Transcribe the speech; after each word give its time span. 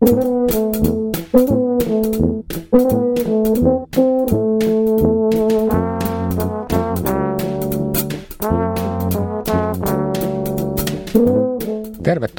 thank 0.00 0.24
you 0.24 0.35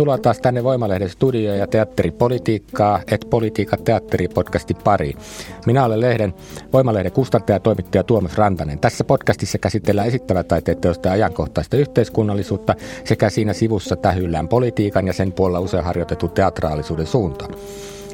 Tervetuloa 0.08 0.24
taas 0.24 0.42
tänne 0.42 0.64
Voimalehden 0.64 1.10
studioon 1.10 1.58
ja 1.58 1.68
teatteripolitiikkaa, 1.68 3.00
et 3.12 3.28
politiikka 3.30 3.78
teatteripodcasti 3.78 4.74
pari. 4.74 5.14
Minä 5.66 5.86
olen 5.86 6.02
lehden 6.02 6.34
Voimalehden 6.74 7.12
kustantaja 7.12 7.56
ja 7.56 7.60
toimittaja 7.60 8.04
Tuomas 8.04 8.38
Rantanen. 8.38 8.80
Tässä 8.80 9.04
podcastissa 9.04 9.58
käsitellään 9.58 10.08
esittävät 10.08 10.48
teosta 10.82 11.12
ajankohtaista 11.12 11.78
yhteiskunnallisuutta 11.78 12.76
sekä 13.04 13.30
siinä 13.30 13.54
sivussa 13.54 13.96
tähyllään 13.96 14.48
politiikan 14.48 15.08
ja 15.08 15.14
sen 15.14 15.34
puolella 15.34 15.60
usein 15.60 15.84
harjoitetun 15.84 16.32
teatraalisuuden 16.32 17.08
suuntaan. 17.08 17.52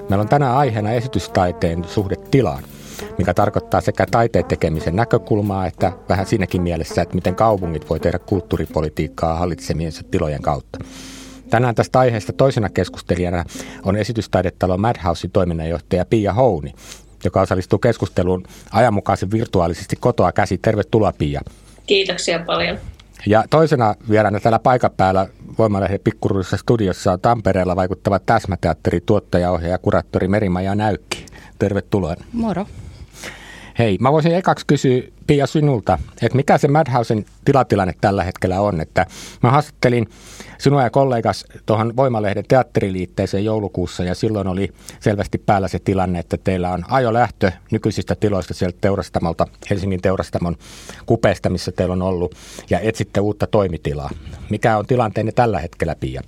Meillä 0.10 0.22
on 0.22 0.30
tänään 0.30 0.58
aiheena 0.58 0.92
esitystaiteen 0.92 1.84
suhde 1.84 2.16
tilaan 2.16 2.64
mikä 3.17 3.34
tarkoittaa 3.34 3.82
sekä 3.82 4.06
taiteen 4.12 4.45
tekemisen 4.45 4.95
näkökulmaa 4.95 5.67
että 5.67 5.92
vähän 6.10 6.26
siinäkin 6.26 6.62
mielessä, 6.62 7.02
että 7.02 7.16
miten 7.16 7.36
kaupungit 7.36 7.89
voi 7.89 8.00
tehdä 8.00 8.20
kulttuuripolitiikkaa 8.20 9.38
hallitsemiensa 9.38 10.02
tilojen 10.12 10.42
kautta. 10.42 10.80
Tänään 11.54 11.76
tästä 11.76 12.00
aiheesta 12.00 12.34
toisena 12.34 12.70
keskustelijana 12.70 13.46
on 13.84 13.96
esitystaidetalo 13.96 14.78
Madhousein 14.78 15.32
toiminnanjohtaja 15.32 16.06
Pia 16.06 16.34
Houni, 16.34 16.73
joka 17.23 17.42
osallistuu 17.42 17.80
keskusteluun 17.80 18.44
ajanmukaisen 18.72 19.32
virtuaalisesti 19.32 19.95
kotoa 19.95 20.32
käsi. 20.32 20.58
Tervetuloa 20.58 21.14
Pia. 21.18 21.42
Kiitoksia 21.88 22.40
paljon. 22.40 22.78
Ja 23.26 23.44
toisena 23.50 23.95
vieraana 24.10 24.40
täällä 24.40 24.60
paikan 24.60 24.92
päällä 24.98 25.28
Voimalehden 25.58 26.00
pikkuruudessa 26.04 26.58
studiossa 26.58 27.12
on 27.12 27.22
Tampereella 27.22 27.76
vaikuttava 27.76 28.20
täsmäteatteri, 28.20 29.02
tuottaja, 29.02 29.52
ohjaaja, 29.52 29.78
kuraattori 29.78 30.28
Merimaja 30.28 30.76
Näykki. 30.76 31.26
Tervetuloa. 31.60 32.16
Moro. 32.32 32.66
Hei, 33.80 33.98
mä 34.00 34.12
voisin 34.12 34.36
ekaksi 34.36 34.66
kysyä 34.68 35.02
Pia 35.28 35.48
sinulta, 35.48 36.00
että 36.22 36.36
mikä 36.36 36.58
se 36.58 36.68
Madhousen 36.68 37.26
tilatilanne 37.46 37.94
tällä 38.02 38.24
hetkellä 38.24 38.62
on. 38.62 38.82
Että 38.82 39.06
mä 39.44 39.52
haastattelin 39.52 40.10
sinua 40.58 40.84
ja 40.84 40.90
kollegas 40.90 41.46
tuohon 41.66 41.96
Voimalehden 41.96 42.44
teatteriliitteeseen 42.48 43.46
joulukuussa 43.46 44.04
ja 44.04 44.16
silloin 44.16 44.48
oli 44.48 44.74
selvästi 45.00 45.38
päällä 45.38 45.68
se 45.68 45.80
tilanne, 45.80 46.20
että 46.20 46.38
teillä 46.38 46.72
on 46.72 46.84
ajolähtö 46.90 47.52
nykyisistä 47.72 48.16
tiloista 48.16 48.54
sieltä 48.54 48.78
teurastamolta, 48.82 49.48
Helsingin 49.70 50.02
teurastamon 50.02 50.56
kupeesta, 51.06 51.50
missä 51.50 51.72
teillä 51.72 51.94
on 51.94 52.02
ollut 52.02 52.36
ja 52.70 52.80
etsitte 52.80 53.20
uutta 53.20 53.48
toimitilaa. 53.48 54.10
Mikä 54.50 54.78
on 54.78 54.86
tilanteenne 54.86 55.32
tällä 55.32 55.60
hetkellä, 55.60 55.96
Pia? 56.00 56.22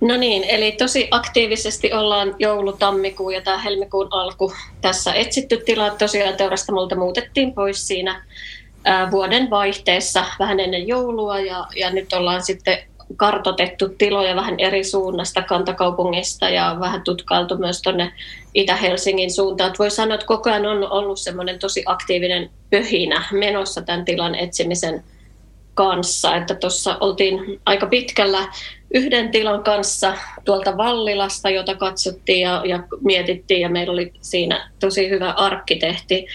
No 0.00 0.16
niin, 0.16 0.44
eli 0.44 0.72
tosi 0.72 1.08
aktiivisesti 1.10 1.92
ollaan 1.92 2.34
joulu, 2.38 2.72
tammikuu 2.72 3.30
ja 3.30 3.40
tämä 3.40 3.58
helmikuun 3.58 4.08
alku 4.10 4.52
tässä 4.80 5.12
etsitty 5.12 5.56
tila. 5.56 5.90
Tosiaan 5.90 6.36
teurastamolta 6.36 6.96
muutettiin 6.96 7.54
pois 7.54 7.86
siinä 7.86 8.24
vuoden 9.10 9.50
vaihteessa 9.50 10.24
vähän 10.38 10.60
ennen 10.60 10.88
joulua 10.88 11.40
ja, 11.40 11.66
ja 11.76 11.90
nyt 11.90 12.12
ollaan 12.12 12.42
sitten 12.42 12.78
kartotettu 13.16 13.88
tiloja 13.88 14.36
vähän 14.36 14.60
eri 14.60 14.84
suunnasta 14.84 15.42
kantakaupungista 15.42 16.48
ja 16.48 16.76
vähän 16.80 17.02
tutkailtu 17.02 17.56
myös 17.56 17.82
tuonne 17.82 18.12
Itä-Helsingin 18.54 19.32
suuntaan. 19.32 19.68
Että 19.68 19.78
voi 19.78 19.90
sanoa, 19.90 20.14
että 20.14 20.26
koko 20.26 20.50
ajan 20.50 20.66
on 20.66 20.90
ollut 20.92 21.18
semmoinen 21.18 21.58
tosi 21.58 21.82
aktiivinen 21.86 22.50
pöhinä 22.70 23.24
menossa 23.32 23.82
tämän 23.82 24.04
tilan 24.04 24.34
etsimisen 24.34 25.04
kanssa. 25.74 26.36
Että 26.36 26.54
tuossa 26.54 26.96
oltiin 27.00 27.60
aika 27.66 27.86
pitkällä 27.86 28.48
yhden 28.94 29.30
tilan 29.30 29.64
kanssa 29.64 30.14
tuolta 30.44 30.76
Vallilasta, 30.76 31.50
jota 31.50 31.74
katsottiin 31.74 32.40
ja, 32.40 32.62
ja 32.66 32.82
mietittiin 33.00 33.60
ja 33.60 33.68
meillä 33.68 33.92
oli 33.92 34.12
siinä 34.20 34.70
tosi 34.80 35.10
hyvä 35.10 35.30
arkkitehti 35.30 36.26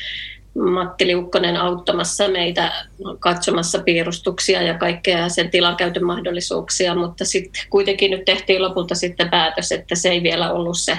Matti 0.56 1.08
Liukkonen 1.08 1.58
auttamassa 1.58 2.28
meitä 2.28 2.72
katsomassa 3.19 3.80
piirustuksia 3.80 4.62
ja 4.62 4.78
kaikkea 4.78 5.30
sen 5.30 5.50
tilan 5.50 5.75
käytön 5.75 6.06
mahdollisuuksia, 6.06 6.96
mutta 6.96 7.25
sitten 7.25 7.62
kuitenkin 7.69 8.12
nyt 8.12 8.25
tehtiin 8.25 8.62
lopulta 8.62 8.96
sitten 8.96 9.30
päätös, 9.30 9.72
että 9.72 9.96
se 9.96 10.09
ei 10.09 10.24
vielä 10.24 10.52
ollut 10.52 10.78
se 10.78 10.98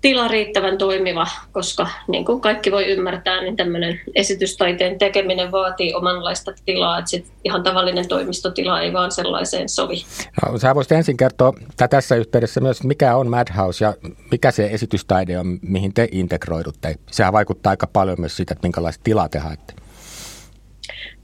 tila 0.00 0.28
riittävän 0.28 0.78
toimiva, 0.78 1.26
koska 1.52 1.86
niin 2.08 2.24
kuin 2.24 2.40
kaikki 2.40 2.72
voi 2.72 2.86
ymmärtää, 2.86 3.40
niin 3.40 3.56
tämmöinen 3.56 4.00
esitystaiteen 4.14 4.98
tekeminen 4.98 5.52
vaatii 5.52 5.94
omanlaista 5.94 6.52
tilaa, 6.64 6.98
että 6.98 7.10
sit 7.10 7.26
ihan 7.44 7.62
tavallinen 7.62 8.08
toimistotila 8.08 8.80
ei 8.80 8.92
vaan 8.92 9.12
sellaiseen 9.12 9.68
sovi. 9.68 10.04
No, 10.46 10.58
sä 10.58 10.74
voisit 10.74 10.92
ensin 10.92 11.16
kertoa 11.16 11.52
tässä 11.90 12.16
yhteydessä 12.16 12.60
myös, 12.60 12.84
mikä 12.84 13.16
on 13.16 13.30
Madhouse 13.30 13.84
ja 13.84 13.94
mikä 14.30 14.50
se 14.50 14.66
esitystaide 14.66 15.38
on, 15.38 15.58
mihin 15.62 15.94
te 15.94 16.08
integroidutte. 16.12 16.94
Sehän 17.10 17.32
vaikuttaa 17.32 17.70
aika 17.70 17.86
paljon 17.86 18.20
myös 18.20 18.36
siitä, 18.36 18.54
että 18.54 18.66
minkälaista 18.66 19.04
tilaa 19.04 19.28
te 19.28 19.38
haette. 19.38 19.74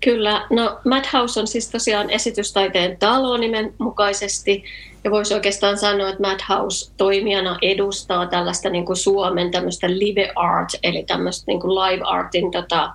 Kyllä, 0.05 0.47
no 0.51 0.81
Madhouse 0.85 1.41
on 1.41 1.47
siis 1.47 1.71
tosiaan 1.71 2.11
esitystaiteen 2.11 2.97
talo 2.99 3.37
nimen 3.37 3.75
mukaisesti, 3.79 4.65
ja 5.06 5.11
voisi 5.11 5.34
oikeastaan 5.34 5.78
sanoa, 5.78 6.09
että 6.09 6.22
Madhouse 6.22 6.93
toimijana 6.97 7.59
edustaa 7.62 8.27
tällaista 8.27 8.71
niin 8.71 8.87
kuin 8.87 8.97
Suomen 8.97 9.50
tämmöistä 9.50 9.91
live 9.91 10.33
art, 10.37 10.69
eli 10.83 11.03
tämmöistä 11.03 11.44
niin 11.47 11.61
kuin 11.61 11.75
live 11.75 12.03
artin 12.05 12.50
tota, 12.50 12.93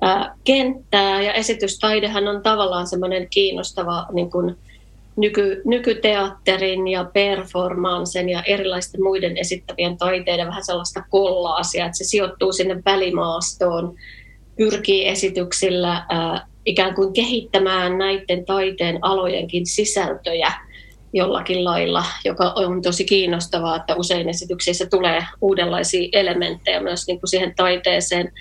ää, 0.00 0.34
kenttää, 0.44 1.22
ja 1.22 1.32
esitystaidehan 1.32 2.28
on 2.28 2.42
tavallaan 2.42 2.86
semmoinen 2.86 3.28
kiinnostava 3.30 4.06
niin 4.12 4.30
kuin 4.30 4.56
nyky, 5.16 5.62
nykyteatterin 5.64 6.88
ja 6.88 7.04
performansen 7.04 8.28
ja 8.28 8.42
erilaisten 8.42 9.02
muiden 9.02 9.36
esittävien 9.36 9.98
taiteiden 9.98 10.46
vähän 10.46 10.64
sellaista 10.64 11.04
kollaasia, 11.10 11.86
että 11.86 11.98
se 11.98 12.04
sijoittuu 12.04 12.52
sinne 12.52 12.82
välimaastoon, 12.84 13.94
pyrkii 14.56 15.08
esityksillä 15.08 16.06
ää, 16.08 16.46
ikään 16.66 16.94
kuin 16.94 17.12
kehittämään 17.12 17.98
näiden 17.98 18.44
taiteen 18.44 18.98
alojenkin 19.02 19.66
sisältöjä 19.66 20.69
jollakin 21.12 21.64
lailla, 21.64 22.04
joka 22.24 22.52
on 22.56 22.82
tosi 22.82 23.04
kiinnostavaa, 23.04 23.76
että 23.76 23.96
usein 23.96 24.28
esityksissä 24.28 24.86
tulee 24.86 25.24
uudenlaisia 25.40 26.08
elementtejä 26.12 26.80
myös 26.80 27.06
niin 27.06 27.20
kuin 27.20 27.28
siihen 27.28 27.54
taiteeseen. 27.56 28.32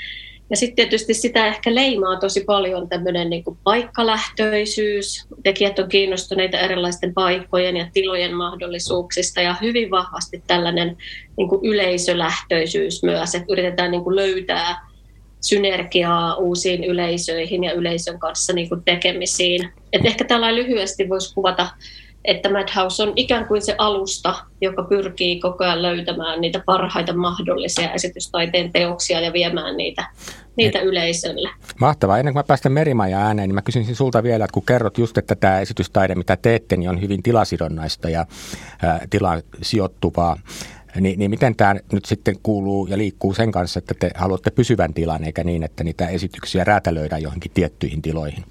Ja 0.50 0.58
sitten 0.58 0.76
tietysti 0.76 1.14
sitä 1.14 1.48
ehkä 1.48 1.76
leimaa 1.76 2.20
tosi 2.20 2.44
paljon 2.44 2.90
tämmöinen 2.90 3.30
niin 3.30 3.44
paikkalähtöisyys. 3.64 5.28
Tekijät 5.44 5.80
on 5.80 5.90
kiinnostuneita 5.90 6.60
erilaisten 6.60 7.14
paikkojen 7.14 7.78
ja 7.78 7.88
tilojen 7.94 8.36
mahdollisuuksista 8.36 9.42
ja 9.42 9.56
hyvin 9.62 9.92
vahvasti 9.92 10.44
tällainen 10.48 10.98
niin 11.38 11.50
kuin 11.50 11.66
yleisölähtöisyys 11.66 13.04
myös, 13.04 13.36
että 13.36 13.54
yritetään 13.54 13.92
niin 13.92 14.04
kuin 14.04 14.16
löytää 14.16 14.90
synergiaa 15.42 16.36
uusiin 16.36 16.84
yleisöihin 16.84 17.64
ja 17.64 17.74
yleisön 17.74 18.20
kanssa 18.20 18.54
niin 18.54 18.70
kuin 18.70 18.84
tekemisiin. 18.84 19.70
Et 19.94 20.06
ehkä 20.06 20.26
tällä 20.26 20.56
lyhyesti 20.56 21.10
voisi 21.10 21.34
kuvata, 21.36 21.68
että 22.26 22.50
Madhouse 22.50 23.04
on 23.04 23.14
ikään 23.16 23.46
kuin 23.48 23.62
se 23.62 23.76
alusta, 23.78 24.36
joka 24.62 24.84
pyrkii 24.84 25.40
koko 25.40 25.64
ajan 25.64 25.82
löytämään 25.82 26.42
niitä 26.42 26.64
parhaita 26.66 27.14
mahdollisia 27.14 27.94
esitystaiteen 27.94 28.72
teoksia 28.72 29.20
ja 29.20 29.34
viemään 29.34 29.78
niitä, 29.78 30.08
niitä 30.56 30.80
yleisölle. 30.80 31.50
Mahtavaa. 31.80 32.20
Ennen 32.20 32.34
kuin 32.34 32.40
mä 32.40 32.48
päästän 32.48 32.72
Merimaja 32.72 33.20
ääneen, 33.20 33.50
niin 33.50 33.56
mä 33.56 33.62
kysyisin 33.62 33.96
sulta 33.96 34.24
vielä, 34.24 34.46
että 34.46 34.54
kun 34.54 34.66
kerrot 34.66 34.98
just, 34.98 35.18
että 35.18 35.36
tämä 35.36 35.60
esitystaide, 35.60 36.16
mitä 36.16 36.38
teette, 36.38 36.78
niin 36.78 36.90
on 36.90 37.02
hyvin 37.02 37.24
tilasidonnaista 37.24 38.10
ja 38.10 38.26
tilaan 39.10 39.42
sijoittuvaa. 39.62 40.40
Niin, 41.00 41.20
niin 41.20 41.32
miten 41.32 41.56
tämä 41.56 41.76
nyt 41.92 42.06
sitten 42.06 42.36
kuuluu 42.44 42.88
ja 42.88 42.98
liikkuu 42.98 43.34
sen 43.34 43.52
kanssa, 43.52 43.78
että 43.78 43.94
te 44.00 44.12
haluatte 44.16 44.52
pysyvän 44.52 44.94
tilan, 44.94 45.24
eikä 45.24 45.44
niin, 45.44 45.64
että 45.64 45.84
niitä 45.84 46.08
esityksiä 46.08 46.64
räätälöidään 46.64 47.22
johonkin 47.22 47.52
tiettyihin 47.54 48.02
tiloihin? 48.02 48.44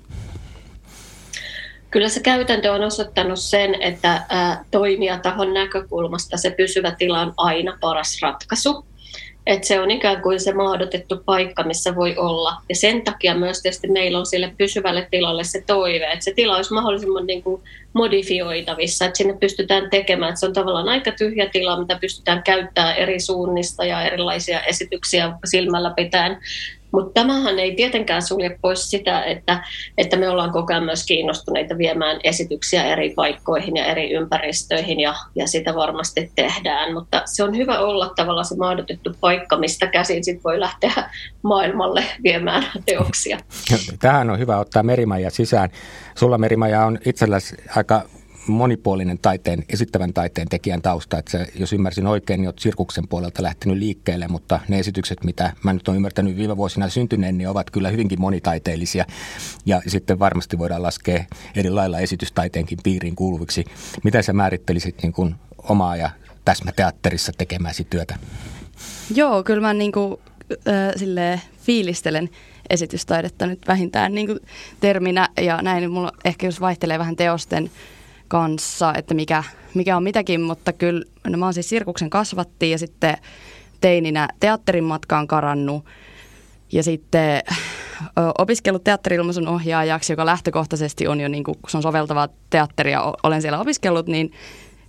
Kyllä 1.91 2.09
se 2.09 2.21
käytäntö 2.21 2.73
on 2.73 2.83
osoittanut 2.83 3.39
sen, 3.39 3.83
että 3.83 4.23
toimijatahon 4.71 5.55
näkökulmasta 5.55 6.37
se 6.37 6.51
pysyvä 6.51 6.91
tila 6.91 7.21
on 7.21 7.33
aina 7.37 7.79
paras 7.81 8.19
ratkaisu. 8.23 8.85
että 9.49 9.67
se 9.67 9.81
on 9.81 9.91
ikään 9.91 10.23
kuin 10.23 10.41
se 10.41 10.53
mahdotettu 10.53 11.17
paikka, 11.25 11.63
missä 11.63 11.97
voi 11.97 12.17
olla. 12.17 12.57
Ja 12.69 12.77
sen 12.77 13.03
takia 13.03 13.35
myös 13.35 13.63
tietysti 13.63 13.89
meillä 13.89 14.19
on 14.19 14.27
sille 14.27 14.55
pysyvälle 14.59 15.09
tilalle 15.11 15.45
se 15.45 15.65
toive, 15.67 16.13
että 16.13 16.25
se 16.25 16.33
tila 16.35 16.57
olisi 16.57 16.75
mahdollisimman 16.75 17.27
niin 17.27 17.43
kuin 17.43 17.63
modifioitavissa, 17.93 19.05
että 19.05 19.19
sinne 19.19 19.37
pystytään 19.41 19.91
tekemään. 19.91 20.29
Että 20.29 20.41
se 20.41 20.47
on 20.47 20.53
tavallaan 20.53 20.89
aika 20.89 21.13
tyhjä 21.13 21.49
tila, 21.53 21.81
mitä 21.81 21.99
pystytään 22.01 22.43
käyttämään 22.43 22.97
eri 22.97 23.21
suunnista 23.21 23.85
ja 23.85 24.03
erilaisia 24.03 24.63
esityksiä 24.63 25.33
silmällä 25.45 25.93
pitäen. 25.97 26.39
Mutta 26.93 27.21
tämähän 27.21 27.59
ei 27.59 27.75
tietenkään 27.75 28.23
sulje 28.23 28.59
pois 28.63 28.91
sitä, 28.91 29.23
että, 29.23 29.65
että 29.99 30.17
me 30.17 30.29
ollaan 30.29 30.53
koko 30.53 30.73
ajan 30.73 30.85
myös 30.85 31.07
kiinnostuneita 31.07 31.79
viemään 31.79 32.21
esityksiä 32.25 32.85
eri 32.85 33.13
paikkoihin 33.17 33.77
ja 33.77 33.85
eri 33.85 34.11
ympäristöihin 34.11 35.01
ja, 35.01 35.15
ja 35.35 35.47
sitä 35.47 35.75
varmasti 35.75 36.33
tehdään. 36.35 36.95
Mutta 36.95 37.23
se 37.25 37.43
on 37.43 37.57
hyvä 37.57 37.79
olla 37.79 38.13
tavallaan 38.17 38.45
se 38.45 38.57
mahdotettu 38.57 39.11
paikka, 39.21 39.59
mistä 39.59 39.87
käsin 39.87 40.25
sit 40.25 40.45
voi 40.45 40.61
lähteä 40.61 41.11
maailmalle 41.43 42.05
viemään 42.23 42.65
teoksia. 42.87 43.39
Tähän 44.01 44.31
on 44.31 44.39
hyvä 44.39 44.59
ottaa 44.59 44.83
Merimaja 44.83 45.31
sisään. 45.31 45.71
Sulla 46.15 46.39
Merimaja 46.39 46.85
on 46.85 46.99
itselläsi 47.07 47.57
aika 47.77 48.03
monipuolinen 48.49 49.19
taiteen, 49.19 49.65
esittävän 49.69 50.13
taiteen 50.13 50.49
tekijän 50.49 50.83
tausta. 50.83 51.19
Että 51.19 51.31
se, 51.31 51.47
jos 51.55 51.73
ymmärsin 51.73 52.07
oikein, 52.07 52.41
niin 52.41 52.49
olet 52.49 52.59
sirkuksen 52.59 53.09
puolelta 53.09 53.43
lähtenyt 53.43 53.79
liikkeelle, 53.79 54.29
mutta 54.29 54.61
ne 54.69 54.79
esitykset, 54.79 55.25
mitä 55.25 55.53
mä 55.65 55.73
nyt 55.73 55.89
olen 55.89 55.97
ymmärtänyt 55.97 56.37
viime 56.37 56.57
vuosina 56.57 56.89
syntyneen, 56.89 57.39
niin 57.39 57.49
ovat 57.49 57.71
kyllä 57.71 57.89
hyvinkin 57.89 58.21
monitaiteellisia. 58.21 59.05
Ja 59.67 59.83
sitten 59.87 60.19
varmasti 60.19 60.59
voidaan 60.59 60.83
laskea 60.83 61.25
eri 61.57 61.71
lailla 61.71 61.99
esitystaiteenkin 61.99 62.79
piiriin 62.83 63.17
kuuluviksi. 63.17 63.65
Miten 64.05 64.25
sä 64.25 64.33
määrittelisit 64.33 65.03
niin 65.03 65.13
kuin 65.13 65.35
omaa 65.59 65.97
ja 65.97 66.11
täsmäteatterissa 66.45 67.33
tekemäsi 67.39 67.87
työtä? 67.91 68.17
Joo, 69.15 69.43
kyllä 69.43 69.61
mä 69.61 69.75
niin 69.75 69.93
kuin, 69.93 70.17
äh, 71.19 71.49
fiilistelen 71.63 72.31
esitystaidetta 72.71 73.47
nyt 73.47 73.69
vähintään 73.69 74.15
niin 74.15 74.27
kuin 74.27 74.39
terminä 74.81 75.29
ja 75.41 75.63
näin. 75.63 75.91
Mulla 75.91 76.13
ehkä 76.25 76.47
jos 76.47 76.61
vaihtelee 76.61 76.99
vähän 76.99 77.17
teosten 77.17 77.71
kanssa, 78.29 78.95
että 78.95 79.15
mikä, 79.15 79.45
mikä 79.75 79.97
on 79.97 80.03
mitäkin, 80.03 80.41
mutta 80.41 80.73
kyllä 80.73 81.05
no 81.29 81.39
mä 81.39 81.47
oon 81.47 81.55
siis 81.55 81.69
Sirkuksen 81.69 82.11
kasvatti 82.11 82.71
ja 82.71 82.79
sitten 82.79 83.17
teininä 83.81 84.29
teatterin 84.41 84.85
matkaan 84.85 85.27
karannut 85.27 85.85
ja 86.73 86.83
sitten 86.83 87.43
opiskellut 88.39 88.85
teatterilmaisun 88.85 89.49
ohjaajaksi, 89.49 90.13
joka 90.13 90.27
lähtökohtaisesti 90.27 91.09
on 91.09 91.21
jo, 91.21 91.29
niin 91.29 91.45
kuin, 91.45 91.59
kun 91.63 91.71
se 91.71 91.77
on 91.77 91.83
soveltavaa 91.83 92.29
teatteria, 92.51 93.15
olen 93.23 93.43
siellä 93.43 93.61
opiskellut, 93.61 94.07
niin, 94.07 94.33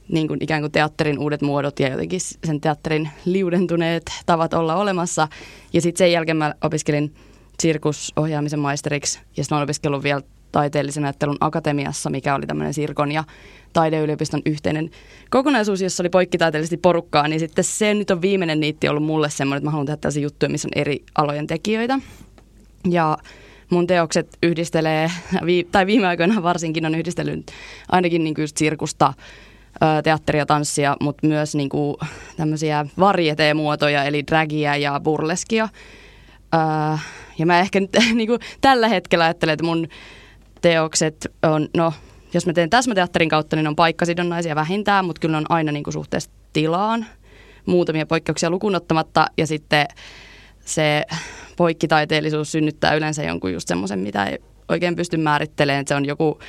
niin 0.10 0.28
kuin 0.28 0.44
ikään 0.44 0.62
kuin 0.62 0.72
teatterin 0.72 1.20
uudet 1.20 1.42
muodot 1.42 1.80
ja 1.80 1.88
jotenkin 1.88 2.20
sen 2.22 2.62
teatterin 2.62 3.10
liudentuneet 3.26 4.04
tavat 4.26 4.54
olla 4.54 4.76
olemassa. 4.76 5.28
Ja 5.74 5.82
sitten 5.82 5.98
sen 5.98 6.12
jälkeen 6.12 6.38
mä 6.38 6.54
opiskelin 6.64 7.16
sirkusohjaamisen 7.60 8.60
maisteriksi 8.60 9.20
ja 9.38 9.44
sitten 9.44 9.56
olen 9.56 9.64
opiskellut 9.64 10.04
vielä 10.04 10.22
taiteellisen 10.52 11.06
ajattelun 11.06 11.38
akatemiassa, 11.42 12.10
mikä 12.10 12.36
oli 12.36 12.46
tämmöinen 12.46 12.74
Sirkon 12.74 13.12
ja 13.12 13.24
taideyliopiston 13.74 14.42
yhteinen 14.46 14.90
kokonaisuus, 15.30 15.82
jossa 15.82 16.04
oli 16.04 16.10
poikkitaiteellisesti 16.10 16.78
porukkaa, 16.78 17.28
niin 17.28 17.40
sitten 17.40 17.64
se 17.64 17.94
nyt 17.94 18.12
on 18.12 18.22
viimeinen 18.22 18.60
niitti 18.60 18.90
ollut 18.90 19.04
mulle 19.04 19.30
semmoinen, 19.30 19.58
että 19.58 19.66
mä 19.68 19.72
haluan 19.72 19.86
tehdä 19.86 19.98
tällaisia 19.98 20.24
juttuja, 20.24 20.50
missä 20.50 20.68
on 20.68 20.82
eri 20.82 21.04
alojen 21.16 21.48
tekijöitä. 21.48 22.00
Ja 22.90 23.18
mun 23.70 23.88
teokset 23.88 24.38
yhdistelee, 24.44 25.12
tai 25.72 25.86
viime 25.86 26.08
aikoina 26.08 26.44
varsinkin 26.44 26.86
on 26.86 26.96
yhdistellyt 26.96 27.52
ainakin 27.90 28.24
niin 28.24 28.34
kuin 28.34 28.44
just 28.44 28.58
sirkusta, 28.58 29.14
teatteria, 30.04 30.46
tanssia, 30.46 30.98
mutta 31.02 31.28
myös 31.28 31.56
niin 31.56 31.70
kuin 31.70 31.96
tämmöisiä 32.38 32.86
varieteemuotoja, 33.00 34.04
eli 34.04 34.28
dragia 34.28 34.76
ja 34.76 35.00
burleskia. 35.04 35.70
Ja 37.38 37.46
mä 37.46 37.60
ehkä 37.60 37.80
nyt 37.80 37.98
niin 38.14 38.28
kuin 38.28 38.40
tällä 38.62 38.88
hetkellä 38.88 39.24
ajattelen, 39.24 39.54
että 39.54 39.66
mun 39.66 39.88
teokset 40.62 41.28
on, 41.44 41.70
no 41.78 41.94
jos 42.34 42.46
mä 42.46 42.54
teen 42.54 42.70
täsmäteatterin 42.70 43.30
kautta, 43.30 43.56
niin 43.56 43.68
on 43.68 43.76
paikkasidonnaisia 43.76 44.56
vähintään, 44.56 45.06
mutta 45.06 45.20
kyllä 45.20 45.38
on 45.38 45.46
aina 45.50 45.72
niin 45.72 45.84
kuin 45.84 45.94
suhteessa 45.94 46.30
tilaan, 46.54 47.06
muutamia 47.66 48.06
poikkeuksia 48.06 48.50
lukunottamatta, 48.50 49.26
ja 49.38 49.48
sitten 49.48 49.88
se 50.66 51.06
poikkitaiteellisuus 51.58 52.52
synnyttää 52.52 52.94
yleensä 52.94 53.24
jonkun 53.24 53.54
just 53.54 53.68
semmoisen, 53.68 54.00
mitä 54.00 54.26
ei 54.26 54.40
oikein 54.70 54.96
pysty 54.96 55.18
määrittelemään, 55.18 55.82
että 55.82 55.90
se 55.90 55.96
on 55.96 56.06
joku 56.06 56.40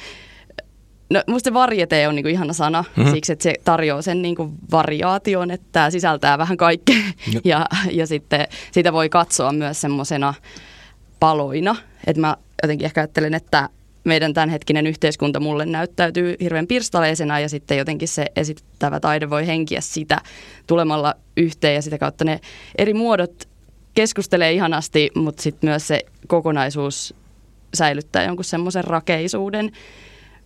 No 1.10 1.22
musta 1.26 1.48
se 1.48 1.54
varjete 1.54 2.08
on 2.08 2.14
niinku 2.14 2.28
ihana 2.28 2.52
sana 2.52 2.84
mm-hmm. 2.96 3.12
siksi, 3.12 3.32
että 3.32 3.42
se 3.42 3.54
tarjoaa 3.64 4.02
sen 4.02 4.22
niinku 4.22 4.52
variaation, 4.70 5.50
että 5.50 5.66
tämä 5.72 5.90
sisältää 5.90 6.38
vähän 6.38 6.56
kaikkea 6.56 6.96
no. 7.34 7.40
ja, 7.44 7.66
ja 7.90 8.06
sitten 8.06 8.48
sitä 8.72 8.92
voi 8.92 9.08
katsoa 9.08 9.52
myös 9.52 9.80
semmoisena 9.80 10.34
paloina. 11.20 11.76
Että 12.06 12.20
mä 12.20 12.36
jotenkin 12.62 12.84
ehkä 12.84 13.00
ajattelen, 13.00 13.34
että 13.34 13.68
meidän 14.04 14.34
tämänhetkinen 14.34 14.86
yhteiskunta 14.86 15.40
mulle 15.40 15.66
näyttäytyy 15.66 16.36
hirveän 16.40 16.66
pirstaleisena 16.66 17.40
ja 17.40 17.48
sitten 17.48 17.78
jotenkin 17.78 18.08
se 18.08 18.26
esittävä 18.36 19.00
taide 19.00 19.30
voi 19.30 19.46
henkiä 19.46 19.80
sitä 19.80 20.20
tulemalla 20.66 21.14
yhteen 21.36 21.74
ja 21.74 21.82
sitä 21.82 21.98
kautta 21.98 22.24
ne 22.24 22.40
eri 22.78 22.94
muodot 22.94 23.48
keskustelee 23.94 24.52
ihanasti, 24.52 25.10
mutta 25.14 25.42
sitten 25.42 25.70
myös 25.70 25.88
se 25.88 26.00
kokonaisuus 26.26 27.14
säilyttää 27.74 28.24
jonkun 28.24 28.44
semmoisen 28.44 28.84
rakeisuuden, 28.84 29.72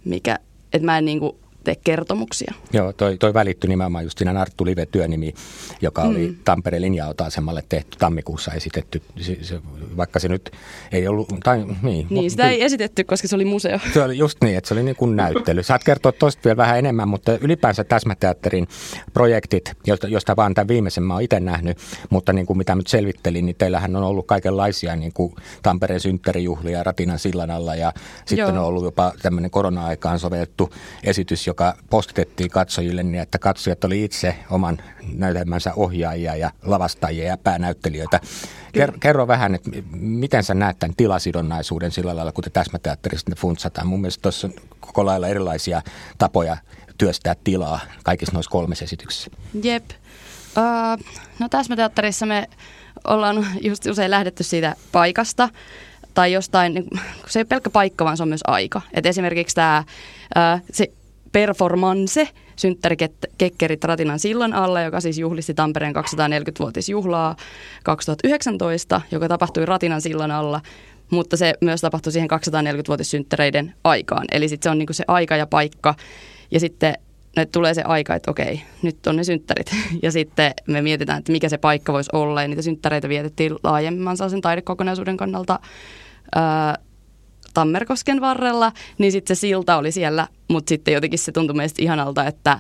mikä, 0.04 0.38
että 0.72 0.86
mä 0.86 0.98
en 0.98 1.04
niinku 1.04 1.38
tee 1.64 1.76
kertomuksia. 1.84 2.54
Joo, 2.72 2.92
toi, 2.92 3.16
toi 3.18 3.34
välittyi 3.34 3.68
nimenomaan 3.68 4.04
just 4.04 4.18
siinä 4.18 4.32
Narttu 4.32 4.64
Live-työnimi, 4.64 5.34
joka 5.82 6.02
oli 6.02 6.28
mm. 6.28 6.36
Tampereen 6.44 6.82
linja-auta-asemalle 6.82 7.62
tehty 7.68 7.98
tammikuussa 7.98 8.52
esitetty. 8.52 9.02
Se, 9.20 9.38
se, 9.42 9.60
vaikka 9.96 10.18
se 10.18 10.28
nyt 10.28 10.50
ei 10.92 11.08
ollut... 11.08 11.28
Tai, 11.44 11.64
niin, 11.82 12.06
niin 12.10 12.30
sitä 12.30 12.50
ei 12.50 12.62
esitetty, 12.62 13.04
koska 13.04 13.28
se 13.28 13.34
oli 13.34 13.44
museo. 13.44 13.78
Se 13.94 14.02
oli 14.02 14.18
just 14.18 14.38
niin, 14.44 14.58
että 14.58 14.68
se 14.68 14.74
oli 14.74 14.82
niin 14.82 14.96
kuin 14.96 15.16
näyttely. 15.16 15.62
Saat 15.62 15.84
kertoa 15.84 16.12
tuosta 16.12 16.40
vielä 16.44 16.56
vähän 16.56 16.78
enemmän, 16.78 17.08
mutta 17.08 17.38
ylipäänsä 17.40 17.84
Täsmäteatterin 17.84 18.68
projektit, 19.12 19.72
josta, 19.86 20.08
josta 20.08 20.36
vaan 20.36 20.54
tämän 20.54 20.68
viimeisen 20.68 21.04
mä 21.04 21.14
oon 21.14 21.22
itse 21.22 21.40
nähnyt, 21.40 21.78
mutta 22.10 22.32
niin 22.32 22.46
kuin 22.46 22.58
mitä 22.58 22.74
nyt 22.74 22.86
selvittelin, 22.86 23.46
niin 23.46 23.56
teillähän 23.56 23.96
on 23.96 24.02
ollut 24.02 24.26
kaikenlaisia 24.26 24.96
niin 24.96 25.12
kuin 25.12 25.34
Tampereen 25.62 26.00
synttärijuhlia 26.00 26.82
Ratinan 26.82 27.18
sillan 27.18 27.50
alla 27.50 27.74
ja 27.74 27.92
sitten 28.26 28.38
Joo. 28.38 28.48
on 28.48 28.58
ollut 28.58 28.84
jopa 28.84 29.12
tämmöinen 29.22 29.50
korona-aikaan 29.50 30.18
sovellettu 30.18 30.74
esitys, 31.04 31.46
joka 31.54 31.76
postitettiin 31.90 32.50
katsojille 32.50 33.02
niin, 33.02 33.22
että 33.22 33.38
katsojat 33.38 33.84
oli 33.84 34.04
itse 34.04 34.36
oman 34.50 34.78
näytelmänsä 35.12 35.74
ohjaajia 35.74 36.36
ja 36.36 36.50
lavastajia 36.62 37.24
ja 37.24 37.36
päänäyttelijöitä. 37.36 38.20
Ker- 38.78 38.98
kerro 39.00 39.28
vähän, 39.28 39.54
että 39.54 39.70
miten 39.90 40.44
sä 40.44 40.54
näet 40.54 40.78
tämän 40.78 40.96
tilasidonnaisuuden 40.96 41.90
sillä 41.90 42.16
lailla, 42.16 42.32
kun 42.32 42.44
te 42.44 42.50
täsmäteatterista 42.50 43.30
ne 43.30 43.36
funtsataan. 43.36 43.86
Mun 43.86 44.00
mielestä 44.00 44.22
tuossa 44.22 44.46
on 44.46 44.54
koko 44.80 45.06
lailla 45.06 45.28
erilaisia 45.28 45.82
tapoja 46.18 46.56
työstää 46.98 47.34
tilaa 47.44 47.80
kaikissa 48.04 48.32
noissa 48.32 48.50
kolmessa 48.50 48.84
esityksessä. 48.84 49.30
Jep. 49.62 49.84
Uh, 50.58 51.04
no 51.38 51.48
täsmäteatterissa 51.48 52.26
me 52.26 52.48
ollaan 53.04 53.46
just 53.60 53.86
usein 53.86 54.10
lähdetty 54.10 54.42
siitä 54.42 54.76
paikasta 54.92 55.48
tai 56.14 56.32
jostain, 56.32 56.74
niin 56.74 56.86
se 57.28 57.38
ei 57.38 57.40
ole 57.40 57.46
pelkkä 57.48 57.70
paikka, 57.70 58.04
vaan 58.04 58.16
se 58.16 58.22
on 58.22 58.28
myös 58.28 58.44
aika. 58.46 58.80
Et 58.92 59.06
esimerkiksi 59.06 59.54
tämä, 59.54 59.84
se 60.72 60.92
performance, 61.34 62.28
synttärikekkerit 62.56 63.84
Ratinan 63.84 64.18
sillan 64.18 64.52
alla, 64.52 64.82
joka 64.82 65.00
siis 65.00 65.18
juhlisti 65.18 65.54
Tampereen 65.54 65.94
240-vuotisjuhlaa 65.96 67.36
2019, 67.84 69.00
joka 69.10 69.28
tapahtui 69.28 69.66
Ratinan 69.66 70.00
sillan 70.00 70.30
alla, 70.30 70.60
mutta 71.10 71.36
se 71.36 71.54
myös 71.60 71.80
tapahtui 71.80 72.12
siihen 72.12 72.30
240-vuotissynttäreiden 72.30 73.74
aikaan. 73.84 74.24
Eli 74.32 74.48
sitten 74.48 74.66
se 74.66 74.70
on 74.70 74.78
niinku 74.78 74.92
se 74.92 75.04
aika 75.08 75.36
ja 75.36 75.46
paikka, 75.46 75.94
ja 76.50 76.60
sitten 76.60 76.94
nyt 77.36 77.52
tulee 77.52 77.74
se 77.74 77.82
aika, 77.82 78.14
että 78.14 78.30
okei, 78.30 78.62
nyt 78.82 79.06
on 79.06 79.16
ne 79.16 79.24
synttärit. 79.24 79.70
Ja 80.02 80.12
sitten 80.12 80.52
me 80.66 80.82
mietitään, 80.82 81.18
että 81.18 81.32
mikä 81.32 81.48
se 81.48 81.58
paikka 81.58 81.92
voisi 81.92 82.10
olla. 82.12 82.42
Ja 82.42 82.48
niitä 82.48 82.62
synttäreitä 82.62 83.08
vietettiin 83.08 83.56
laajemman 83.62 84.16
sen 84.16 84.40
taidekokonaisuuden 84.40 85.16
kannalta 85.16 85.60
Tammerkosken 87.54 88.20
varrella, 88.20 88.72
niin 88.98 89.12
sitten 89.12 89.36
se 89.36 89.40
silta 89.40 89.76
oli 89.76 89.92
siellä, 89.92 90.28
mutta 90.48 90.68
sitten 90.68 90.94
jotenkin 90.94 91.18
se 91.18 91.32
tuntui 91.32 91.56
meistä 91.56 91.82
ihanalta, 91.82 92.26
että 92.26 92.58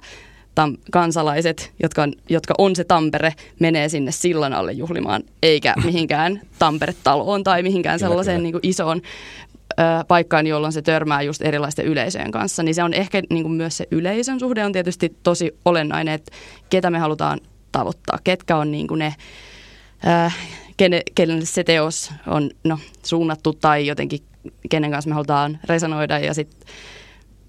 tam- 0.60 0.78
kansalaiset, 0.90 1.72
jotka 1.82 2.02
on, 2.02 2.12
jotka 2.28 2.54
on 2.58 2.76
se 2.76 2.84
Tampere, 2.84 3.32
menee 3.60 3.88
sinne 3.88 4.12
sillan 4.12 4.52
alle 4.52 4.72
juhlimaan, 4.72 5.22
eikä 5.42 5.74
mihinkään 5.84 6.40
Tampere-taloon 6.58 7.44
tai 7.44 7.62
mihinkään 7.62 7.98
sellaiseen 7.98 8.42
niin 8.42 8.52
kuin 8.52 8.66
isoon 8.66 9.00
ö, 9.72 9.82
paikkaan, 10.08 10.46
jolloin 10.46 10.72
se 10.72 10.82
törmää 10.82 11.22
just 11.22 11.42
erilaisten 11.42 11.86
yleisöjen 11.86 12.30
kanssa. 12.30 12.62
Niin 12.62 12.74
se 12.74 12.82
on 12.82 12.94
ehkä 12.94 13.22
niin 13.30 13.42
kuin 13.42 13.52
myös 13.52 13.76
se 13.76 13.86
yleisön 13.90 14.40
suhde 14.40 14.64
on 14.64 14.72
tietysti 14.72 15.16
tosi 15.22 15.56
olennainen, 15.64 16.14
että 16.14 16.32
ketä 16.70 16.90
me 16.90 16.98
halutaan 16.98 17.40
tavoittaa, 17.72 18.18
ketkä 18.24 18.56
on 18.56 18.70
niin 18.70 18.86
kuin 18.86 18.98
ne, 18.98 19.14
ö, 20.06 20.30
kenelle 21.14 21.44
se 21.44 21.64
teos 21.64 22.10
on 22.26 22.50
no, 22.64 22.78
suunnattu 23.02 23.52
tai 23.52 23.86
jotenkin 23.86 24.20
kenen 24.70 24.90
kanssa 24.90 25.08
me 25.08 25.14
halutaan 25.14 25.58
resonoida 25.68 26.18
ja 26.18 26.34
sitten 26.34 26.68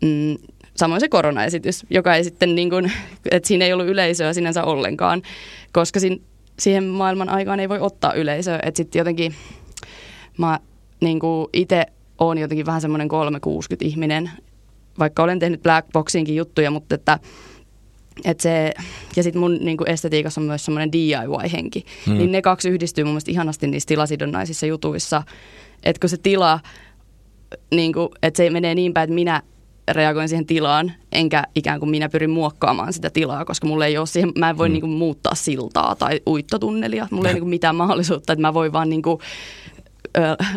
mm, 0.01 0.37
samoin 0.75 0.99
se 0.99 1.09
koronaesitys, 1.09 1.85
joka 1.89 2.15
ei 2.15 2.23
sitten 2.23 2.55
niin 2.55 2.69
kuin, 2.69 2.91
että 3.31 3.47
siinä 3.47 3.65
ei 3.65 3.73
ollut 3.73 3.87
yleisöä 3.87 4.33
sinänsä 4.33 4.63
ollenkaan, 4.63 5.21
koska 5.71 5.99
siinä 5.99 6.17
siihen 6.59 6.83
maailman 6.83 7.29
aikaan 7.29 7.59
ei 7.59 7.69
voi 7.69 7.79
ottaa 7.79 8.13
yleisöä. 8.13 8.59
Että 8.63 8.77
sitten 8.77 8.99
jotenkin 8.99 9.35
mä 10.37 10.59
niin 11.01 11.19
itse 11.53 11.85
oon 12.19 12.37
jotenkin 12.37 12.65
vähän 12.65 12.81
semmoinen 12.81 13.07
360 13.07 13.85
ihminen, 13.85 14.31
vaikka 14.99 15.23
olen 15.23 15.39
tehnyt 15.39 15.63
Black 15.63 15.87
Boxinkin 15.93 16.35
juttuja, 16.35 16.71
mutta 16.71 16.95
että 16.95 17.19
et 18.25 18.39
se, 18.39 18.73
ja 19.15 19.23
sitten 19.23 19.39
mun 19.39 19.57
niin 19.61 19.77
kuin 19.77 19.89
estetiikassa 19.89 20.41
on 20.41 20.47
myös 20.47 20.65
semmoinen 20.65 20.91
DIY-henki. 20.91 21.85
Hmm. 22.05 22.17
Niin 22.17 22.31
ne 22.31 22.41
kaksi 22.41 22.69
yhdistyy 22.69 23.03
mun 23.03 23.11
mielestä 23.11 23.31
ihanasti 23.31 23.67
niissä 23.67 23.87
tilasidonnaisissa 23.87 24.65
jutuissa. 24.65 25.23
Että 25.83 25.99
kun 25.99 26.09
se 26.09 26.17
tila, 26.17 26.59
niin 27.71 27.93
kuin, 27.93 28.09
että 28.23 28.37
se 28.37 28.49
menee 28.49 28.75
niin 28.75 28.93
päin, 28.93 29.03
että 29.03 29.15
minä 29.15 29.41
reagoin 29.91 30.29
siihen 30.29 30.45
tilaan, 30.45 30.91
enkä 31.11 31.43
ikään 31.55 31.79
kuin 31.79 31.89
minä 31.89 32.09
pyrin 32.09 32.29
muokkaamaan 32.29 32.93
sitä 32.93 33.09
tilaa, 33.09 33.45
koska 33.45 33.67
mulla 33.67 33.85
ei 33.85 33.97
ole 33.97 34.05
siihen, 34.05 34.31
mä 34.37 34.49
en 34.49 34.57
voi 34.57 34.67
hmm. 34.67 34.73
niin 34.73 34.81
kuin, 34.81 34.91
muuttaa 34.91 35.35
siltaa 35.35 35.95
tai 35.95 36.21
uittotunnelia. 36.27 37.07
Mulla 37.11 37.27
ei 37.27 37.33
niin 37.33 37.41
kuin, 37.41 37.49
mitään 37.49 37.75
mahdollisuutta, 37.75 38.33
että 38.33 38.41
mä 38.41 38.53
voin 38.53 38.73
vaan 38.73 38.89
niin 38.89 39.01
kuin, 39.01 39.19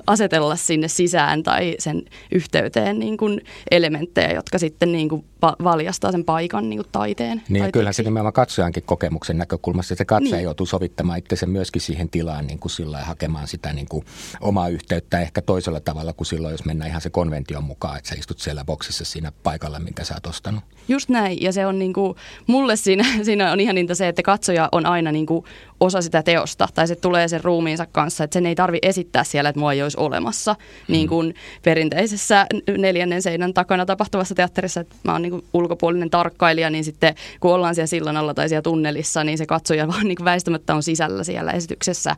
asetella 0.06 0.56
sinne 0.56 0.88
sisään 0.88 1.42
tai 1.42 1.74
sen 1.78 2.02
yhteyteen 2.32 2.98
niin 2.98 3.16
kuin 3.16 3.40
elementtejä, 3.70 4.32
jotka 4.32 4.58
sitten 4.58 4.92
niin 4.92 5.08
kuin 5.08 5.24
valjastaa 5.42 6.12
sen 6.12 6.24
paikan 6.24 6.70
niin 6.70 6.78
kuin 6.78 6.88
taiteen. 6.92 7.42
Niin 7.48 7.64
ja 7.64 7.72
kyllähän 7.72 7.94
se 7.94 8.02
nimenomaan 8.02 8.32
katsojankin 8.32 8.82
kokemuksen 8.82 9.38
näkökulmasta, 9.38 9.94
että 9.94 10.00
se 10.00 10.04
katsoja 10.04 10.36
niin. 10.36 10.44
joutuu 10.44 10.66
sovittamaan 10.66 11.18
itse 11.18 11.46
myöskin 11.46 11.82
siihen 11.82 12.08
tilaan 12.08 12.46
niin 12.46 12.58
kuin 12.58 12.70
sillä 12.70 12.98
hakemaan 12.98 13.48
sitä 13.48 13.72
niin 13.72 13.88
kuin 13.88 14.04
omaa 14.40 14.68
yhteyttä 14.68 15.20
ehkä 15.20 15.42
toisella 15.42 15.80
tavalla 15.80 16.12
kuin 16.12 16.26
silloin, 16.26 16.52
jos 16.52 16.64
mennään 16.64 16.90
ihan 16.90 17.00
se 17.00 17.10
konvention 17.10 17.64
mukaan, 17.64 17.98
että 17.98 18.10
sä 18.10 18.16
istut 18.18 18.38
siellä 18.38 18.64
boksissa 18.64 19.04
siinä 19.04 19.32
paikalla, 19.42 19.78
minkä 19.78 20.04
sä 20.04 20.14
oot 20.14 20.26
ostanut. 20.26 20.64
Just 20.88 21.08
näin, 21.08 21.42
ja 21.42 21.52
se 21.52 21.66
on 21.66 21.78
niin 21.78 21.92
kuin, 21.92 22.14
mulle 22.46 22.76
siinä, 22.76 23.04
siinä 23.22 23.52
on 23.52 23.60
ihan 23.60 23.74
niintä 23.74 23.94
se, 23.94 24.08
että 24.08 24.22
katsoja 24.22 24.68
on 24.72 24.86
aina 24.86 25.12
niin 25.12 25.26
kuin 25.26 25.44
osa 25.80 26.02
sitä 26.02 26.22
teosta, 26.22 26.68
tai 26.74 26.88
se 26.88 26.96
tulee 26.96 27.28
sen 27.28 27.44
ruumiinsa 27.44 27.86
kanssa, 27.86 28.24
että 28.24 28.34
sen 28.34 28.46
ei 28.46 28.54
tarvi 28.54 28.78
esittää 28.82 29.24
siellä, 29.24 29.47
että 29.48 29.60
mua 29.60 29.72
ei 29.72 29.82
olisi 29.82 29.98
olemassa, 30.00 30.52
hmm. 30.58 30.92
niin 30.92 31.08
kuin 31.08 31.34
perinteisessä 31.62 32.46
neljännen 32.78 33.22
seinän 33.22 33.54
takana 33.54 33.86
tapahtuvassa 33.86 34.34
teatterissa, 34.34 34.80
että 34.80 34.96
mä 35.04 35.12
oon 35.12 35.22
niin 35.22 35.30
kuin 35.30 35.44
ulkopuolinen 35.52 36.10
tarkkailija, 36.10 36.70
niin 36.70 36.84
sitten 36.84 37.14
kun 37.40 37.54
ollaan 37.54 37.74
siellä 37.74 37.86
sillan 37.86 38.16
alla 38.16 38.34
tai 38.34 38.48
siellä 38.48 38.62
tunnelissa, 38.62 39.24
niin 39.24 39.38
se 39.38 39.46
katsoja 39.46 39.88
vaan 39.92 40.06
niin 40.08 40.16
kuin 40.16 40.24
väistämättä 40.24 40.74
on 40.74 40.82
sisällä 40.82 41.24
siellä 41.24 41.52
esityksessä. 41.52 42.16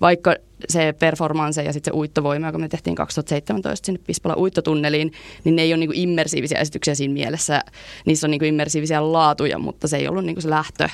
Vaikka 0.00 0.34
se 0.68 0.94
performance 0.98 1.62
ja 1.62 1.72
sitten 1.72 1.92
se 1.92 1.96
uittovoima, 1.96 2.46
joka 2.46 2.58
me 2.58 2.68
tehtiin 2.68 2.96
2017 2.96 3.86
sinne 3.86 4.00
Pispala 4.06 4.36
uittotunneliin, 4.36 5.12
niin 5.44 5.56
ne 5.56 5.62
ei 5.62 5.72
ole 5.72 5.78
niin 5.78 5.94
immersiivisiä 5.94 6.58
esityksiä 6.58 6.94
siinä 6.94 7.14
mielessä. 7.14 7.60
Niissä 8.06 8.26
on 8.26 8.30
niin 8.30 8.44
immersiivisiä 8.44 9.12
laatuja, 9.12 9.58
mutta 9.58 9.88
se 9.88 9.96
ei 9.96 10.08
ollut 10.08 10.24
niin 10.24 10.42
se 10.42 10.50
lähtö 10.50 10.88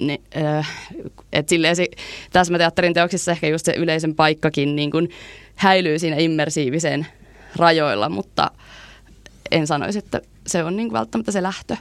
ne, 0.00 0.20
äh, 0.36 0.70
et 1.32 1.48
silleen 1.48 1.76
se, 1.76 1.86
täsmäteatterin 2.32 2.94
teoksissa 2.94 3.32
ehkä 3.32 3.48
just 3.48 3.66
se 3.66 3.72
yleisen 3.76 4.14
paikkakin 4.14 4.76
niin 4.76 4.90
kuin 4.90 5.10
häilyy 5.56 5.98
siinä 5.98 6.16
immersiivisen 6.16 7.06
rajoilla, 7.56 8.08
mutta 8.08 8.50
en 9.50 9.66
sanoisi, 9.66 9.98
että 9.98 10.20
se 10.46 10.64
on 10.64 10.76
niin 10.76 10.92
välttämättä 10.92 11.32
se 11.32 11.42
lähtö. 11.42 11.76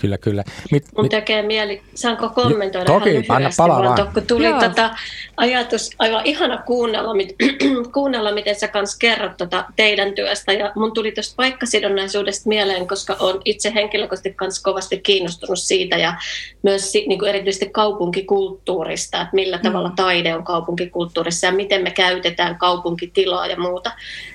Kyllä, 0.00 0.18
kyllä. 0.18 0.44
Mit, 0.70 0.84
Mun 0.96 1.04
mit... 1.04 1.10
tekee 1.10 1.42
mieli, 1.42 1.82
saanko 1.94 2.28
kommentoida 2.28 2.86
Toki, 2.86 3.10
ihan 3.10 3.24
anna 3.28 3.50
palaa 3.56 3.82
vaan. 3.82 4.12
kun 4.14 4.26
tuli 4.26 4.46
tota 4.60 4.90
ajatus, 5.36 5.90
aivan 5.98 6.26
ihana 6.26 6.62
kuunnella, 6.62 7.14
mit, 7.14 7.34
kuunnella 7.94 8.32
miten 8.32 8.54
sä 8.54 8.68
kans 8.68 8.98
kerrot 8.98 9.36
tota 9.36 9.64
teidän 9.76 10.14
työstä. 10.14 10.52
Ja 10.52 10.72
mun 10.74 10.92
tuli 10.92 11.12
tuosta 11.12 11.34
paikkasidonnaisuudesta 11.36 12.48
mieleen, 12.48 12.88
koska 12.88 13.16
on 13.20 13.42
itse 13.44 13.74
henkilökohtaisesti 13.74 14.34
kans 14.34 14.62
kovasti 14.62 15.00
kiinnostunut 15.00 15.58
siitä 15.58 15.96
ja 15.96 16.14
myös 16.62 16.92
niin 16.94 17.18
kuin 17.18 17.28
erityisesti 17.28 17.68
kaupunkikulttuurista, 17.72 19.20
että 19.20 19.34
millä 19.34 19.56
mm. 19.56 19.62
tavalla 19.62 19.92
taide 19.96 20.34
on 20.34 20.44
kaupunkikulttuurissa 20.44 21.46
ja 21.46 21.52
miten 21.52 21.82
me 21.82 21.90
käytetään 21.90 22.58
kaupunkitilaa 22.58 23.46
ja 23.46 23.56
muuta. 23.56 23.92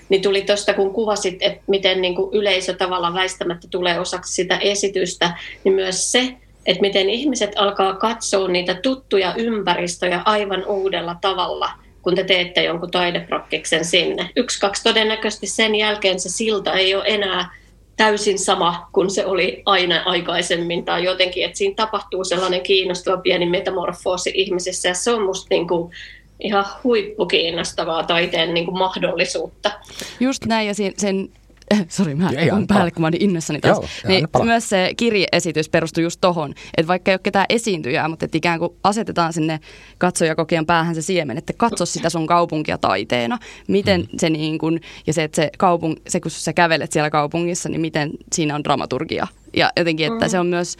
Niin 0.09 0.21
tuli 0.21 0.41
tuosta, 0.41 0.73
kun 0.73 0.93
kuvasit, 0.93 1.37
että 1.39 1.63
miten 1.67 2.01
niin 2.01 2.15
kuin 2.15 2.33
yleisö 2.33 2.73
tavallaan 2.73 3.13
väistämättä 3.13 3.67
tulee 3.71 3.99
osaksi 3.99 4.33
sitä 4.33 4.57
esitystä, 4.57 5.37
niin 5.63 5.73
myös 5.75 6.11
se, 6.11 6.35
että 6.65 6.81
miten 6.81 7.09
ihmiset 7.09 7.51
alkaa 7.55 7.95
katsoa 7.95 8.47
niitä 8.47 8.73
tuttuja 8.73 9.33
ympäristöjä 9.37 10.21
aivan 10.25 10.65
uudella 10.65 11.15
tavalla, 11.21 11.69
kun 12.01 12.15
te 12.15 12.23
teette 12.23 12.63
jonkun 12.63 12.91
taideprokkiksen 12.91 13.85
sinne. 13.85 14.29
Yksi, 14.35 14.59
kaksi 14.59 14.83
todennäköisesti 14.83 15.47
sen 15.47 15.75
jälkeen 15.75 16.19
se 16.19 16.29
silta 16.29 16.73
ei 16.73 16.95
ole 16.95 17.03
enää 17.07 17.49
täysin 17.97 18.39
sama 18.39 18.89
kuin 18.93 19.09
se 19.09 19.25
oli 19.25 19.61
aina 19.65 20.03
aikaisemmin 20.05 20.85
tai 20.85 21.03
jotenkin, 21.03 21.45
että 21.45 21.57
siinä 21.57 21.75
tapahtuu 21.75 22.23
sellainen 22.23 22.61
kiinnostava 22.61 23.17
pieni 23.17 23.45
metamorfoosi 23.45 24.31
ihmisissä 24.33 24.89
ja 24.89 24.93
se 24.93 25.11
on 25.11 25.21
musta 25.25 25.47
niin 25.49 25.67
kuin 25.67 25.91
ihan 26.39 26.65
huippukiinnostavaa 26.83 28.03
taiteen 28.03 28.53
niin 28.53 28.65
kuin 28.65 28.77
mahdollisuutta. 28.77 29.71
Just 30.19 30.45
näin 30.45 30.67
ja 30.67 30.73
sen, 30.73 30.93
sen 30.97 31.29
Sori, 31.89 32.15
mä 32.15 32.29
olen 32.51 32.67
päälle, 32.67 32.91
kun 32.91 33.01
mä 33.01 33.07
olin 33.07 33.21
innossani 33.21 33.61
taas. 33.61 33.77
Joo, 33.77 33.87
niin 34.07 34.27
myös 34.43 34.69
se 34.69 34.93
kirjeesitys 34.97 35.69
perustui 35.69 36.03
just 36.03 36.21
tohon, 36.21 36.53
että 36.77 36.87
vaikka 36.87 37.11
ei 37.11 37.13
ole 37.13 37.19
ketään 37.23 37.45
esiintyjää, 37.49 38.07
mutta 38.07 38.25
että 38.25 38.37
ikään 38.37 38.59
kuin 38.59 38.73
asetetaan 38.83 39.33
sinne 39.33 39.59
katsojakokijan 39.97 40.65
päähän 40.65 40.95
se 40.95 41.01
siemen, 41.01 41.37
että 41.37 41.53
katso 41.57 41.85
sitä 41.85 42.09
sun 42.09 42.27
kaupunkia 42.27 42.77
taiteena. 42.77 43.37
Miten 43.67 44.01
mm. 44.01 44.07
se 44.17 44.29
niin 44.29 44.57
kuin, 44.57 44.81
ja 45.07 45.13
se, 45.13 45.23
että 45.23 45.35
se, 45.35 45.49
kaupung, 45.57 45.95
se 46.07 46.19
kun 46.19 46.31
sä 46.31 46.53
kävelet 46.53 46.91
siellä 46.91 47.09
kaupungissa, 47.09 47.69
niin 47.69 47.81
miten 47.81 48.11
siinä 48.33 48.55
on 48.55 48.63
dramaturgia. 48.63 49.27
Ja 49.55 49.71
jotenkin, 49.77 50.13
että 50.13 50.25
mm. 50.25 50.29
se 50.29 50.39
on 50.39 50.47
myös... 50.47 50.77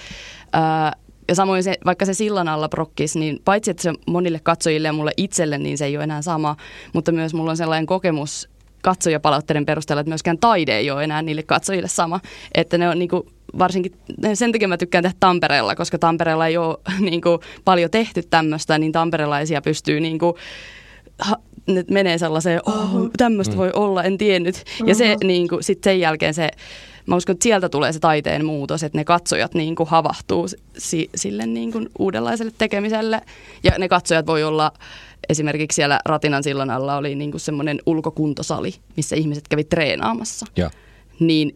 Ää, 0.53 0.93
ja 1.27 1.35
samoin 1.35 1.63
se, 1.63 1.75
vaikka 1.85 2.05
se 2.05 2.13
sillan 2.13 2.47
alla 2.47 2.69
prokkis, 2.69 3.15
niin 3.15 3.39
paitsi 3.45 3.71
että 3.71 3.83
se 3.83 3.93
monille 4.07 4.39
katsojille 4.43 4.87
ja 4.87 4.93
mulle 4.93 5.11
itselle, 5.17 5.57
niin 5.57 5.77
se 5.77 5.85
ei 5.85 5.97
ole 5.97 6.03
enää 6.03 6.21
sama, 6.21 6.55
mutta 6.93 7.11
myös 7.11 7.33
mulla 7.33 7.51
on 7.51 7.57
sellainen 7.57 7.85
kokemus 7.85 8.49
katsojapalautteiden 8.85 9.65
perusteella, 9.65 10.01
että 10.01 10.09
myöskään 10.09 10.37
taide 10.37 10.77
ei 10.77 10.91
ole 10.91 11.03
enää 11.03 11.21
niille 11.21 11.43
katsojille 11.43 11.87
sama. 11.87 12.19
Että 12.53 12.77
ne 12.77 12.89
on 12.89 12.99
niin 12.99 13.09
kuin, 13.09 13.23
varsinkin, 13.59 13.91
sen 14.33 14.51
takia 14.51 14.67
mä 14.67 14.77
tykkään 14.77 15.03
tehdä 15.03 15.15
Tampereella, 15.19 15.75
koska 15.75 15.99
Tampereella 15.99 16.47
ei 16.47 16.57
ole 16.57 16.77
niin 17.09 17.21
kuin, 17.21 17.39
paljon 17.65 17.91
tehty 17.91 18.23
tämmöistä, 18.29 18.77
niin 18.77 18.91
tamperelaisia 18.91 19.61
pystyy 19.61 19.99
niin 19.99 20.19
kuin, 20.19 20.33
ha, 21.19 21.35
nyt 21.67 21.89
menee 21.89 22.17
sellaiseen, 22.17 22.61
oh, 22.65 23.09
tämmöistä 23.17 23.53
mm. 23.53 23.57
voi 23.57 23.71
olla, 23.73 24.03
en 24.03 24.17
tiennyt. 24.17 24.63
Ja 24.85 24.95
se 24.95 25.15
niin 25.23 25.47
kuin, 25.47 25.63
sitten 25.63 25.91
sen 25.91 25.99
jälkeen 25.99 26.33
se, 26.33 26.49
mä 27.05 27.15
uskon, 27.15 27.33
että 27.33 27.43
sieltä 27.43 27.69
tulee 27.69 27.93
se 27.93 27.99
taiteen 27.99 28.45
muutos, 28.45 28.83
että 28.83 28.97
ne 28.97 29.03
katsojat 29.03 29.53
niin 29.53 29.75
kuin 29.75 29.89
havahtuu 29.89 30.47
si, 30.77 31.09
sille 31.15 31.45
niin 31.45 31.71
kuin 31.71 31.89
uudenlaiselle 31.99 32.51
tekemiselle. 32.57 33.21
Ja 33.63 33.71
ne 33.77 33.89
katsojat 33.89 34.27
voi 34.27 34.43
olla 34.43 34.71
esimerkiksi 35.29 35.75
siellä 35.75 35.99
Ratinan 36.05 36.43
sillan 36.43 36.69
alla 36.69 36.97
oli 36.97 37.15
niin 37.15 37.31
kuin 37.31 37.41
semmoinen 37.41 37.79
ulkokuntosali, 37.85 38.75
missä 38.97 39.15
ihmiset 39.15 39.47
kävi 39.47 39.63
treenaamassa. 39.63 40.45
Ja. 40.55 40.71
Niin 41.19 41.55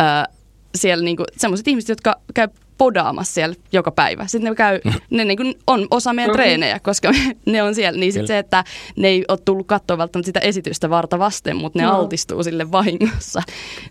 äh, 0.00 0.34
siellä 0.74 1.04
niin 1.04 1.16
kuin 1.16 1.26
semmoiset 1.36 1.68
ihmiset, 1.68 1.88
jotka 1.88 2.20
käy 2.34 2.48
podaamassa 2.78 3.34
siellä 3.34 3.56
joka 3.72 3.90
päivä. 3.90 4.26
Sitten 4.26 4.50
ne, 4.50 4.54
käy, 4.54 4.80
ne 5.10 5.24
niin 5.24 5.36
kuin 5.36 5.54
on 5.66 5.86
osa 5.90 6.12
meidän 6.12 6.30
mm-hmm. 6.30 6.42
treenejä, 6.42 6.80
koska 6.80 7.10
ne 7.46 7.62
on 7.62 7.74
siellä. 7.74 8.00
Niin 8.00 8.12
sitten 8.12 8.26
se, 8.26 8.38
että 8.38 8.64
ne 8.96 9.08
ei 9.08 9.24
ole 9.28 9.38
tullut 9.44 9.66
katsoa 9.66 9.98
välttämättä 9.98 10.26
sitä 10.26 10.40
esitystä 10.40 10.90
varta 10.90 11.18
vasten, 11.18 11.56
mutta 11.56 11.78
ne 11.78 11.84
no. 11.84 11.98
altistuu 11.98 12.42
sille 12.42 12.72
vahingossa. 12.72 13.42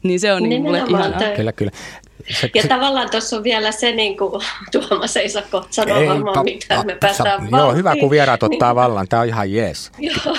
Niin 0.04 0.20
se 0.20 0.34
on 0.34 0.44
niin 0.44 0.62
mulle 0.62 0.84
ihanaa. 0.88 1.36
Kyllä, 1.36 1.52
kyllä. 1.52 1.72
Se, 2.30 2.50
ja 2.56 2.62
se, 2.62 2.68
tavallaan 2.68 3.10
tuossa 3.12 3.38
on 3.38 3.44
vielä 3.44 3.72
se, 3.72 3.92
niin 3.92 4.18
kuin 4.18 4.32
Tuomas 4.72 5.18
ei 5.18 5.30
saa 5.30 5.42
kohta 5.52 5.74
sanoa 5.74 5.98
ei, 5.98 6.08
varmaan 6.08 6.34
pa, 6.34 6.44
mitään, 6.44 6.86
me 6.86 6.98
päästään 7.00 7.48
Joo, 7.52 7.74
hyvä 7.74 7.96
kun 7.96 8.10
vieraat 8.10 8.44
ottaa 8.54 8.70
niin, 8.70 8.76
vallan, 8.76 9.08
tämä 9.08 9.22
on 9.22 9.28
ihan 9.28 9.52
jees. 9.52 9.92
Joo, 10.00 10.36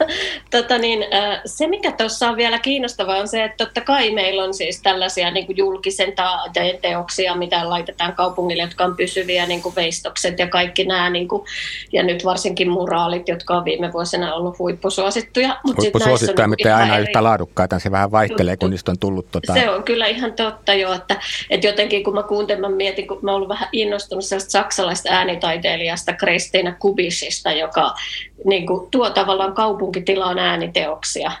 tota 0.50 0.78
niin, 0.78 1.04
se 1.46 1.66
mikä 1.66 1.92
tuossa 1.92 2.28
on 2.28 2.36
vielä 2.36 2.58
kiinnostavaa 2.58 3.16
on 3.16 3.28
se, 3.28 3.44
että 3.44 3.64
totta 3.64 3.80
kai 3.80 4.10
meillä 4.10 4.44
on 4.44 4.54
siis 4.54 4.82
tällaisia 4.82 5.30
niin 5.30 5.46
kuin 5.46 5.56
julkisen 5.56 6.12
teoksia, 6.82 7.34
mitä 7.34 7.70
laitetaan 7.70 8.12
kaupungille, 8.12 8.62
jotka 8.62 8.84
on 8.84 8.96
pysyviä, 8.96 9.46
niin 9.46 9.62
kuin 9.62 9.74
veistokset 9.76 10.38
ja 10.38 10.46
kaikki 10.46 10.84
nämä, 10.84 11.10
niin 11.10 11.28
kuin, 11.28 11.42
ja 11.92 12.02
nyt 12.02 12.24
varsinkin 12.24 12.70
muraalit, 12.70 13.28
jotka 13.28 13.56
on 13.56 13.64
viime 13.64 13.92
vuosina 13.92 14.34
ollut 14.34 14.58
huippusuosittuja. 14.58 15.56
Mut 15.64 15.76
huippusuosittuja, 15.76 16.48
mutta 16.48 16.68
ei 16.68 16.74
aina 16.74 16.94
eri... 16.94 17.02
yhtä 17.02 17.24
laadukkaita, 17.24 17.78
se 17.78 17.90
vähän 17.90 18.10
vaihtelee, 18.10 18.56
kun 18.56 18.70
niistä 18.70 18.90
on 18.90 18.98
tullut. 18.98 19.30
Tota... 19.30 19.54
Se 19.54 19.70
on 19.70 19.82
kyllä 19.82 20.06
ihan 20.06 20.32
totta 20.32 20.74
jo, 20.74 20.92
että 20.92 21.13
että 21.50 21.66
jotenkin 21.66 22.04
kun 22.04 22.14
mä 22.14 22.22
kuuntelin, 22.22 22.60
mä 22.60 22.68
mietin, 22.68 23.08
kun 23.08 23.18
mä 23.22 23.34
ollut 23.34 23.48
vähän 23.48 23.68
innostunut 23.72 24.24
sellaista 24.24 24.50
saksalaista 24.50 25.08
äänitaiteilijasta 25.12 26.12
Kristina 26.12 26.74
Kubisista, 26.78 27.52
joka 27.52 27.94
niin 28.44 28.66
kuin, 28.66 28.90
tuo 28.90 29.10
tavallaan 29.10 29.54
kaupunkitilaan 29.54 30.38
ääniteoksia 30.38 31.32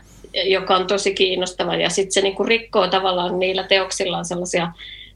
joka 0.44 0.76
on 0.76 0.86
tosi 0.86 1.14
kiinnostava. 1.14 1.76
Ja 1.76 1.90
sitten 1.90 2.12
se 2.12 2.20
niin 2.20 2.34
kuin 2.34 2.48
rikkoo 2.48 2.88
tavallaan 2.88 3.38
niillä 3.38 3.62
teoksillaan 3.62 4.24
sellaisia 4.24 4.72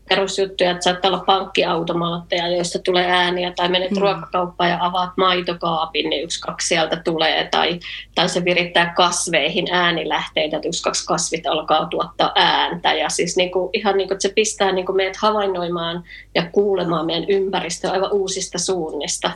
perusjuttuja, 0.09 0.71
että 0.71 0.85
saattaa 0.85 1.11
olla 1.11 1.25
pankkiautomaatteja, 1.27 2.49
joista 2.49 2.79
tulee 2.79 3.07
ääniä, 3.11 3.53
tai 3.57 3.69
menet 3.69 3.91
mm. 3.91 3.99
ruokakauppaan 3.99 4.71
ja 4.71 4.79
avaat 4.81 5.11
maitokaapin, 5.17 6.11
niin 6.11 6.25
yksi, 6.25 6.41
kaksi 6.41 6.69
sieltä 6.69 6.97
tulee, 6.97 7.49
tai, 7.51 7.81
tai 8.15 8.29
se 8.29 8.45
virittää 8.45 8.93
kasveihin 8.97 9.67
äänilähteitä, 9.71 10.57
että 10.57 10.69
yksi, 10.69 10.83
kaksi 10.83 11.07
kasvit 11.07 11.47
alkaa 11.47 11.87
tuottaa 11.87 12.33
ääntä, 12.35 12.95
ja 12.95 13.09
siis 13.09 13.37
niin 13.37 13.51
kuin, 13.51 13.71
ihan 13.73 13.97
niin 13.97 14.09
kuin, 14.09 14.15
että 14.15 14.29
se 14.29 14.35
pistää 14.35 14.73
niin 14.73 14.87
kuin 14.87 14.97
meidät 14.97 15.17
havainnoimaan 15.17 16.05
ja 16.35 16.47
kuulemaan 16.53 17.07
meidän 17.07 17.29
ympäristöä 17.29 17.91
aivan 17.91 18.13
uusista 18.13 18.59
suunnista. 18.59 19.31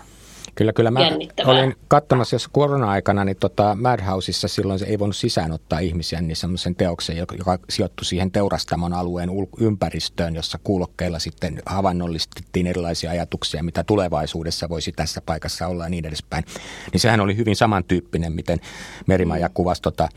Kyllä, 0.55 0.73
kyllä. 0.73 0.91
Mä 0.91 1.01
olin 1.45 1.77
katsomassa 1.89 2.35
jos 2.35 2.49
korona-aikana, 2.49 3.25
niin 3.25 3.37
tota 3.37 3.77
Madhouseissa 3.81 4.49
silloin 4.49 4.79
se 4.79 4.87
ei 4.87 4.99
voinut 4.99 5.17
sisään 5.17 5.53
ottaa 5.53 5.79
ihmisiä 5.79 6.21
niin 6.21 6.37
semmoisen 6.37 6.75
teoksen, 6.75 7.17
joka, 7.17 7.59
sijoittui 7.71 8.05
siihen 8.05 8.31
teurastamon 8.31 8.93
alueen 8.93 9.31
ympäristöön, 9.61 10.35
jossa 10.35 10.59
kuulokkeilla 10.65 11.19
sitten 11.19 11.63
havainnollistettiin 11.67 12.67
erilaisia 12.67 13.11
ajatuksia, 13.11 13.63
mitä 13.63 13.85
tulevaisuudessa 13.85 14.69
voisi 14.69 14.93
tässä 14.93 15.21
paikassa 15.27 15.67
olla 15.67 15.85
ja 15.85 15.91
niin 15.91 16.07
edespäin. 16.07 16.45
Niin 16.93 17.01
sehän 17.01 17.21
oli 17.21 17.37
hyvin 17.37 17.57
samantyyppinen, 17.57 18.33
miten 18.33 18.61
Merimaja 19.07 19.49
kuvasi 19.49 19.83
tota, 19.83 20.09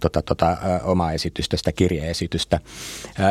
tota, 0.00 0.22
tota, 0.22 0.56
omaa 0.82 1.12
esitystä, 1.12 1.56
sitä 1.56 1.72
kirjeesitystä. 1.72 2.60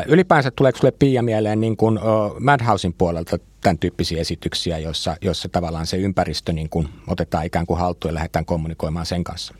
Ylipäänsä 0.07 0.51
tuleeko 0.51 0.77
sinulle 0.77 0.95
Pia 1.00 1.21
mieleen 1.21 1.62
niin 1.62 1.77
kuin 1.77 2.00
Madhousein 2.39 2.93
puolelta 2.93 3.38
tämän 3.65 3.79
tyyppisiä 3.79 4.22
esityksiä, 4.22 4.77
joissa, 4.77 5.17
joissa 5.22 5.50
tavallaan 5.50 5.88
se 5.88 5.98
ympäristö 5.98 6.53
niin 6.53 6.69
kuin 6.69 6.88
otetaan 7.07 7.45
ikään 7.45 7.65
kuin 7.65 7.79
haltuun 7.79 8.10
ja 8.10 8.15
lähdetään 8.15 8.45
kommunikoimaan 8.45 9.05
sen 9.05 9.24
kanssa? 9.24 9.53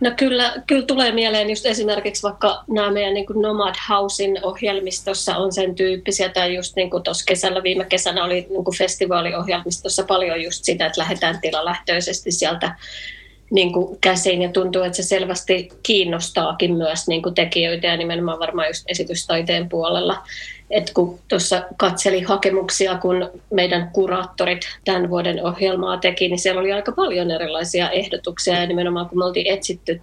No 0.00 0.10
kyllä, 0.16 0.62
kyllä 0.66 0.86
tulee 0.86 1.12
mieleen 1.12 1.50
just 1.50 1.66
esimerkiksi 1.66 2.22
vaikka 2.22 2.64
nämä 2.68 2.90
meidän 2.90 3.14
niin 3.14 3.26
kuin 3.26 3.42
Nomad 3.42 3.74
Housein 3.88 4.44
ohjelmistossa 4.44 5.36
on 5.36 5.52
sen 5.52 5.74
tyyppisiä, 5.74 6.28
tai 6.28 6.54
just 6.54 6.76
niin 6.76 6.90
kuin 6.90 7.02
tuossa 7.02 7.24
kesällä, 7.24 7.62
viime 7.62 7.84
kesänä 7.84 8.24
oli 8.24 8.46
niin 8.50 8.64
kuin 8.64 8.76
festivaaliohjelmistossa 8.76 10.02
paljon 10.02 10.42
just 10.42 10.64
sitä, 10.64 10.86
että 10.86 11.00
lähdetään 11.00 11.40
tilalähtöisesti 11.40 12.30
sieltä 12.30 12.74
niin 13.50 13.72
kuin 13.72 13.98
käsiin 14.00 14.42
ja 14.42 14.52
tuntuu, 14.52 14.82
että 14.82 14.96
se 14.96 15.02
selvästi 15.02 15.68
kiinnostaakin 15.82 16.74
myös 16.74 17.08
niin 17.08 17.22
kuin 17.22 17.34
tekijöitä 17.34 17.86
ja 17.86 17.96
nimenomaan 17.96 18.38
varmaan 18.38 18.68
just 18.68 18.84
esitystaiteen 18.88 19.68
puolella. 19.68 20.22
Et 20.70 20.90
kun 20.94 21.18
tuossa 21.28 21.62
katseli 21.76 22.22
hakemuksia, 22.22 22.98
kun 22.98 23.30
meidän 23.52 23.90
kuraattorit 23.92 24.60
tämän 24.84 25.10
vuoden 25.10 25.44
ohjelmaa 25.44 25.96
teki, 25.96 26.28
niin 26.28 26.38
siellä 26.38 26.60
oli 26.60 26.72
aika 26.72 26.92
paljon 26.92 27.30
erilaisia 27.30 27.90
ehdotuksia 27.90 28.60
ja 28.60 28.66
nimenomaan 28.66 29.08
kun 29.08 29.18
me 29.18 29.24
oltiin 29.24 29.46
etsitty 29.46 30.00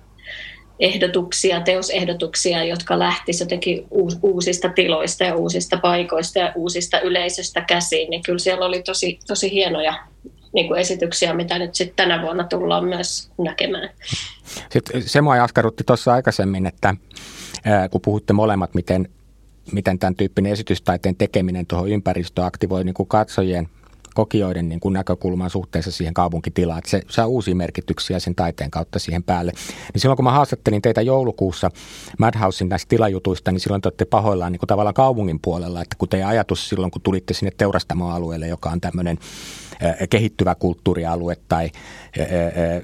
ehdotuksia, 0.80 1.62
teosehdotuksia, 1.62 2.64
jotka 2.64 3.00
lähtisivät 3.00 3.52
jotenkin 3.52 3.88
uusista 4.22 4.70
tiloista 4.70 5.24
ja 5.24 5.36
uusista 5.36 5.78
paikoista 5.78 6.40
ja 6.40 6.52
uusista 6.56 7.00
yleisöstä 7.00 7.62
käsiin, 7.62 8.10
niin 8.10 8.24
kyllä 8.24 8.40
siellä 8.40 8.66
oli 8.66 8.82
tosi, 8.82 9.20
tosi 9.28 9.52
hienoja 9.52 9.94
niin 10.54 10.68
kuin 10.68 10.80
esityksiä, 10.80 11.34
mitä 11.34 11.60
nyt 11.60 11.76
sitten 11.76 11.96
tänä 11.96 12.22
vuonna 12.22 12.44
tullaan 12.44 12.86
myös 12.86 13.32
näkemään. 13.38 13.90
Sitten 14.70 15.02
se 15.02 15.22
mua 15.22 15.44
askarrutti 15.44 15.84
tuossa 15.84 16.14
aikaisemmin, 16.14 16.66
että 16.66 16.96
kun 17.92 18.02
puhutte 18.02 18.34
molemmat, 18.34 18.74
miten, 18.74 19.10
miten 19.72 20.00
tämän 20.00 20.16
tyyppinen 20.16 20.52
esitystaiteen 20.52 21.16
tekeminen 21.16 21.66
tuohon 21.66 21.90
ympäristöön 21.90 22.48
aktivoi 22.48 22.84
niin 22.84 22.94
kuin 22.94 23.08
katsojien 23.08 23.70
kokijoiden 24.16 24.70
niin 24.70 24.80
kuin 24.80 24.94
näkökulman 24.94 25.50
suhteessa 25.50 25.92
siihen 25.92 26.14
kaupunkitilaan, 26.14 26.78
että 26.78 26.90
se 26.90 27.02
saa 27.10 27.28
uusia 27.28 27.56
merkityksiä 27.56 28.20
sen 28.20 28.36
taiteen 28.36 28.72
kautta 28.72 29.00
siihen 29.00 29.24
päälle. 29.24 29.52
Niin 29.94 30.02
silloin 30.02 30.16
kun 30.16 30.24
mä 30.24 30.32
haastattelin 30.32 30.82
teitä 30.82 31.02
joulukuussa 31.02 31.72
Madhousein 32.20 32.70
näistä 32.70 32.90
tilajutuista, 32.90 33.52
niin 33.52 33.60
silloin 33.60 33.82
te 33.82 33.88
olette 33.88 34.06
pahoillaan 34.06 34.52
niin 34.52 34.60
kuin 34.60 34.68
tavallaan 34.68 34.94
kaupungin 34.94 35.40
puolella, 35.42 35.82
että 35.82 35.96
kun 36.00 36.10
teidän 36.10 36.30
ajatus 36.30 36.70
silloin, 36.70 36.92
kun 36.92 37.02
tulitte 37.02 37.34
sinne 37.34 37.52
teurastamoalueelle, 37.58 38.48
joka 38.48 38.70
on 38.70 38.82
tämmöinen 38.82 39.18
kehittyvä 40.10 40.56
kulttuurialue 40.56 41.38
tai 41.48 41.70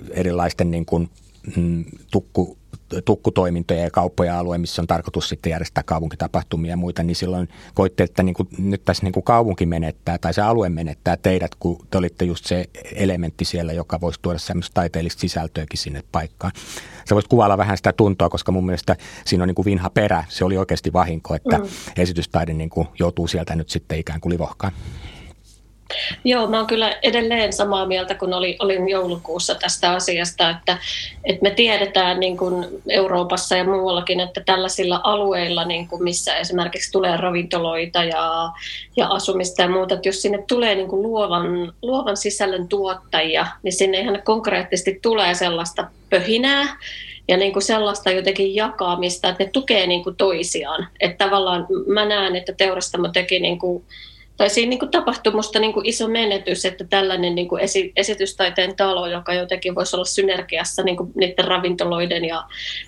erilaisten 0.10 0.72
niin 0.72 0.86
kuin, 0.86 1.10
mm, 1.56 1.86
tukku, 2.12 2.58
tukkutoimintoja 3.06 3.82
ja 3.82 3.92
kauppoja 3.92 4.40
alue, 4.40 4.58
missä 4.58 4.82
on 4.82 4.88
tarkoitus 4.88 5.30
sitten 5.30 5.50
järjestää 5.50 5.84
kaupunkitapahtumia 5.84 6.72
ja 6.72 6.78
muita, 6.78 7.04
niin 7.04 7.16
silloin 7.16 7.50
koitte, 7.74 8.04
että 8.04 8.24
niin 8.24 8.34
kuin, 8.34 8.50
nyt 8.58 8.86
tässä 8.86 9.04
niin 9.04 9.14
kuin 9.14 9.24
kaupunki 9.24 9.66
menettää 9.66 10.18
tai 10.18 10.34
se 10.34 10.42
alue 10.42 10.70
menettää 10.70 11.18
teidät, 11.18 11.56
kun 11.56 11.86
te 11.90 11.98
olitte 11.98 12.26
just 12.26 12.46
se 12.46 12.66
elementti 12.96 13.46
siellä, 13.46 13.74
joka 13.74 14.02
voisi 14.02 14.20
tuoda 14.22 14.40
semmoista 14.40 14.74
taiteellista 14.74 15.22
sisältöäkin 15.22 15.80
sinne 15.80 16.04
paikkaan. 16.12 16.54
Sä 17.10 17.16
voisit 17.16 17.30
kuvailla 17.30 17.58
vähän 17.58 17.78
sitä 17.78 17.94
tuntoa, 17.94 18.30
koska 18.30 18.52
mun 18.52 18.66
mielestä 18.66 18.96
siinä 19.26 19.44
on 19.44 19.48
niin 19.48 19.56
kuin 19.56 19.66
vinha 19.66 19.90
perä. 19.90 20.24
Se 20.30 20.46
oli 20.46 20.58
oikeasti 20.58 20.94
vahinko, 20.94 21.36
että 21.36 21.58
mm. 21.58 21.66
esitystaide 21.98 22.54
niin 22.54 22.70
kuin 22.70 22.88
joutuu 23.00 23.28
sieltä 23.28 23.56
nyt 23.56 23.70
sitten 23.70 24.00
ikään 24.00 24.22
kuin 24.22 24.34
livohkaan. 24.34 24.74
Joo, 26.24 26.48
mä 26.48 26.58
oon 26.58 26.68
kyllä 26.68 26.98
edelleen 27.02 27.54
samaa 27.54 27.86
mieltä, 27.86 28.16
kun 28.16 28.34
oli, 28.34 28.56
olin 28.60 28.90
joulukuussa 28.90 29.56
tästä 29.56 29.92
asiasta, 29.92 30.50
että, 30.50 30.78
että 31.24 31.44
me 31.44 31.52
tiedetään 31.52 32.20
niin 32.20 32.38
kuin 32.38 32.68
Euroopassa 32.90 33.56
ja 33.56 33.64
muuallakin, 33.64 34.20
että 34.20 34.42
tällaisilla 34.46 35.02
alueilla, 35.04 35.66
niin 35.66 35.88
kuin 35.88 36.04
missä 36.04 36.36
esimerkiksi 36.36 36.92
tulee 36.92 37.18
ravintoloita 37.18 38.04
ja, 38.04 38.50
ja 38.96 39.08
asumista 39.08 39.62
ja 39.62 39.70
muuta, 39.70 39.96
että 39.96 40.10
jos 40.10 40.22
sinne 40.22 40.44
tulee 40.48 40.76
niin 40.76 40.88
kuin 40.88 41.02
luovan, 41.02 41.74
luovan 41.82 42.18
sisällön 42.18 42.68
tuottajia, 42.68 43.48
niin 43.64 43.74
sinne 43.74 44.00
ihan 44.00 44.22
konkreettisesti 44.24 45.00
tulee 45.02 45.34
sellaista 45.34 45.88
pöhinää, 46.10 46.78
ja 47.28 47.38
niin 47.38 47.54
kuin 47.54 47.64
sellaista 47.64 48.12
jotenkin 48.12 48.56
jakamista, 48.56 49.30
että 49.30 49.44
ne 49.44 49.50
tukee 49.50 49.88
niin 49.88 50.04
kuin 50.04 50.16
toisiaan. 50.16 50.88
Että 51.00 51.26
tavallaan 51.26 51.68
mä 51.88 52.06
näen, 52.06 52.36
että 52.36 52.54
Teurastamo 52.58 53.08
teki 53.08 53.40
niin 53.40 53.60
kuin 53.60 53.84
tai 54.38 54.50
siinä 54.50 54.70
niin 54.70 54.80
kuin 54.80 54.92
tapahtui 54.92 55.34
minusta 55.34 55.60
niin 55.60 55.74
kuin 55.74 55.86
iso 55.86 56.08
menetys, 56.08 56.66
että 56.66 56.84
tällainen 56.84 57.36
niin 57.36 57.48
kuin 57.48 57.62
esi, 57.62 57.94
esitystaiteen 57.96 58.76
talo, 58.76 59.08
joka 59.08 59.34
jotenkin 59.34 59.76
voisi 59.76 59.96
olla 59.96 60.06
synergiassa 60.06 60.84
niin 60.84 60.98
kuin 60.98 61.12
niiden 61.16 61.46
ravintoloiden 61.46 62.26
ja, 62.26 62.44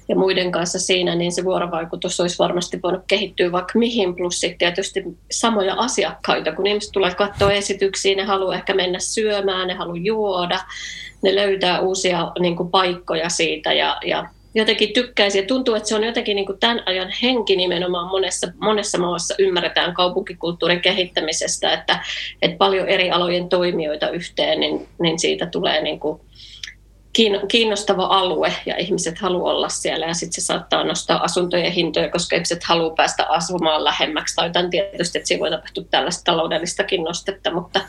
ja 0.09 0.15
muiden 0.15 0.51
kanssa 0.51 0.79
siinä, 0.79 1.15
niin 1.15 1.31
se 1.31 1.43
vuorovaikutus 1.43 2.19
olisi 2.19 2.39
varmasti 2.39 2.79
voinut 2.83 3.03
kehittyä 3.07 3.51
vaikka 3.51 3.79
mihin, 3.79 4.15
plus 4.15 4.39
sitten 4.39 4.57
tietysti 4.57 5.03
samoja 5.31 5.73
asiakkaita, 5.77 6.51
kun 6.51 6.67
ihmiset 6.67 6.91
tulee 6.91 7.13
katsoa 7.13 7.51
esityksiä, 7.51 8.15
ne 8.15 8.23
haluaa 8.23 8.55
ehkä 8.55 8.73
mennä 8.73 8.99
syömään, 8.99 9.67
ne 9.67 9.73
haluaa 9.73 9.97
juoda, 10.03 10.59
ne 11.21 11.35
löytää 11.35 11.79
uusia 11.79 12.31
niin 12.39 12.55
kuin 12.55 12.71
paikkoja 12.71 13.29
siitä 13.29 13.73
ja, 13.73 13.97
ja 14.05 14.29
jotenkin 14.55 14.93
tykkäisi. 14.93 15.37
Ja 15.37 15.45
tuntuu, 15.45 15.75
että 15.75 15.89
se 15.89 15.95
on 15.95 16.03
jotenkin 16.03 16.35
niin 16.35 16.45
kuin 16.45 16.59
tämän 16.59 16.83
ajan 16.85 17.13
henki 17.21 17.55
nimenomaan 17.55 18.07
monessa, 18.07 18.47
monessa 18.59 18.97
maassa 18.97 19.35
ymmärretään 19.39 19.93
kaupunkikulttuurin 19.93 20.81
kehittämisestä, 20.81 21.73
että, 21.73 22.03
että 22.41 22.57
paljon 22.57 22.89
eri 22.89 23.11
alojen 23.11 23.49
toimijoita 23.49 24.09
yhteen, 24.09 24.59
niin, 24.59 24.87
niin 24.99 25.19
siitä 25.19 25.45
tulee 25.45 25.81
niin 25.81 25.99
kuin 25.99 26.21
kiinnostava 27.47 28.05
alue 28.05 28.53
ja 28.65 28.77
ihmiset 28.77 29.17
haluaa 29.17 29.53
olla 29.53 29.69
siellä. 29.69 30.05
Ja 30.05 30.13
sitten 30.13 30.41
se 30.41 30.45
saattaa 30.45 30.83
nostaa 30.83 31.23
asuntojen 31.23 31.71
hintoja, 31.71 32.09
koska 32.09 32.35
ihmiset 32.35 32.63
haluaa 32.63 32.95
päästä 32.95 33.25
asumaan 33.29 33.83
lähemmäksi. 33.83 34.35
Tai 34.35 34.47
jotain 34.47 34.69
tietysti, 34.69 35.17
että 35.17 35.27
siinä 35.27 35.41
voi 35.41 35.51
tapahtua 35.51 35.83
tällaista 35.91 36.23
taloudellistakin 36.23 37.03
nostetta, 37.03 37.53
mutta, 37.53 37.81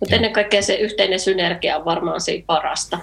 mutta 0.00 0.16
ennen 0.16 0.32
kaikkea 0.32 0.62
se 0.62 0.74
yhteinen 0.74 1.20
synergia 1.20 1.76
on 1.76 1.84
varmaan 1.84 2.20
siinä 2.20 2.44
parasta. 2.46 2.98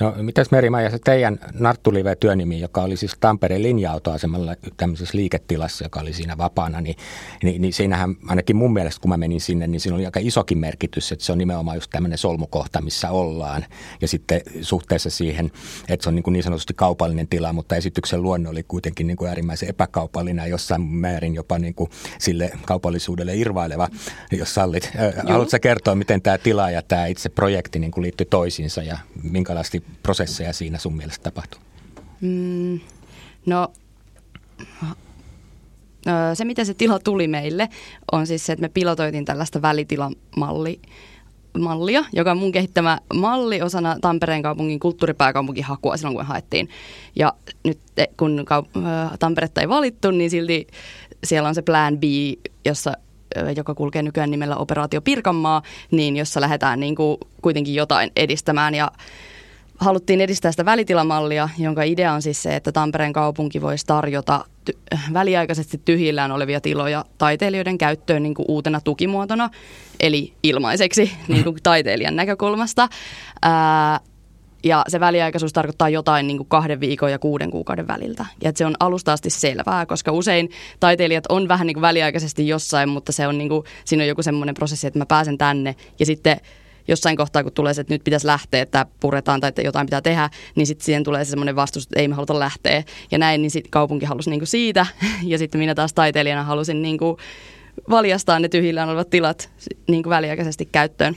No 0.00 0.14
mitäs 0.22 0.50
Merimaija, 0.50 0.90
se 0.90 0.98
teidän 0.98 1.38
Narttulive-työnimi, 1.52 2.60
joka 2.60 2.82
oli 2.82 2.96
siis 2.96 3.16
Tampereen 3.20 3.62
linja-autoasemalla 3.62 4.56
tämmöisessä 4.76 5.18
liiketilassa, 5.18 5.84
joka 5.84 6.00
oli 6.00 6.12
siinä 6.12 6.38
vapaana, 6.38 6.80
niin, 6.80 6.96
niin, 7.42 7.62
niin 7.62 7.72
siinähän 7.72 8.16
ainakin 8.28 8.56
mun 8.56 8.72
mielestä, 8.72 9.00
kun 9.00 9.08
mä 9.08 9.16
menin 9.16 9.40
sinne, 9.40 9.66
niin 9.66 9.80
siinä 9.80 9.96
oli 9.96 10.06
aika 10.06 10.20
isokin 10.22 10.58
merkitys, 10.58 11.12
että 11.12 11.24
se 11.24 11.32
on 11.32 11.38
nimenomaan 11.38 11.76
just 11.76 11.90
tämmöinen 11.90 12.18
solmukohta, 12.18 12.80
missä 12.80 13.10
ollaan. 13.10 13.64
Ja 14.00 14.08
sitten 14.08 14.40
suhteessa 14.60 15.10
siihen, 15.10 15.50
että 15.88 16.04
se 16.04 16.08
on 16.08 16.14
niin, 16.14 16.22
kuin 16.22 16.32
niin 16.32 16.42
sanotusti 16.42 16.74
kaupallinen 16.74 17.28
tila, 17.28 17.52
mutta 17.52 17.76
esityksen 17.76 18.22
luonne 18.22 18.48
oli 18.48 18.62
kuitenkin 18.62 19.06
niin 19.06 19.16
kuin 19.16 19.28
äärimmäisen 19.28 19.68
epäkaupallinen 19.68 20.42
ja 20.42 20.48
jossain 20.48 20.82
määrin 20.82 21.34
jopa 21.34 21.58
niin 21.58 21.74
kuin 21.74 21.90
sille 22.18 22.50
kaupallisuudelle 22.64 23.36
irvaileva, 23.36 23.88
jos 24.32 24.54
sallit. 24.54 24.90
Haluatko 25.28 25.56
kertoa, 25.62 25.94
miten 25.94 26.22
tämä 26.22 26.38
tila 26.38 26.70
ja 26.70 26.82
tämä 26.82 27.06
itse 27.06 27.28
projekti 27.28 27.78
niin 27.78 27.90
kuin 27.90 28.02
liittyy 28.02 28.26
toisiinsa 28.26 28.82
ja 28.82 28.98
minkälaisesti 29.22 29.83
prosesseja 30.02 30.52
siinä 30.52 30.78
sun 30.78 30.96
mielestä 30.96 31.22
tapahtuu? 31.22 31.60
Mm, 32.20 32.80
no 33.46 33.72
se, 36.34 36.44
miten 36.44 36.66
se 36.66 36.74
tila 36.74 36.98
tuli 36.98 37.28
meille, 37.28 37.68
on 38.12 38.26
siis 38.26 38.46
se, 38.46 38.52
että 38.52 38.60
me 38.60 38.68
pilotoitiin 38.68 39.24
tällaista 39.24 39.62
välitilamallia, 39.62 40.80
mallia, 41.58 42.04
joka 42.12 42.30
on 42.30 42.38
mun 42.38 42.52
kehittämä 42.52 42.98
malli 43.14 43.62
osana 43.62 43.96
Tampereen 44.00 44.42
kaupungin 44.42 44.80
kulttuuripääkaupunkihakua 44.80 45.96
silloin, 45.96 46.16
kun 46.16 46.26
haettiin. 46.26 46.68
Ja 47.16 47.32
nyt 47.64 47.78
kun 48.16 48.44
Tamperetta 49.18 49.60
ei 49.60 49.68
valittu, 49.68 50.10
niin 50.10 50.30
silti 50.30 50.66
siellä 51.24 51.48
on 51.48 51.54
se 51.54 51.62
Plan 51.62 51.98
B, 51.98 52.02
jossa 52.64 52.92
joka 53.56 53.74
kulkee 53.74 54.02
nykyään 54.02 54.30
nimellä 54.30 54.56
Operaatio 54.56 55.00
Pirkanmaa, 55.00 55.62
niin 55.90 56.16
jossa 56.16 56.40
lähdetään 56.40 56.80
niin 56.80 56.96
kuin 56.96 57.18
kuitenkin 57.42 57.74
jotain 57.74 58.12
edistämään 58.16 58.74
ja 58.74 58.92
haluttiin 59.78 60.20
edistää 60.20 60.50
sitä 60.50 60.64
välitilamallia, 60.64 61.48
jonka 61.58 61.82
idea 61.82 62.12
on 62.12 62.22
siis 62.22 62.42
se, 62.42 62.56
että 62.56 62.72
Tampereen 62.72 63.12
kaupunki 63.12 63.62
voisi 63.62 63.86
tarjota 63.86 64.44
ty- 64.70 64.98
väliaikaisesti 65.12 65.80
tyhjillään 65.84 66.32
olevia 66.32 66.60
tiloja 66.60 67.04
taiteilijoiden 67.18 67.78
käyttöön 67.78 68.22
niin 68.22 68.34
kuin 68.34 68.46
uutena 68.48 68.80
tukimuotona, 68.80 69.50
eli 70.00 70.34
ilmaiseksi 70.42 71.12
niin 71.28 71.44
kuin 71.44 71.56
taiteilijan 71.62 72.16
näkökulmasta. 72.16 72.88
Ää, 73.42 74.00
ja 74.64 74.84
se 74.88 75.00
väliaikaisuus 75.00 75.52
tarkoittaa 75.52 75.88
jotain 75.88 76.26
niin 76.26 76.36
kuin 76.36 76.48
kahden 76.48 76.80
viikon 76.80 77.10
ja 77.10 77.18
kuuden 77.18 77.50
kuukauden 77.50 77.88
väliltä. 77.88 78.26
Ja 78.42 78.52
se 78.54 78.66
on 78.66 78.74
alusta 78.80 79.12
asti 79.12 79.30
selvää, 79.30 79.86
koska 79.86 80.12
usein 80.12 80.50
taiteilijat 80.80 81.24
on 81.28 81.48
vähän 81.48 81.66
niin 81.66 81.74
kuin 81.74 81.82
väliaikaisesti 81.82 82.48
jossain, 82.48 82.88
mutta 82.88 83.12
se 83.12 83.26
on 83.26 83.38
niin 83.38 83.48
kuin, 83.48 83.64
siinä 83.84 84.02
on 84.04 84.08
joku 84.08 84.22
semmoinen 84.22 84.54
prosessi, 84.54 84.86
että 84.86 84.98
mä 84.98 85.06
pääsen 85.06 85.38
tänne 85.38 85.76
ja 85.98 86.06
sitten 86.06 86.40
jossain 86.88 87.16
kohtaa, 87.16 87.42
kun 87.42 87.52
tulee 87.52 87.74
se, 87.74 87.80
että 87.80 87.94
nyt 87.94 88.04
pitäisi 88.04 88.26
lähteä, 88.26 88.62
että 88.62 88.86
puretaan 89.00 89.40
tai 89.40 89.48
että 89.48 89.62
jotain 89.62 89.86
pitää 89.86 90.02
tehdä, 90.02 90.30
niin 90.54 90.66
sitten 90.66 90.84
siihen 90.84 91.04
tulee 91.04 91.24
se 91.24 91.30
semmoinen 91.30 91.56
vastus, 91.56 91.82
että 91.82 92.00
ei 92.00 92.08
me 92.08 92.14
haluta 92.14 92.38
lähteä. 92.38 92.82
Ja 93.10 93.18
näin, 93.18 93.42
niin 93.42 93.50
sitten 93.50 93.70
kaupunki 93.70 94.06
halusi 94.06 94.30
niin 94.30 94.40
kuin 94.40 94.48
siitä. 94.48 94.86
Ja 95.22 95.38
sitten 95.38 95.58
minä 95.58 95.74
taas 95.74 95.92
taiteilijana 95.92 96.42
halusin 96.42 96.82
niin 96.82 96.98
kuin 96.98 97.16
valjastaa 97.90 98.38
ne 98.38 98.48
tyhjillään 98.48 98.88
olevat 98.88 99.10
tilat 99.10 99.50
niin 99.88 100.02
kuin 100.02 100.10
väliaikaisesti 100.10 100.68
käyttöön. 100.72 101.16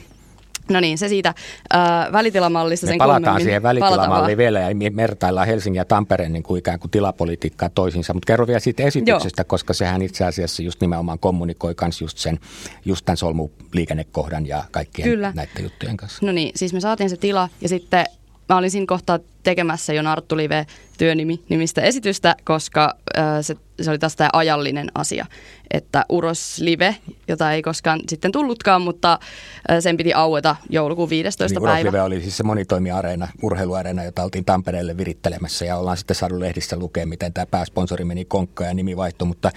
No 0.70 0.80
niin, 0.80 0.98
se 0.98 1.08
siitä 1.08 1.34
äh, 1.74 2.12
välitilamallista 2.12 2.86
Me 2.86 2.90
sen 2.90 2.98
palataan 2.98 3.22
kummemmin. 3.22 3.44
siihen 3.44 3.62
Palataan 3.62 3.90
välitilamalliin 3.90 4.38
vielä 4.38 4.60
ja 4.60 4.68
mertaillaan 4.90 5.46
Helsingin 5.46 5.78
ja 5.78 5.84
Tampereen 5.84 6.32
niin 6.32 6.42
kuin 6.42 6.58
ikään 6.58 6.78
kuin 6.78 6.90
tilapolitiikkaa 6.90 7.68
toisiinsa. 7.68 8.14
Mutta 8.14 8.26
kerro 8.26 8.46
vielä 8.46 8.60
siitä 8.60 8.82
esityksestä, 8.82 9.40
Joo. 9.40 9.48
koska 9.48 9.74
sehän 9.74 10.02
itse 10.02 10.24
asiassa 10.24 10.62
just 10.62 10.80
nimenomaan 10.80 11.18
kommunikoi 11.18 11.74
myös 11.82 12.00
just 12.00 12.18
sen, 12.18 12.38
just 12.84 13.04
tämän 13.04 13.16
solmuliikennekohdan 13.16 14.46
ja 14.46 14.64
kaikkien 14.70 15.08
Kyllä. 15.08 15.32
näiden 15.34 15.62
juttujen 15.62 15.96
kanssa. 15.96 16.26
No 16.26 16.32
niin, 16.32 16.52
siis 16.54 16.72
me 16.72 16.80
saatiin 16.80 17.10
se 17.10 17.16
tila 17.16 17.48
ja 17.60 17.68
sitten 17.68 18.04
mä 18.48 18.56
olin 18.56 18.70
siinä 18.70 18.86
kohtaa 18.86 19.18
tekemässä 19.42 19.92
jo 19.92 20.02
Narttu 20.02 20.36
Live 20.36 20.66
työnimi 20.98 21.42
nimistä 21.48 21.80
esitystä, 21.80 22.36
koska 22.44 22.94
äh, 23.18 23.24
se, 23.40 23.56
se 23.80 23.90
oli 23.90 23.98
taas 23.98 24.16
tämä 24.16 24.30
ajallinen 24.32 24.90
asia, 24.94 25.26
että 25.70 26.04
Uros 26.08 26.58
Live, 26.58 26.96
jota 27.28 27.52
ei 27.52 27.62
koskaan 27.62 28.00
sitten 28.08 28.32
tullutkaan, 28.32 28.82
mutta 28.82 29.12
äh, 29.70 29.78
sen 29.80 29.96
piti 29.96 30.14
aueta 30.14 30.56
joulukuun 30.70 31.10
15. 31.10 31.60
Niin 31.60 31.62
päivä. 31.62 31.80
Uroslive 31.80 32.02
oli 32.02 32.20
siis 32.20 32.36
se 32.36 32.42
monitoimiareena, 32.42 33.28
urheiluareena, 33.42 34.04
jota 34.04 34.22
oltiin 34.22 34.44
Tampereelle 34.44 34.96
virittelemässä 34.96 35.64
ja 35.64 35.76
ollaan 35.76 35.96
sitten 35.96 36.16
saanut 36.16 36.38
lehdissä 36.38 36.76
lukea, 36.76 37.06
miten 37.06 37.32
tämä 37.32 37.46
pääsponsori 37.46 38.04
meni 38.04 38.24
konkkaan 38.24 38.68
ja 38.68 38.74
nimi 38.74 38.96
vaihtui, 38.96 39.28
mutta 39.28 39.50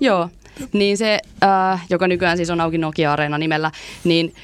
Joo, 0.00 0.28
niin 0.72 0.98
se, 0.98 1.18
äh, 1.42 1.86
joka 1.90 2.08
nykyään 2.08 2.36
siis 2.36 2.50
on 2.50 2.60
auki 2.60 2.78
Nokia-areena 2.78 3.38
nimellä, 3.38 3.70
niin 4.04 4.34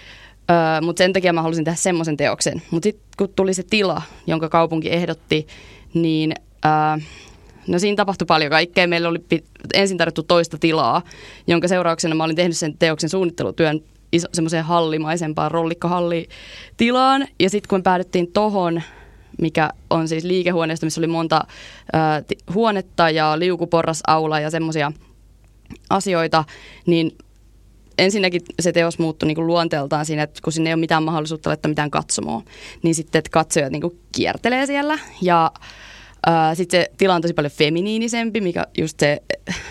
Uh, 0.51 0.87
mutta 0.87 1.01
sen 1.01 1.13
takia 1.13 1.33
mä 1.33 1.43
halusin 1.43 1.65
tehdä 1.65 1.77
semmoisen 1.77 2.17
teoksen. 2.17 2.63
Mutta 2.71 2.87
sitten 2.87 3.05
kun 3.19 3.29
tuli 3.37 3.55
se 3.55 3.63
tila, 3.63 4.03
jonka 4.27 4.49
kaupunki 4.49 4.91
ehdotti, 4.91 5.47
niin 5.95 6.33
uh, 6.67 7.03
no 7.67 7.79
siinä 7.79 7.97
tapahtui 7.97 8.27
paljon 8.27 8.51
kaikkea. 8.51 8.87
Meillä 8.87 9.09
oli 9.09 9.19
ensin 9.75 9.99
tarjottu 9.99 10.23
toista 10.23 10.59
tilaa, 10.59 11.03
jonka 11.47 11.69
seurauksena 11.69 12.15
mä 12.15 12.25
olin 12.25 12.37
tehnyt 12.37 12.57
sen 12.57 12.79
teoksen 12.79 13.11
suunnittelutyön 13.11 13.81
iso, 14.13 14.29
semmoiseen 14.33 14.65
hallimaisempaan 14.65 15.51
rollikkohallitilaan. 15.51 17.27
Ja 17.41 17.51
sitten 17.51 17.69
kun 17.69 17.79
me 17.79 17.83
päädyttiin 17.83 18.33
tohon, 18.33 18.83
mikä 19.41 19.71
on 19.91 20.09
siis 20.09 20.25
liikehuoneesta, 20.25 20.87
missä 20.87 21.01
oli 21.01 21.07
monta 21.07 21.45
ti- 22.27 22.39
huonetta 22.55 23.11
ja 23.11 23.39
liukuporrasaula 23.39 24.41
ja 24.41 24.51
semmoisia 24.51 24.93
asioita, 25.91 26.45
niin 26.87 27.13
ensinnäkin 27.99 28.41
se 28.61 28.73
teos 28.73 28.99
muuttui 28.99 29.27
niin 29.27 29.47
luonteeltaan 29.47 30.07
siinä, 30.07 30.23
että 30.23 30.41
kun 30.45 30.53
sinne 30.53 30.71
ei 30.71 30.75
ole 30.75 30.81
mitään 30.81 31.03
mahdollisuutta 31.03 31.51
laittaa 31.51 31.69
mitään 31.69 31.91
katsomoa, 31.91 32.43
niin 32.83 32.95
sitten 32.95 33.19
että 33.19 33.31
katsojat 33.31 33.73
niin 33.73 33.99
kiertelee 34.13 34.67
siellä 34.67 34.99
ja 35.23 35.53
sitten 36.55 36.81
se 36.81 36.91
tila 36.99 37.15
on 37.15 37.23
tosi 37.23 37.35
paljon 37.35 37.53
feminiinisempi, 37.53 38.41
mikä 38.41 38.67
just 38.79 39.01
se, 39.01 39.23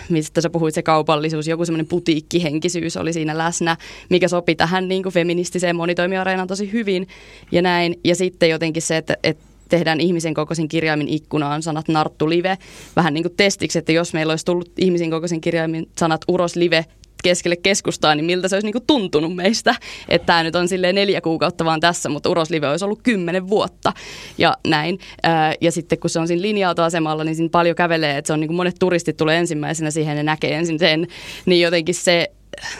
mistä 0.08 0.40
sä 0.40 0.50
puhuit, 0.50 0.74
se 0.74 0.82
kaupallisuus, 0.82 1.48
joku 1.48 1.64
semmoinen 1.64 1.86
putiikkihenkisyys 1.86 2.96
oli 2.96 3.12
siinä 3.12 3.38
läsnä, 3.38 3.76
mikä 4.08 4.28
sopi 4.28 4.54
tähän 4.54 4.88
niin 4.88 5.02
kuin 5.02 5.12
feministiseen 5.12 5.76
monitoimiareenaan 5.76 6.48
tosi 6.48 6.72
hyvin 6.72 7.08
ja 7.52 7.62
näin. 7.62 8.00
Ja 8.04 8.14
sitten 8.14 8.50
jotenkin 8.50 8.82
se, 8.82 8.96
että, 8.96 9.16
että 9.22 9.44
tehdään 9.68 10.00
ihmisen 10.00 10.34
kokoisin 10.34 10.68
kirjaimin 10.68 11.08
ikkunaan 11.08 11.62
sanat 11.62 11.88
Narttu 11.88 12.28
Live 12.28 12.58
vähän 12.96 13.14
niin 13.14 13.24
kuin 13.24 13.36
testiksi, 13.36 13.78
että 13.78 13.92
jos 13.92 14.12
meillä 14.14 14.32
olisi 14.32 14.44
tullut 14.44 14.72
ihmisen 14.78 15.10
kokoisin 15.10 15.40
kirjaimin 15.40 15.88
sanat 15.98 16.20
Uros 16.28 16.56
Live 16.56 16.84
keskelle 17.22 17.56
keskustaa, 17.56 18.14
niin 18.14 18.24
miltä 18.24 18.48
se 18.48 18.56
olisi 18.56 18.66
niinku 18.66 18.84
tuntunut 18.86 19.36
meistä. 19.36 19.74
Että 20.08 20.26
tämä 20.26 20.42
nyt 20.42 20.56
on 20.56 20.68
silleen 20.68 20.94
neljä 20.94 21.20
kuukautta 21.20 21.64
vaan 21.64 21.80
tässä, 21.80 22.08
mutta 22.08 22.30
Uroslive 22.30 22.68
olisi 22.68 22.84
ollut 22.84 23.00
kymmenen 23.02 23.48
vuotta 23.48 23.92
ja 24.38 24.56
näin. 24.66 24.98
Ää, 25.22 25.54
ja 25.60 25.72
sitten 25.72 25.98
kun 25.98 26.10
se 26.10 26.20
on 26.20 26.28
siinä 26.28 26.42
linja-autoasemalla, 26.42 27.24
niin 27.24 27.36
siinä 27.36 27.50
paljon 27.52 27.76
kävelee, 27.76 28.18
että 28.18 28.26
se 28.26 28.32
on 28.32 28.40
niinku 28.40 28.54
monet 28.54 28.76
turistit 28.78 29.16
tulee 29.16 29.38
ensimmäisenä 29.38 29.90
siihen 29.90 30.16
ja 30.16 30.22
näkee 30.22 30.54
ensin 30.54 30.78
sen, 30.78 31.06
niin 31.46 31.60
jotenkin 31.62 31.94
se, 31.94 32.30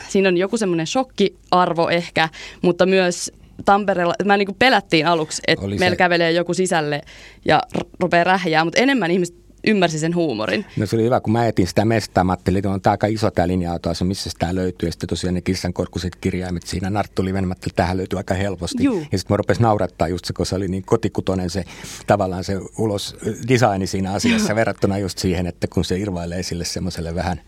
siinä 0.09 0.29
on 0.29 0.37
joku 0.37 0.57
semmoinen 0.57 0.87
shokkiarvo 0.87 1.88
ehkä, 1.88 2.29
mutta 2.62 2.87
myös 2.87 3.33
Tampereella, 3.64 4.14
mä 4.24 4.37
niin 4.37 4.48
pelättiin 4.59 5.07
aluksi, 5.07 5.42
että 5.46 5.66
Oli 5.66 5.74
se- 5.74 5.81
meillä 5.81 5.96
kävelee 5.96 6.33
joku 6.33 6.55
sisälle 6.55 7.01
ja 7.44 7.62
r- 7.79 7.85
rupeaa 8.01 8.24
rähjää, 8.24 8.64
mutta 8.64 8.81
enemmän 8.81 9.11
ihmiset 9.11 9.37
ymmärsi 9.66 9.99
sen 9.99 10.14
huumorin. 10.14 10.64
No 10.77 10.87
se 10.87 10.97
oli 10.97 11.05
hyvä, 11.05 11.21
kun 11.21 11.33
mä 11.33 11.47
etin 11.47 11.66
sitä 11.66 11.85
mestaa, 11.85 12.25
mä 12.25 12.33
ajattelin, 12.33 12.59
että 12.59 12.71
on 12.71 12.81
aika 12.85 13.07
iso 13.07 13.31
tämä 13.31 13.49
linja 13.49 13.79
missä 14.05 14.31
tämä 14.38 14.55
löytyy. 14.55 14.88
Ja 14.88 14.92
sitten 14.92 15.09
tosiaan 15.09 15.35
ne 15.35 15.40
kissankorkuiset 15.40 16.16
kirjaimet 16.16 16.66
siinä 16.66 16.90
Narttu 16.90 17.25
Liven, 17.25 17.49
mä 17.49 17.53
ajattelin, 17.53 17.73
että 17.73 17.83
tähän 17.83 17.97
löytyy 17.97 18.18
aika 18.18 18.35
helposti. 18.35 18.85
Juu. 18.85 18.99
Ja 19.12 19.18
sitten 19.18 19.35
mä 19.35 19.37
rupesin 19.37 19.62
naurattaa 19.62 20.09
just 20.09 20.25
se, 20.25 20.33
kun 20.33 20.47
se 20.47 20.55
oli 20.55 20.68
niin 20.68 20.83
kotikutonen 20.83 21.51
se 21.51 21.64
tavallaan 22.07 22.44
se 22.44 22.55
ulos 22.79 23.16
designi 23.49 23.87
siinä 23.87 24.12
asiassa 24.12 24.55
verrattuna 24.61 24.99
just 24.99 25.18
siihen, 25.18 25.47
että 25.47 25.66
kun 25.66 25.85
se 25.85 25.99
irvailee 25.99 26.42
sille 26.42 26.64
semmoiselle 26.64 27.14
vähän, 27.14 27.40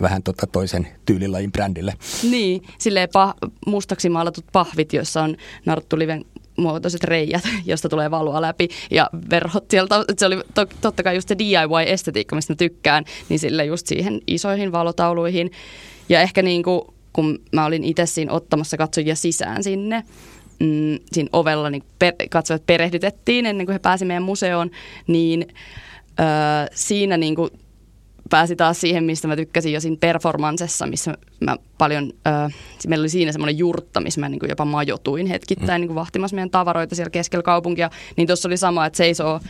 vähän 0.00 0.22
tota 0.22 0.46
toisen 0.46 0.88
tyylilajin 1.06 1.52
brändille. 1.52 1.94
Niin, 2.22 2.62
silleen 2.78 3.08
pah- 3.08 3.50
mustaksi 3.66 4.08
maalatut 4.08 4.44
pahvit, 4.52 4.92
joissa 4.92 5.22
on 5.22 5.36
narttuliven 5.66 6.24
muotoiset 6.56 7.04
reijät, 7.04 7.42
josta 7.66 7.88
tulee 7.88 8.10
valoa 8.10 8.40
läpi 8.40 8.68
ja 8.90 9.10
verhot 9.30 9.64
sieltä. 9.70 10.04
Se 10.18 10.26
oli 10.26 10.36
to- 10.54 10.66
totta 10.80 11.02
kai 11.02 11.14
just 11.14 11.28
se 11.28 11.38
DIY-estetiikka, 11.38 12.36
mistä 12.36 12.52
mä 12.52 12.56
tykkään, 12.56 13.04
niin 13.28 13.38
sille 13.38 13.64
just 13.64 13.86
siihen 13.86 14.20
isoihin 14.26 14.72
valotauluihin. 14.72 15.50
Ja 16.08 16.20
ehkä 16.20 16.42
niin 16.42 16.62
kuin, 16.62 16.80
kun 17.12 17.38
mä 17.52 17.64
olin 17.66 17.84
itse 17.84 18.06
siinä 18.06 18.32
ottamassa 18.32 18.76
katsojia 18.76 19.14
sisään 19.14 19.62
sinne, 19.62 20.02
mm, 20.58 20.98
siinä 21.12 21.28
ovella 21.32 21.70
niin 21.70 21.84
per, 21.98 22.12
katsojat 22.30 22.66
perehdytettiin 22.66 23.46
ennen 23.46 23.66
kuin 23.66 23.72
he 23.72 23.78
pääsi 23.78 24.04
meidän 24.04 24.22
museoon, 24.22 24.70
niin 25.06 25.46
öö, 26.20 26.26
siinä 26.74 27.16
niin 27.16 27.34
kuin 27.34 27.50
pääsi 28.30 28.56
taas 28.56 28.80
siihen, 28.80 29.04
mistä 29.04 29.28
mä 29.28 29.36
tykkäsin 29.36 29.72
jo 29.72 29.80
siinä 29.80 29.96
performansessa, 30.00 30.86
missä 30.86 31.14
mä 31.40 31.56
paljon, 31.78 32.12
äh, 32.26 32.54
meillä 32.86 33.02
oli 33.02 33.08
siinä 33.08 33.32
semmoinen 33.32 33.58
jurtta, 33.58 34.00
missä 34.00 34.20
mä 34.20 34.28
niin 34.28 34.38
kuin 34.38 34.50
jopa 34.50 34.64
majotuin 34.64 35.26
hetkittäin 35.26 35.80
niin 35.80 35.88
kuin 35.88 35.94
vahtimassa 35.94 36.34
meidän 36.34 36.50
tavaroita 36.50 36.94
siellä 36.94 37.10
keskellä 37.10 37.42
kaupunkia. 37.42 37.90
Niin 38.16 38.26
tuossa 38.26 38.48
oli 38.48 38.56
sama, 38.56 38.86
että 38.86 38.96
seisoo 38.96 39.40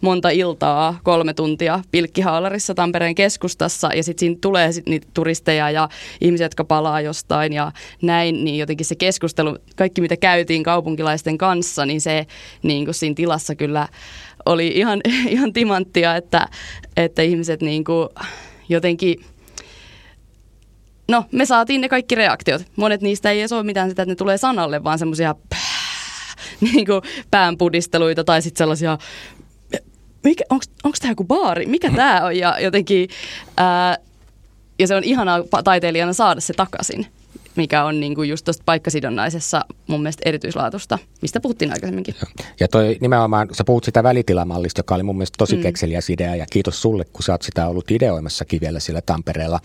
monta 0.00 0.30
iltaa, 0.30 0.98
kolme 1.02 1.34
tuntia 1.34 1.80
pilkkihaalarissa 1.90 2.74
Tampereen 2.74 3.14
keskustassa 3.14 3.90
ja 3.94 4.02
sitten 4.02 4.20
siinä 4.20 4.36
tulee 4.40 4.72
sit 4.72 4.86
niitä 4.86 5.06
turisteja 5.14 5.70
ja 5.70 5.88
ihmisiä, 6.20 6.44
jotka 6.44 6.64
palaa 6.64 7.00
jostain 7.00 7.52
ja 7.52 7.72
näin, 8.02 8.44
niin 8.44 8.58
jotenkin 8.58 8.86
se 8.86 8.94
keskustelu, 8.94 9.58
kaikki 9.76 10.00
mitä 10.00 10.16
käytiin 10.16 10.62
kaupunkilaisten 10.62 11.38
kanssa, 11.38 11.86
niin 11.86 12.00
se 12.00 12.26
niin 12.62 12.84
kuin 12.84 12.94
siinä 12.94 13.14
tilassa 13.14 13.54
kyllä 13.54 13.88
oli 14.46 14.68
ihan, 14.68 15.00
ihan 15.28 15.52
timanttia, 15.52 16.16
että, 16.16 16.46
että 16.96 17.22
ihmiset 17.22 17.62
niin 17.62 17.84
kuin 17.84 18.08
jotenkin, 18.68 19.24
no 21.08 21.24
me 21.32 21.46
saatiin 21.46 21.80
ne 21.80 21.88
kaikki 21.88 22.14
reaktiot. 22.14 22.62
Monet 22.76 23.00
niistä 23.00 23.30
ei 23.30 23.40
edes 23.40 23.52
ole 23.52 23.62
mitään 23.62 23.88
sitä, 23.88 24.02
että 24.02 24.12
ne 24.12 24.16
tulee 24.16 24.38
sanalle, 24.38 24.84
vaan 24.84 24.98
semmoisia 24.98 25.34
niin 26.60 26.86
päänpudisteluita 27.30 28.24
tai 28.24 28.42
sitten 28.42 28.58
sellaisia, 28.58 28.98
mikä, 30.24 30.44
onko 30.50 30.96
tämä 31.00 31.12
joku 31.12 31.24
baari, 31.24 31.66
mikä 31.66 31.90
tämä 31.90 32.24
on? 32.24 32.36
Ja 32.36 32.60
jotenkin, 32.60 33.08
ää, 33.56 33.98
ja 34.78 34.86
se 34.86 34.94
on 34.94 35.04
ihanaa 35.04 35.44
taiteilijana 35.64 36.12
saada 36.12 36.40
se 36.40 36.52
takaisin 36.52 37.06
mikä 37.56 37.84
on 37.84 38.00
niin 38.00 38.14
kuin 38.14 38.28
just 38.28 38.44
tuosta 38.44 38.62
paikkasidonnaisessa 38.66 39.64
mun 39.86 40.02
mielestä 40.02 40.22
erityislaatusta, 40.24 40.98
mistä 41.22 41.40
puhuttiin 41.40 41.72
aikaisemminkin. 41.72 42.14
Ja 42.60 42.68
toi 42.68 42.98
nimenomaan, 43.00 43.48
sä 43.52 43.64
puhut 43.64 43.84
sitä 43.84 44.02
välitilamallista, 44.02 44.78
joka 44.78 44.94
oli 44.94 45.02
mun 45.02 45.16
mielestä 45.16 45.36
tosi 45.38 45.56
mm. 45.56 45.62
kekseliäs 45.62 46.10
idea 46.10 46.36
ja 46.36 46.46
kiitos 46.50 46.82
sulle, 46.82 47.04
kun 47.04 47.22
sä 47.22 47.32
oot 47.32 47.42
sitä 47.42 47.66
ollut 47.66 47.90
ideoimassakin 47.90 48.60
vielä 48.60 48.80
sillä 48.80 49.00
Tampereella. 49.00 49.60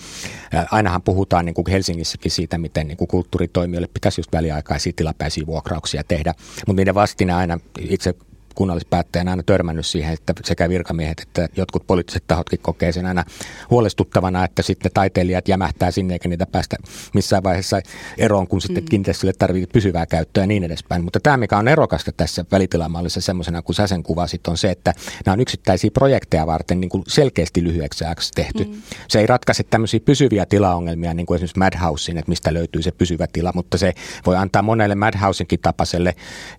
Ainahan 0.72 1.02
puhutaan 1.02 1.46
niin 1.46 1.54
kuin 1.54 1.68
Helsingissäkin 1.72 2.32
siitä, 2.32 2.58
miten 2.58 2.88
niin 2.88 2.98
kuin 2.98 3.08
kulttuuritoimijoille 3.08 3.90
pitäisi 3.94 4.20
just 4.20 4.34
väliaikaisia 4.34 4.94
tilapäisiä 4.96 5.46
vuokrauksia 5.46 6.04
tehdä, 6.08 6.34
mutta 6.68 6.80
niiden 6.80 6.96
vastine 6.96 7.34
aina 7.34 7.60
itse 7.80 8.16
kunnallispäättäjänä 8.58 9.32
aina 9.32 9.44
törmännyt 9.44 9.86
siihen, 9.86 10.14
että 10.14 10.34
sekä 10.46 10.70
virkamiehet 10.70 11.20
että 11.20 11.50
jotkut 11.56 11.88
poliittiset 11.88 12.24
tahotkin 12.28 12.60
kokee 12.60 12.92
sen 12.92 13.06
aina 13.06 13.24
huolestuttavana, 13.70 14.46
että 14.46 14.62
sitten 14.62 14.92
taiteilijat 14.94 15.48
jämähtää 15.48 15.92
sinne 15.92 16.14
eikä 16.14 16.30
niitä 16.30 16.46
päästä 16.46 16.78
missään 17.14 17.44
vaiheessa 17.44 17.82
eroon, 18.18 18.48
kun 18.48 18.62
sitten 18.62 18.84
mm. 18.84 18.88
kiinteistölle 18.90 19.34
tarvitsee 19.34 19.74
pysyvää 19.74 20.06
käyttöä 20.06 20.44
ja 20.44 20.48
niin 20.48 20.64
edespäin. 20.64 21.04
Mutta 21.04 21.20
tämä, 21.20 21.38
mikä 21.38 21.58
on 21.58 21.68
erokasta 21.68 22.12
tässä 22.12 22.46
välitilamallissa 22.52 23.22
semmoisena, 23.22 23.62
kun 23.62 23.76
sä 23.76 23.88
sen 23.88 24.04
kuvasit, 24.04 24.48
on 24.48 24.58
se, 24.58 24.72
että 24.72 24.94
nämä 25.26 25.34
on 25.34 25.40
yksittäisiä 25.40 25.92
projekteja 25.92 26.48
varten 26.48 26.80
niin 26.80 26.90
kuin 26.90 27.04
selkeästi 27.08 27.64
lyhyeksi 27.64 28.06
ajaksi 28.06 28.32
tehty. 28.36 28.64
Mm. 28.64 28.82
Se 29.08 29.20
ei 29.20 29.28
ratkaise 29.28 29.64
tämmöisiä 29.64 30.00
pysyviä 30.00 30.46
tilaongelmia, 30.46 31.14
niin 31.14 31.26
kuin 31.26 31.36
esimerkiksi 31.36 31.60
Madhousein, 31.60 32.18
että 32.18 32.30
mistä 32.30 32.54
löytyy 32.54 32.82
se 32.82 32.92
pysyvä 32.92 33.28
tila, 33.34 33.52
mutta 33.56 33.78
se 33.78 33.94
voi 34.26 34.36
antaa 34.36 34.62
monelle 34.62 34.96
Madhouseinkin 34.96 35.60
tapaiselle 35.60 36.16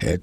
eh, 0.07 0.19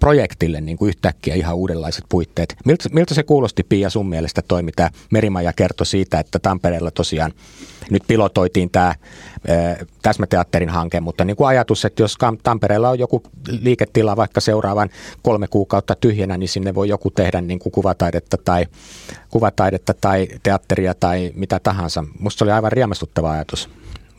projektille 0.00 0.60
niin 0.60 0.78
kuin 0.78 0.88
yhtäkkiä 0.88 1.17
yhtäkkiä 1.18 1.34
ihan 1.34 1.56
uudenlaiset 1.56 2.04
puitteet. 2.08 2.56
Miltä, 2.64 2.88
miltä 2.92 3.14
se 3.14 3.22
kuulosti 3.22 3.62
Pia 3.62 3.90
sun 3.90 4.08
mielestä 4.08 4.42
toi, 4.42 4.62
mitä 4.62 4.90
Merimaja 5.10 5.52
kertoi 5.52 5.86
siitä, 5.86 6.20
että 6.20 6.38
Tampereella 6.38 6.90
tosiaan 6.90 7.32
nyt 7.90 8.02
pilotoitiin 8.06 8.70
tämä 8.70 8.94
täsmäteatterin 10.02 10.68
hanke, 10.68 11.00
mutta 11.00 11.24
niin 11.24 11.36
kuin 11.36 11.48
ajatus, 11.48 11.84
että 11.84 12.02
jos 12.02 12.16
Tampereella 12.42 12.90
on 12.90 12.98
joku 12.98 13.22
liiketila 13.60 14.16
vaikka 14.16 14.40
seuraavan 14.40 14.88
kolme 15.22 15.48
kuukautta 15.48 15.94
tyhjänä, 15.94 16.36
niin 16.36 16.48
sinne 16.48 16.74
voi 16.74 16.88
joku 16.88 17.10
tehdä 17.10 17.40
niin 17.40 17.58
kuin 17.58 17.72
kuvataidetta 17.72 18.36
tai, 18.44 18.66
kuvataidetta 19.30 19.94
tai 19.94 20.28
teatteria 20.42 20.94
tai 20.94 21.32
mitä 21.34 21.60
tahansa. 21.60 22.04
Musta 22.18 22.38
se 22.38 22.44
oli 22.44 22.52
aivan 22.52 22.72
riemastuttava 22.72 23.30
ajatus. 23.30 23.68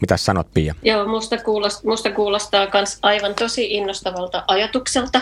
Mitä 0.01 0.17
sanot 0.17 0.47
Pia? 0.53 0.75
Joo, 0.83 1.07
musta 1.07 1.37
kuulostaa, 1.37 1.89
musta 1.91 2.11
kuulostaa 2.11 2.67
kans 2.67 2.99
aivan 3.01 3.35
tosi 3.35 3.73
innostavalta 3.73 4.43
ajatukselta 4.47 5.21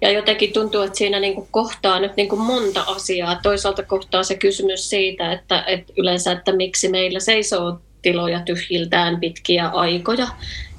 ja 0.00 0.10
jotenkin 0.10 0.52
tuntuu, 0.52 0.82
että 0.82 0.98
siinä 0.98 1.20
niinku 1.20 1.48
kohtaa 1.50 2.00
nyt 2.00 2.16
niinku 2.16 2.36
monta 2.36 2.82
asiaa. 2.82 3.40
Toisaalta 3.42 3.82
kohtaa 3.82 4.22
se 4.22 4.34
kysymys 4.34 4.90
siitä, 4.90 5.32
että, 5.32 5.64
että 5.66 5.92
yleensä, 5.96 6.32
että 6.32 6.52
miksi 6.52 6.88
meillä 6.88 7.20
seisoo 7.20 7.80
tiloja 8.02 8.40
tyhjiltään 8.40 9.20
pitkiä 9.20 9.68
aikoja. 9.68 10.26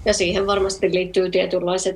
Ja 0.05 0.13
siihen 0.13 0.47
varmasti 0.47 0.93
liittyy 0.93 1.29
tietynlaiset 1.31 1.95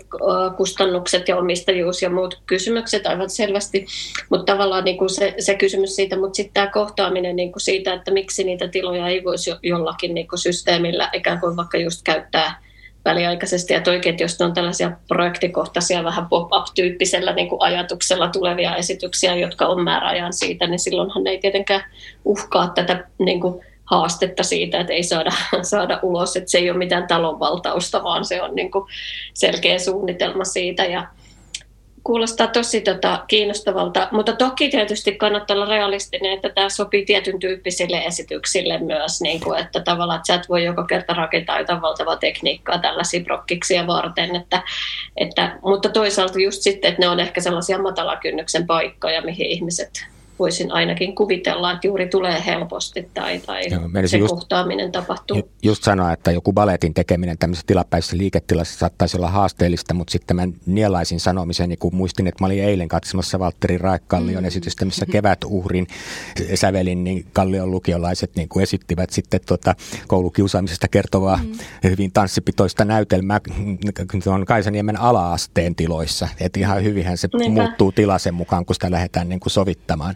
kustannukset 0.57 1.27
ja 1.27 1.37
omistajuus 1.37 2.01
ja 2.01 2.09
muut 2.09 2.41
kysymykset 2.45 3.07
aivan 3.07 3.29
selvästi. 3.29 3.85
Mutta 4.29 4.53
tavallaan 4.53 4.83
niin 4.83 4.97
kuin 4.97 5.09
se, 5.09 5.35
se 5.39 5.55
kysymys 5.55 5.95
siitä, 5.95 6.17
mutta 6.17 6.35
sitten 6.35 6.53
tämä 6.53 6.67
kohtaaminen 6.67 7.35
niin 7.35 7.51
kuin 7.51 7.61
siitä, 7.61 7.93
että 7.93 8.11
miksi 8.11 8.43
niitä 8.43 8.67
tiloja 8.67 9.07
ei 9.07 9.23
voisi 9.23 9.51
jollakin 9.63 10.13
niin 10.13 10.27
kuin 10.27 10.39
systeemillä 10.39 11.09
ikään 11.13 11.39
kuin 11.39 11.57
vaikka 11.57 11.77
just 11.77 12.01
käyttää 12.03 12.61
väliaikaisesti. 13.05 13.73
Ja 13.73 13.81
toikin, 13.81 14.09
että 14.09 14.23
jos 14.23 14.39
ne 14.39 14.45
on 14.45 14.53
tällaisia 14.53 14.91
projektikohtaisia, 15.07 16.03
vähän 16.03 16.27
pop-up-tyyppisellä 16.29 17.33
niin 17.33 17.49
kuin 17.49 17.61
ajatuksella 17.61 18.27
tulevia 18.27 18.75
esityksiä, 18.75 19.35
jotka 19.35 19.67
on 19.67 19.83
määräajan 19.83 20.33
siitä, 20.33 20.67
niin 20.67 20.79
silloinhan 20.79 21.23
ne 21.23 21.29
ei 21.29 21.39
tietenkään 21.39 21.83
uhkaa 22.25 22.71
tätä 22.75 23.07
niin 23.19 23.41
kuin 23.41 23.65
haastetta 23.89 24.43
siitä, 24.43 24.79
että 24.79 24.93
ei 24.93 25.03
saada, 25.03 25.31
saada 25.61 25.99
ulos, 26.01 26.35
että 26.35 26.51
se 26.51 26.57
ei 26.57 26.69
ole 26.69 26.77
mitään 26.77 27.07
talonvaltausta, 27.07 28.03
vaan 28.03 28.25
se 28.25 28.41
on 28.41 28.55
niin 28.55 28.71
kuin 28.71 28.85
selkeä 29.33 29.79
suunnitelma 29.79 30.43
siitä. 30.43 30.85
Ja 30.85 31.07
kuulostaa 32.03 32.47
tosi 32.47 32.81
tota, 32.81 33.23
kiinnostavalta, 33.27 34.07
mutta 34.11 34.35
toki 34.35 34.69
tietysti 34.69 35.15
kannattaa 35.15 35.55
olla 35.55 35.65
realistinen, 35.65 36.33
että 36.33 36.49
tämä 36.49 36.69
sopii 36.69 37.05
tietyn 37.05 37.39
tyyppisille 37.39 37.97
esityksille 37.97 38.77
myös, 38.77 39.21
niin 39.21 39.41
kuin, 39.41 39.59
että 39.59 39.79
tavallaan 39.79 40.21
et 40.35 40.49
voi 40.49 40.63
joka 40.63 40.85
kerta 40.85 41.13
rakentaa 41.13 41.59
jotain 41.59 41.81
valtavaa 41.81 42.17
tekniikkaa 42.17 42.79
tällaisia 42.79 43.23
prokkiksia 43.23 43.87
varten, 43.87 44.35
että, 44.35 44.61
että, 45.17 45.57
mutta 45.63 45.89
toisaalta 45.89 46.39
just 46.39 46.61
sitten, 46.61 46.89
että 46.89 47.01
ne 47.01 47.09
on 47.09 47.19
ehkä 47.19 47.41
sellaisia 47.41 47.81
matalakynnyksen 47.81 48.67
paikkoja, 48.67 49.21
mihin 49.21 49.45
ihmiset 49.45 50.07
voisin 50.39 50.71
ainakin 50.71 51.15
kuvitella, 51.15 51.71
että 51.71 51.87
juuri 51.87 52.07
tulee 52.07 52.43
helposti 52.45 53.09
tai, 53.13 53.39
tai 53.39 53.61
Joo, 53.71 53.81
se 54.05 54.17
just, 54.17 54.33
kohtaaminen 54.33 54.91
tapahtuu. 54.91 55.49
Just 55.63 55.83
sanoa, 55.83 56.13
että 56.13 56.31
joku 56.31 56.53
baletin 56.53 56.93
tekeminen 56.93 57.37
tämmöisessä 57.37 57.67
tilapäisessä 57.67 58.17
liiketilassa 58.17 58.79
saattaisi 58.79 59.17
olla 59.17 59.29
haasteellista, 59.29 59.93
mutta 59.93 60.11
sitten 60.11 60.35
mä 60.35 60.47
nielaisin 60.65 61.19
sanomisen, 61.19 61.77
kun 61.79 61.95
muistin, 61.95 62.27
että 62.27 62.43
mä 62.43 62.45
olin 62.45 62.63
eilen 62.63 62.87
katsomassa 62.87 63.39
Valtteri 63.39 63.77
Raekkallion 63.77 64.43
mm. 64.43 64.47
esitystä, 64.47 64.85
missä 64.85 65.05
kevätuhrin 65.05 65.87
sävelin, 66.55 67.03
niin 67.03 67.25
Kallion 67.33 67.71
lukiolaiset 67.71 68.35
niin 68.35 68.49
kuin 68.49 68.63
esittivät 68.63 69.09
sitten 69.09 69.39
tuota 69.45 69.75
koulukiusaamisesta 70.07 70.87
kertovaa 70.87 71.37
mm. 71.37 71.51
hyvin 71.83 72.11
tanssipitoista 72.11 72.85
näytelmää 72.85 73.39
on 74.33 74.45
Kaisaniemen 74.45 74.99
ala-asteen 74.99 75.75
tiloissa. 75.75 76.27
Että 76.39 76.59
ihan 76.59 76.83
hyvinhän 76.83 77.17
se 77.17 77.29
Niinpä. 77.33 77.61
muuttuu 77.61 77.91
tilasen 77.91 78.33
mukaan, 78.33 78.65
kun 78.65 78.75
sitä 78.75 78.91
lähdetään 78.91 79.29
niin 79.29 79.39
kuin 79.39 79.51
sovittamaan. 79.51 80.15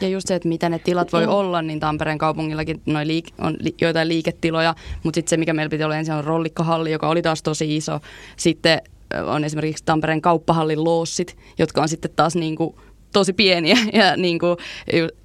Ja 0.00 0.08
just 0.08 0.28
se, 0.28 0.34
että 0.34 0.48
mitä 0.48 0.68
ne 0.68 0.78
tilat 0.78 1.12
voi 1.12 1.26
olla, 1.26 1.62
niin 1.62 1.80
Tampereen 1.80 2.18
kaupungillakin 2.18 2.80
noi 2.86 3.04
liik- 3.04 3.34
on 3.38 3.56
li- 3.60 3.74
joitain 3.80 4.08
liiketiloja, 4.08 4.74
mutta 5.02 5.18
sitten 5.18 5.30
se, 5.30 5.36
mikä 5.36 5.54
meillä 5.54 5.70
piti 5.70 5.84
olla 5.84 5.96
ensin, 5.96 6.14
on 6.14 6.24
rollikkahalli, 6.24 6.90
joka 6.90 7.08
oli 7.08 7.22
taas 7.22 7.42
tosi 7.42 7.76
iso. 7.76 8.00
Sitten 8.36 8.82
on 9.26 9.44
esimerkiksi 9.44 9.84
Tampereen 9.84 10.20
kauppahallin 10.20 10.84
loossit, 10.84 11.36
jotka 11.58 11.82
on 11.82 11.88
sitten 11.88 12.10
taas 12.16 12.36
niin 12.36 12.56
kuin 12.56 12.76
tosi 13.12 13.32
pieniä. 13.32 13.76
Ja, 13.92 14.16
niin 14.16 14.38
kuin, 14.38 14.56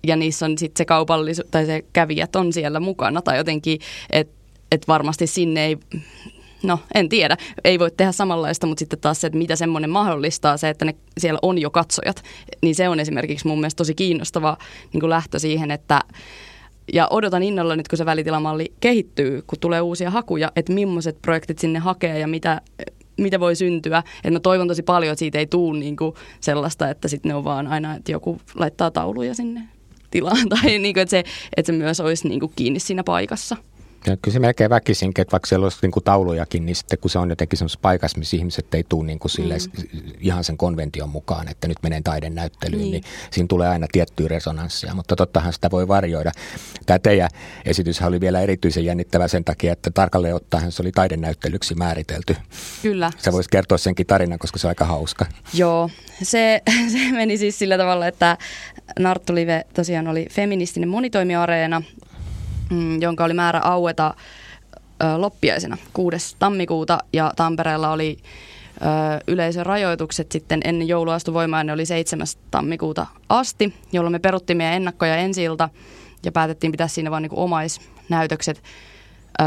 ja 0.07 0.15
niissä 0.15 0.45
on 0.45 0.57
sitten 0.57 0.77
se 0.77 0.85
kaupallisuus 0.85 1.47
tai 1.51 1.65
se 1.65 1.85
kävijät 1.93 2.35
on 2.35 2.53
siellä 2.53 2.79
mukana. 2.79 3.21
Tai 3.21 3.37
jotenkin, 3.37 3.79
että 4.09 4.33
et 4.71 4.87
varmasti 4.87 5.27
sinne 5.27 5.65
ei 5.65 5.77
no 6.63 6.79
en 6.95 7.09
tiedä, 7.09 7.37
ei 7.63 7.79
voi 7.79 7.91
tehdä 7.91 8.11
samanlaista, 8.11 8.67
mutta 8.67 8.79
sitten 8.79 8.99
taas 8.99 9.21
se, 9.21 9.27
että 9.27 9.39
mitä 9.39 9.55
semmoinen 9.55 9.89
mahdollistaa, 9.89 10.57
se, 10.57 10.69
että 10.69 10.85
ne, 10.85 10.95
siellä 11.17 11.39
on 11.41 11.57
jo 11.57 11.69
katsojat, 11.69 12.23
niin 12.61 12.75
se 12.75 12.89
on 12.89 12.99
esimerkiksi 12.99 13.47
mun 13.47 13.59
mielestä 13.59 13.77
tosi 13.77 13.95
kiinnostava 13.95 14.57
niin 14.93 14.99
kuin 14.99 15.09
lähtö 15.09 15.39
siihen, 15.39 15.71
että 15.71 16.01
ja 16.93 17.07
odotan 17.09 17.43
innolla 17.43 17.75
nyt, 17.75 17.87
kun 17.87 17.97
se 17.97 18.05
välitilamalli 18.05 18.73
kehittyy, 18.79 19.43
kun 19.47 19.59
tulee 19.59 19.81
uusia 19.81 20.11
hakuja, 20.11 20.51
että 20.55 20.73
millaiset 20.73 21.21
projektit 21.21 21.59
sinne 21.59 21.79
hakee 21.79 22.19
ja 22.19 22.27
mitä, 22.27 22.61
mitä 23.17 23.39
voi 23.39 23.55
syntyä. 23.55 24.03
Että 24.17 24.31
mä 24.31 24.39
toivon 24.39 24.67
tosi 24.67 24.83
paljon, 24.83 25.11
että 25.11 25.19
siitä 25.19 25.39
ei 25.39 25.47
tule 25.47 25.79
niin 25.79 25.97
kuin 25.97 26.15
sellaista, 26.39 26.89
että 26.89 27.07
sitten 27.07 27.29
ne 27.29 27.35
on 27.35 27.43
vaan 27.43 27.67
aina, 27.67 27.95
että 27.95 28.11
joku 28.11 28.41
laittaa 28.55 28.91
tauluja 28.91 29.35
sinne 29.35 29.61
tilaan. 30.11 30.49
Tai 30.49 30.79
niin 30.79 30.93
kuin, 30.93 31.01
että, 31.01 31.11
se, 31.11 31.23
että 31.57 31.71
se 31.71 31.77
myös 31.77 31.99
olisi 31.99 32.27
niin 32.27 32.39
kuin 32.39 32.51
kiinni 32.55 32.79
siinä 32.79 33.03
paikassa. 33.03 33.57
Ja 34.07 34.17
kyllä 34.17 34.33
se 34.33 34.39
melkein 34.39 34.69
väkisinkin, 34.69 35.21
että 35.21 35.31
vaikka 35.31 35.47
siellä 35.47 35.65
olisi 35.65 35.77
niin 35.81 35.91
kuin 35.91 36.03
taulujakin, 36.03 36.65
niin 36.65 36.75
sitten 36.75 36.99
kun 36.99 37.09
se 37.09 37.19
on 37.19 37.29
jotenkin 37.29 37.57
semmoisessa 37.57 37.79
paikassa, 37.81 38.19
missä 38.19 38.37
ihmiset 38.37 38.73
ei 38.73 38.83
tule 38.89 39.05
niin 39.05 39.19
kuin 39.19 39.31
sille, 39.31 39.57
mm. 39.57 39.99
ihan 40.19 40.43
sen 40.43 40.57
konvention 40.57 41.09
mukaan, 41.09 41.47
että 41.47 41.67
nyt 41.67 41.77
menen 41.83 42.03
taidenäyttelyyn, 42.03 42.81
niin. 42.81 42.91
niin 42.91 43.03
siinä 43.31 43.47
tulee 43.47 43.67
aina 43.67 43.87
tiettyä 43.91 44.27
resonanssia, 44.27 44.95
mutta 44.95 45.15
tottahan 45.15 45.53
sitä 45.53 45.71
voi 45.71 45.87
varjoida. 45.87 46.31
Tämä 46.85 46.99
teidän 46.99 47.29
esitys 47.65 48.01
oli 48.01 48.19
vielä 48.19 48.41
erityisen 48.41 48.85
jännittävä 48.85 49.27
sen 49.27 49.43
takia, 49.43 49.73
että 49.73 49.91
tarkalleen 49.91 50.35
ottaen 50.35 50.71
se 50.71 50.81
oli 50.81 50.91
taidenäyttelyksi 50.91 51.75
määritelty. 51.75 52.35
Kyllä. 52.81 53.11
Sä 53.17 53.31
voisit 53.31 53.51
kertoa 53.51 53.77
senkin 53.77 54.05
tarinan, 54.05 54.39
koska 54.39 54.59
se 54.59 54.67
on 54.67 54.69
aika 54.69 54.85
hauska. 54.85 55.25
Joo, 55.53 55.89
se, 56.23 56.61
se 56.93 57.11
meni 57.11 57.37
siis 57.37 57.59
sillä 57.59 57.77
tavalla, 57.77 58.07
että 58.07 58.37
Narttu 58.99 59.35
Live 59.35 59.65
tosiaan 59.73 60.07
oli 60.07 60.27
feministinen 60.31 60.89
monitoimiareena, 60.89 61.81
Mm, 62.69 63.01
jonka 63.01 63.23
oli 63.23 63.33
määrä 63.33 63.59
aueta 63.59 64.13
loppiaisena 65.17 65.77
6. 65.93 66.35
tammikuuta 66.39 66.97
ja 67.13 67.33
Tampereella 67.35 67.91
oli 67.91 68.17
ö, 68.17 69.23
yleisörajoitukset 69.27 70.31
sitten 70.31 70.61
ennen 70.63 70.87
joulua 70.87 71.15
astu 71.15 71.33
voimaan, 71.33 71.65
ne 71.65 71.73
oli 71.73 71.85
7. 71.85 72.27
tammikuuta 72.51 73.07
asti, 73.29 73.73
jolloin 73.91 74.11
me 74.11 74.19
peruttiin 74.19 74.57
meidän 74.57 74.75
ennakkoja 74.75 75.15
ensi 75.15 75.43
ja 76.25 76.31
päätettiin 76.31 76.71
pitää 76.71 76.87
siinä 76.87 77.11
vain 77.11 77.21
niin 77.21 77.31
omaisnäytökset. 77.35 78.63
Ö, 79.41 79.43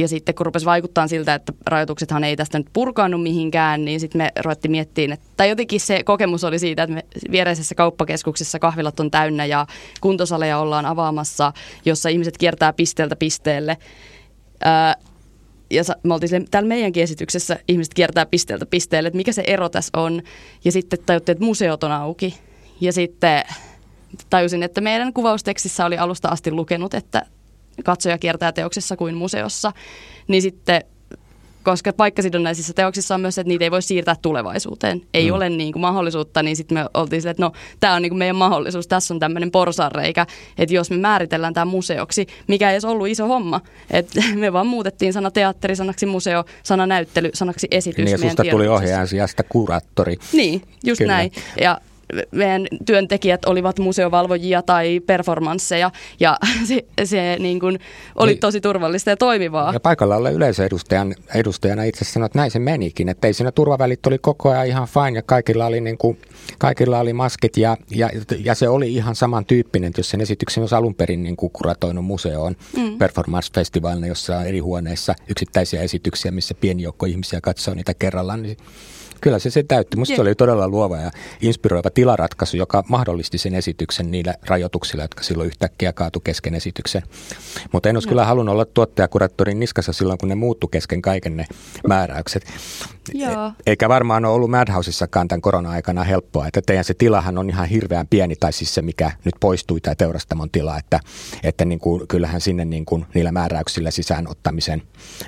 ja 0.00 0.08
sitten 0.08 0.34
kun 0.34 0.46
rupesi 0.46 0.66
vaikuttaa 0.66 1.08
siltä, 1.08 1.34
että 1.34 1.52
rajoituksethan 1.66 2.24
ei 2.24 2.36
tästä 2.36 2.58
nyt 2.58 2.66
purkaannut 2.72 3.22
mihinkään, 3.22 3.84
niin 3.84 4.00
sitten 4.00 4.18
me 4.18 4.32
ruvettiin 4.44 4.70
miettimään, 4.70 5.12
että, 5.12 5.26
tai 5.36 5.48
jotenkin 5.48 5.80
se 5.80 6.02
kokemus 6.02 6.44
oli 6.44 6.58
siitä, 6.58 6.82
että 6.82 6.94
me 6.94 7.04
viereisessä 7.30 7.74
kauppakeskuksessa 7.74 8.58
kahvilat 8.58 9.00
on 9.00 9.10
täynnä 9.10 9.46
ja 9.46 9.66
kuntosaleja 10.00 10.58
ollaan 10.58 10.86
avaamassa, 10.86 11.52
jossa 11.84 12.08
ihmiset 12.08 12.38
kiertää 12.38 12.72
pisteeltä 12.72 13.16
pisteelle. 13.16 13.76
Ää, 14.64 14.94
ja 15.70 15.82
me 16.02 16.14
oltiin 16.14 16.28
sille, 16.28 16.46
täällä 16.50 16.68
meidänkin 16.68 17.02
esityksessä 17.02 17.58
ihmiset 17.68 17.94
kiertää 17.94 18.26
pisteeltä 18.26 18.66
pisteelle, 18.66 19.06
että 19.06 19.16
mikä 19.16 19.32
se 19.32 19.42
ero 19.46 19.68
tässä 19.68 19.90
on. 19.96 20.22
Ja 20.64 20.72
sitten 20.72 20.98
tajuttiin, 21.06 21.32
että 21.32 21.44
museot 21.44 21.84
on 21.84 21.92
auki. 21.92 22.34
Ja 22.80 22.92
sitten 22.92 23.44
tajusin, 24.30 24.62
että 24.62 24.80
meidän 24.80 25.12
kuvaustekstissä 25.12 25.86
oli 25.86 25.98
alusta 25.98 26.28
asti 26.28 26.50
lukenut, 26.50 26.94
että 26.94 27.26
katsoja 27.84 28.18
kiertää 28.18 28.52
teoksessa 28.52 28.96
kuin 28.96 29.14
museossa, 29.14 29.72
niin 30.28 30.42
sitten 30.42 30.84
koska 31.62 31.92
paikkasidonnaisissa 31.92 32.74
teoksissa 32.74 33.14
on 33.14 33.20
myös 33.20 33.34
se, 33.34 33.40
että 33.40 33.48
niitä 33.48 33.64
ei 33.64 33.70
voi 33.70 33.82
siirtää 33.82 34.16
tulevaisuuteen. 34.22 35.02
Ei 35.14 35.30
mm. 35.30 35.36
ole 35.36 35.50
niin 35.50 35.72
kuin 35.72 35.80
mahdollisuutta, 35.80 36.42
niin 36.42 36.56
sitten 36.56 36.78
me 36.78 36.86
oltiin 36.94 37.22
sille, 37.22 37.30
että 37.30 37.42
no 37.42 37.52
tämä 37.80 37.94
on 37.94 38.02
niin 38.02 38.10
kuin 38.10 38.18
meidän 38.18 38.36
mahdollisuus, 38.36 38.86
tässä 38.86 39.14
on 39.14 39.20
tämmöinen 39.20 39.50
porsareikä, 39.50 40.26
että 40.58 40.74
jos 40.74 40.90
me 40.90 40.96
määritellään 40.96 41.54
tämä 41.54 41.64
museoksi, 41.64 42.26
mikä 42.46 42.70
ei 42.70 42.74
edes 42.74 42.84
ollut 42.84 43.08
iso 43.08 43.26
homma, 43.26 43.60
että 43.90 44.22
me 44.34 44.52
vaan 44.52 44.66
muutettiin 44.66 45.12
sana 45.12 45.30
teatteri 45.30 45.76
sanaksi 45.76 46.06
museo, 46.06 46.44
sana 46.62 46.86
näyttely 46.86 47.30
sanaksi 47.34 47.68
esitys. 47.70 48.04
Niin 48.04 48.12
ja 48.12 48.18
susta 48.18 48.44
tuli 48.50 48.68
ohjaajan 48.68 49.08
sijasta 49.08 49.42
kuraattori. 49.48 50.16
Niin, 50.32 50.62
just 50.84 50.98
Kyllä. 50.98 51.12
näin. 51.12 51.32
Ja 51.60 51.80
työntekijät 52.86 53.44
olivat 53.44 53.78
museovalvojia 53.78 54.62
tai 54.62 55.00
performansseja 55.00 55.90
ja 56.20 56.38
se, 56.68 56.84
se 57.04 57.36
niin 57.38 57.60
kuin 57.60 57.78
oli 58.14 58.30
niin. 58.30 58.40
tosi 58.40 58.60
turvallista 58.60 59.10
ja 59.10 59.16
toimivaa. 59.16 59.72
Ja 59.72 59.80
paikalla 59.80 60.16
olla 60.16 60.30
yleisöedustajan 60.30 61.14
edustajana 61.34 61.84
itse 61.84 62.04
sanoin, 62.04 62.26
että 62.26 62.38
näin 62.38 62.50
se 62.50 62.58
menikin, 62.58 63.08
että 63.08 63.26
ei 63.26 63.34
siinä 63.34 63.52
turvavälit 63.52 64.06
oli 64.06 64.18
koko 64.18 64.50
ajan 64.50 64.66
ihan 64.66 64.88
fine 64.88 65.18
ja 65.18 65.22
kaikilla 65.22 65.66
oli, 65.66 65.80
niin 65.80 65.98
kuin, 65.98 66.18
kaikilla 66.58 66.98
oli 66.98 67.12
maskit 67.12 67.56
ja, 67.56 67.76
ja, 67.90 68.10
ja 68.44 68.54
se 68.54 68.68
oli 68.68 68.94
ihan 68.94 69.16
samantyyppinen, 69.16 69.92
jos 69.96 70.10
sen 70.10 70.20
esityksen 70.20 70.62
olisi 70.62 70.74
alun 70.74 70.94
perin 70.94 71.22
niin 71.22 71.36
kuin 71.36 71.52
kuratoinut 71.52 72.04
museoon 72.04 72.56
mm. 72.76 72.98
performance-festivaalina, 72.98 74.06
jossa 74.06 74.38
on 74.38 74.46
eri 74.46 74.58
huoneissa 74.58 75.14
yksittäisiä 75.28 75.82
esityksiä, 75.82 76.30
missä 76.30 76.54
pieni 76.54 76.82
joukko 76.82 77.06
ihmisiä 77.06 77.40
katsoo 77.40 77.74
niitä 77.74 77.94
kerrallaan, 77.94 78.42
niin 78.42 78.56
Kyllä 79.20 79.38
se 79.38 79.50
se 79.50 79.62
täytti. 79.62 79.96
Musta 79.96 80.16
se 80.16 80.22
oli 80.22 80.34
todella 80.34 80.68
luova 80.68 80.96
ja 80.96 81.10
inspiroiva 81.40 81.90
tilaratkaisu, 81.90 82.56
joka 82.56 82.84
mahdollisti 82.88 83.38
sen 83.38 83.54
esityksen 83.54 84.10
niillä 84.10 84.34
rajoituksilla, 84.46 85.04
jotka 85.04 85.22
silloin 85.22 85.46
yhtäkkiä 85.46 85.92
kaatu 85.92 86.20
kesken 86.20 86.54
esityksen. 86.54 87.02
Mutta 87.72 87.88
en 87.88 87.96
olisi 87.96 88.08
kyllä 88.08 88.24
halunnut 88.24 88.52
olla 88.52 88.64
tuottajakuraattorin 88.64 89.60
niskassa 89.60 89.92
silloin, 89.92 90.18
kun 90.18 90.28
ne 90.28 90.34
muuttu 90.34 90.68
kesken 90.68 91.02
kaiken 91.02 91.36
ne 91.36 91.46
määräykset. 91.88 92.46
Joo. 93.14 93.52
Eikä 93.66 93.88
varmaan 93.88 94.24
ole 94.24 94.34
ollut 94.34 94.50
Madhousessakaan 94.50 95.28
tämän 95.28 95.40
korona-aikana 95.40 96.04
helppoa, 96.04 96.46
että 96.46 96.62
teidän 96.66 96.84
se 96.84 96.94
tilahan 96.94 97.38
on 97.38 97.50
ihan 97.50 97.68
hirveän 97.68 98.06
pieni, 98.08 98.36
tai 98.36 98.52
siis 98.52 98.74
se 98.74 98.82
mikä 98.82 99.10
nyt 99.24 99.34
poistui, 99.40 99.80
tämä 99.80 99.94
teurastamon 99.94 100.50
tila, 100.50 100.78
että, 100.78 101.00
että 101.42 101.64
niin 101.64 101.78
kuin, 101.78 102.08
kyllähän 102.08 102.40
sinne 102.40 102.64
niin 102.64 102.84
kuin 102.84 103.06
niillä 103.14 103.32
määräyksillä 103.32 103.90
sisään 103.90 104.28
ottamisen 104.28 104.82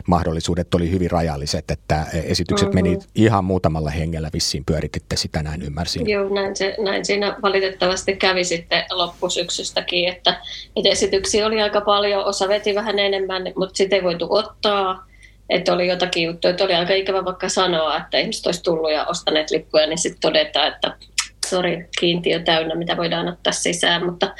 mahdollisuudet 0.07 0.75
oli 0.75 0.91
hyvin 0.91 1.11
rajalliset, 1.11 1.71
että 1.71 2.07
esitykset 2.13 2.69
mm-hmm. 2.69 2.89
meni 2.89 2.99
ihan 3.15 3.45
muutamalla 3.83 3.91
hengellä 3.91 4.31
vissiin 4.33 4.65
pyörititte 4.65 5.17
sitä, 5.17 5.43
näin 5.43 5.63
ymmärsin. 5.63 6.09
Joo, 6.09 6.35
näin, 6.35 6.57
se, 6.57 6.77
näin 6.79 7.05
siinä 7.05 7.37
valitettavasti 7.43 8.17
kävi 8.17 8.45
sitten 8.45 8.85
loppusyksystäkin, 8.91 10.09
että, 10.09 10.41
että 10.77 10.89
esityksiä 10.89 11.47
oli 11.47 11.63
aika 11.63 11.81
paljon, 11.81 12.25
osa 12.25 12.49
veti 12.49 12.75
vähän 12.75 12.99
enemmän, 12.99 13.43
mutta 13.57 13.77
sitä 13.77 13.97
ei 13.97 14.03
voitu 14.03 14.27
ottaa, 14.31 15.07
että 15.51 15.73
oli 15.73 15.89
jotakin 15.89 16.25
juttuja, 16.25 16.51
että 16.51 16.65
oli 16.65 16.75
aika 16.75 16.95
ikävä 16.95 17.25
vaikka 17.25 17.49
sanoa, 17.49 17.97
että 17.97 18.19
ihmiset 18.19 18.47
olisi 18.47 18.63
tullut 18.63 18.93
ja 18.93 19.07
ostaneet 19.07 19.51
lippuja, 19.51 19.87
niin 19.87 19.99
sitten 19.99 20.21
todetaan, 20.21 20.69
että 20.69 20.97
sori, 21.47 21.89
kiintiö 22.01 22.41
täynnä, 22.41 22.75
mitä 22.75 22.97
voidaan 22.97 23.29
ottaa 23.29 23.53
sisään, 23.53 24.05
mutta 24.07 24.35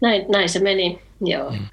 näin, 0.00 0.24
näin 0.28 0.48
se 0.48 0.60
meni, 0.60 0.98
joo. 1.20 1.50
Mm. 1.50 1.66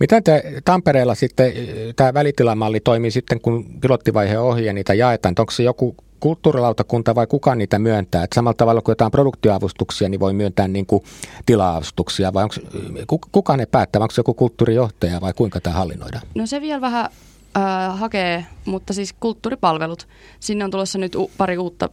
Miten 0.00 0.22
te 0.24 0.42
Tampereella 0.64 1.14
sitten, 1.14 1.52
tämä 1.96 2.14
välitilamalli 2.14 2.80
toimii 2.80 3.10
sitten, 3.10 3.40
kun 3.40 3.80
pilottivaihe 3.80 4.38
ohi 4.38 4.64
ja 4.64 4.72
niitä 4.72 4.94
jaetaan, 4.94 5.34
onko 5.38 5.52
se 5.52 5.62
joku 5.62 5.96
kulttuurilautakunta 6.22 7.14
vai 7.14 7.26
kuka 7.26 7.54
niitä 7.54 7.78
myöntää? 7.78 8.24
Et 8.24 8.32
samalla 8.32 8.54
tavalla 8.54 8.80
kuin 8.80 8.92
jotain 8.92 9.10
produktioavustuksia, 9.10 10.08
niin 10.08 10.20
voi 10.20 10.32
myöntää 10.32 10.68
niin 10.68 10.86
kuin 10.86 11.02
tila-avustuksia 11.46 12.32
vai 12.32 12.44
onko, 12.44 13.18
kuka 13.32 13.56
ne 13.56 13.66
päättää? 13.66 14.02
Onko 14.02 14.12
se 14.14 14.20
joku 14.20 14.34
kulttuurijohtaja 14.34 15.20
vai 15.20 15.32
kuinka 15.32 15.60
tämä 15.60 15.76
hallinnoidaan? 15.76 16.22
No 16.34 16.46
se 16.46 16.60
vielä 16.60 16.80
vähän 16.80 17.08
äh, 17.56 17.98
hakee, 17.98 18.46
mutta 18.64 18.92
siis 18.92 19.14
kulttuuripalvelut. 19.20 20.08
Sinne 20.40 20.64
on 20.64 20.70
tulossa 20.70 20.98
nyt 20.98 21.14
u- 21.14 21.30
pari 21.38 21.58
uutta 21.58 21.88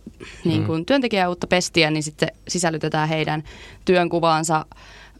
niin 0.45 0.65
kuin, 0.65 0.81
mm. 0.81 0.85
työntekijää, 0.85 1.29
uutta 1.29 1.47
pestiä, 1.47 1.91
niin 1.91 2.03
sitten 2.03 2.29
sisällytetään 2.47 3.09
heidän 3.09 3.43
työnkuvaansa 3.85 4.65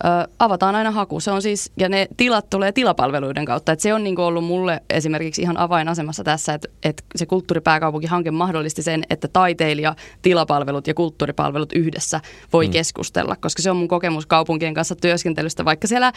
ö, 0.03 0.27
avataan 0.39 0.75
aina 0.75 0.91
haku. 0.91 1.19
Se 1.19 1.31
on 1.31 1.41
siis, 1.41 1.71
ja 1.77 1.89
ne 1.89 2.07
tilat 2.17 2.49
tulee 2.49 2.71
tilapalveluiden 2.71 3.45
kautta. 3.45 3.71
Et 3.71 3.79
se 3.79 3.93
on 3.93 4.03
niinku 4.03 4.21
ollut 4.21 4.43
mulle 4.43 4.81
esimerkiksi 4.89 5.41
ihan 5.41 5.57
avainasemassa 5.57 6.23
tässä, 6.23 6.53
että 6.53 6.69
et 6.83 7.03
se 7.15 7.25
kulttuuripääkaupunkihanke 7.25 8.31
mahdollisti 8.31 8.83
sen, 8.83 9.03
että 9.09 9.27
taiteilija, 9.27 9.95
tilapalvelut 10.21 10.87
ja 10.87 10.93
kulttuuripalvelut 10.93 11.73
yhdessä 11.73 12.21
voi 12.53 12.65
mm. 12.67 12.71
keskustella, 12.71 13.35
koska 13.35 13.61
se 13.61 13.71
on 13.71 13.77
mun 13.77 13.87
kokemus 13.87 14.25
kaupunkien 14.25 14.73
kanssa 14.73 14.95
työskentelystä, 14.95 15.65
vaikka 15.65 15.87
siellä 15.87 16.11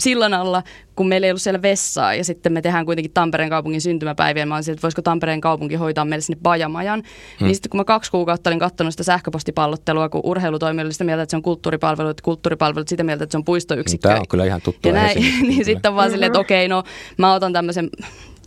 sillan 0.00 0.34
alla, 0.34 0.62
kun 0.96 1.08
meillä 1.08 1.24
ei 1.24 1.30
ollut 1.30 1.42
siellä 1.42 1.62
vessaa 1.62 2.14
ja 2.14 2.24
sitten 2.24 2.52
me 2.52 2.62
tehdään 2.62 2.86
kuitenkin 2.86 3.12
Tampereen 3.12 3.50
kaupungin 3.50 3.80
syntymäpäiviä. 3.80 4.46
Mä 4.46 4.54
olisin, 4.54 4.72
että 4.72 4.82
voisiko 4.82 5.02
Tampereen 5.02 5.40
kaupunki 5.40 5.74
hoitaa 5.74 6.04
meille 6.04 6.22
sinne 6.22 6.40
bajamajan. 6.42 7.02
Hmm. 7.40 7.46
Niin 7.46 7.54
sitten 7.54 7.70
kun 7.70 7.80
mä 7.80 7.84
kaksi 7.84 8.10
kuukautta 8.10 8.50
olin 8.50 8.58
katsonut 8.58 8.92
sitä 8.92 9.02
sähköpostipallottelua, 9.02 10.08
kun 10.08 10.20
urheilutoimi 10.24 10.82
oli 10.82 10.92
sitä 10.92 11.04
mieltä, 11.04 11.22
että 11.22 11.30
se 11.30 11.36
on 11.36 11.42
kulttuuripalvelut, 11.42 12.20
kulttuuripalvelut 12.20 12.88
sitä 12.88 13.04
mieltä, 13.04 13.24
että 13.24 13.32
se 13.32 13.38
on 13.38 13.44
puistoyksikkö. 13.44 14.08
Tämä 14.08 14.20
on 14.20 14.28
kyllä 14.28 14.44
ihan 14.44 14.62
tuttu. 14.62 14.88
Ja 14.88 14.94
näin, 14.94 15.18
niin 15.48 15.64
sitten 15.64 15.88
on 15.88 15.96
vaan 15.96 16.10
silleen, 16.10 16.26
että 16.26 16.40
okei, 16.40 16.68
no 16.68 16.82
mä 17.18 17.34
otan 17.34 17.52
tämmöisen 17.52 17.90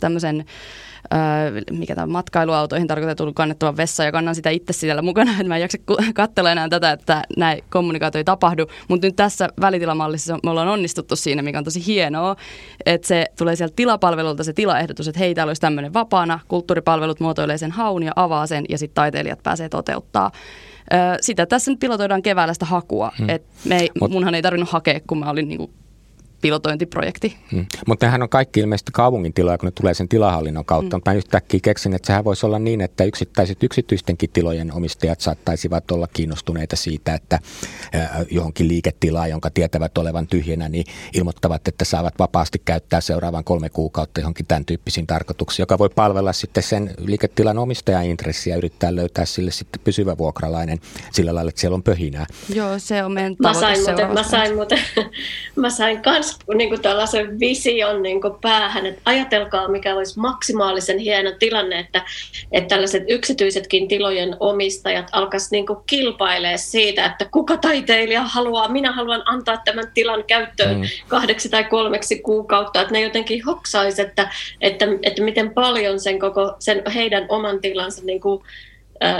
tämmöisen 0.00 0.44
mikä 1.70 1.94
tämä 1.94 2.06
matkailuautoihin 2.06 2.88
tarkoitettu 2.88 3.32
kannettava 3.32 3.76
vessa 3.76 4.04
ja 4.04 4.12
kannan 4.12 4.34
sitä 4.34 4.50
itse 4.50 4.72
siellä 4.72 5.02
mukana, 5.02 5.30
että 5.30 5.44
mä 5.44 5.56
en 5.56 5.60
jaksa 5.60 5.78
katsella 6.14 6.52
enää 6.52 6.68
tätä, 6.68 6.92
että 6.92 7.22
näin 7.36 7.64
kommunikaatio 7.70 8.18
ei 8.18 8.24
tapahdu. 8.24 8.66
Mutta 8.88 9.06
nyt 9.06 9.16
tässä 9.16 9.48
välitilamallissa 9.60 10.38
me 10.42 10.50
ollaan 10.50 10.68
onnistuttu 10.68 11.16
siinä, 11.16 11.42
mikä 11.42 11.58
on 11.58 11.64
tosi 11.64 11.86
hienoa, 11.86 12.36
että 12.86 13.08
se 13.08 13.26
tulee 13.38 13.56
sieltä 13.56 13.76
tilapalvelulta 13.76 14.44
se 14.44 14.52
tilaehdotus, 14.52 15.08
että 15.08 15.18
hei, 15.18 15.34
täällä 15.34 15.50
olisi 15.50 15.60
tämmöinen 15.60 15.94
vapaana, 15.94 16.40
kulttuuripalvelut 16.48 17.20
muotoilee 17.20 17.58
sen 17.58 17.70
haun 17.70 18.02
ja 18.02 18.12
avaa 18.16 18.46
sen 18.46 18.64
ja 18.68 18.78
sitten 18.78 18.94
taiteilijat 18.94 19.42
pääsee 19.42 19.68
toteuttaa 19.68 20.30
sitä 21.20 21.46
tässä 21.46 21.70
nyt 21.70 21.80
pilotoidaan 21.80 22.22
keväällä 22.22 22.54
sitä 22.54 22.66
hakua. 22.66 23.12
Hmm. 23.18 23.28
Et 23.28 23.42
me 23.64 23.78
ei, 23.78 23.90
munhan 24.10 24.34
ei 24.34 24.42
tarvinnut 24.42 24.70
hakea, 24.70 25.00
kun 25.06 25.18
mä 25.18 25.30
olin 25.30 25.48
niinku 25.48 25.70
pilotointiprojekti. 26.40 27.36
Hmm. 27.52 27.66
Mutta 27.86 28.06
nehän 28.06 28.22
on 28.22 28.28
kaikki 28.28 28.60
ilmeisesti 28.60 28.92
kaupungin 28.92 29.32
tiloja, 29.32 29.58
kun 29.58 29.66
ne 29.66 29.70
tulee 29.70 29.94
sen 29.94 30.08
tilahallinnon 30.08 30.64
kautta. 30.64 30.96
Hmm. 30.96 30.96
Mutta 30.96 31.10
mä 31.10 31.16
yhtäkkiä 31.16 31.60
keksin, 31.62 31.94
että 31.94 32.06
sehän 32.06 32.24
voisi 32.24 32.46
olla 32.46 32.58
niin, 32.58 32.80
että 32.80 33.04
yksittäiset 33.04 33.62
yksityistenkin 33.62 34.30
tilojen 34.30 34.72
omistajat 34.72 35.20
saattaisivat 35.20 35.90
olla 35.90 36.08
kiinnostuneita 36.12 36.76
siitä, 36.76 37.14
että 37.14 37.38
johonkin 38.30 38.68
liiketilaan, 38.68 39.30
jonka 39.30 39.50
tietävät 39.50 39.98
olevan 39.98 40.26
tyhjänä, 40.26 40.68
niin 40.68 40.84
ilmoittavat, 41.14 41.68
että 41.68 41.84
saavat 41.84 42.14
vapaasti 42.18 42.62
käyttää 42.64 43.00
seuraavan 43.00 43.44
kolme 43.44 43.68
kuukautta 43.68 44.20
johonkin 44.20 44.46
tämän 44.46 44.64
tyyppisiin 44.64 45.06
tarkoituksiin, 45.06 45.62
joka 45.62 45.78
voi 45.78 45.88
palvella 45.88 46.32
sitten 46.32 46.62
sen 46.62 46.94
liiketilan 46.98 47.58
omistajan 47.58 48.04
intressiä 48.04 48.54
ja 48.54 48.58
yrittää 48.58 48.96
löytää 48.96 49.24
sille 49.24 49.50
sitten 49.50 49.80
pysyvä 49.84 50.18
vuokralainen 50.18 50.78
sillä 51.12 51.34
lailla, 51.34 51.48
että 51.48 51.60
siellä 51.60 51.74
on 51.74 51.82
pöhinää. 51.82 52.26
Joo, 52.54 52.78
se 52.78 53.04
on 53.04 53.12
meidän 53.12 53.36
mä 53.38 53.54
sain, 53.54 53.78
muuten, 53.78 54.12
mä 54.12 54.22
sain 54.22 54.54
muuten, 54.54 54.78
mä 55.56 55.70
sain 55.70 56.02
kans 56.02 56.27
niin 56.54 56.68
kuin 56.68 56.82
tällaisen 56.82 57.40
vision 57.40 58.02
niin 58.02 58.20
kuin 58.20 58.34
päähän, 58.40 58.86
että 58.86 59.00
ajatelkaa 59.04 59.68
mikä 59.68 59.96
olisi 59.96 60.20
maksimaalisen 60.20 60.98
hieno 60.98 61.30
tilanne, 61.38 61.78
että, 61.78 62.04
että 62.52 62.68
tällaiset 62.68 63.04
yksityisetkin 63.08 63.88
tilojen 63.88 64.36
omistajat 64.40 65.06
alkaisivat 65.12 65.50
niin 65.50 65.66
kilpailemaan 65.86 66.58
siitä, 66.58 67.06
että 67.06 67.24
kuka 67.30 67.56
taiteilija 67.56 68.22
haluaa, 68.22 68.68
minä 68.68 68.92
haluan 68.92 69.22
antaa 69.26 69.56
tämän 69.64 69.90
tilan 69.94 70.24
käyttöön 70.24 70.76
mm. 70.76 70.82
kahdeksi 71.08 71.48
tai 71.48 71.64
kolmeksi 71.64 72.18
kuukautta, 72.18 72.80
että 72.80 72.92
ne 72.92 73.00
jotenkin 73.00 73.44
hoksaisi, 73.44 74.02
että, 74.02 74.30
että, 74.60 74.86
että 75.02 75.22
miten 75.22 75.54
paljon 75.54 76.00
sen 76.00 76.18
koko 76.18 76.56
sen 76.58 76.82
heidän 76.94 77.26
oman 77.28 77.60
tilansa 77.60 78.02
niin 78.04 78.20
kuin 78.20 78.42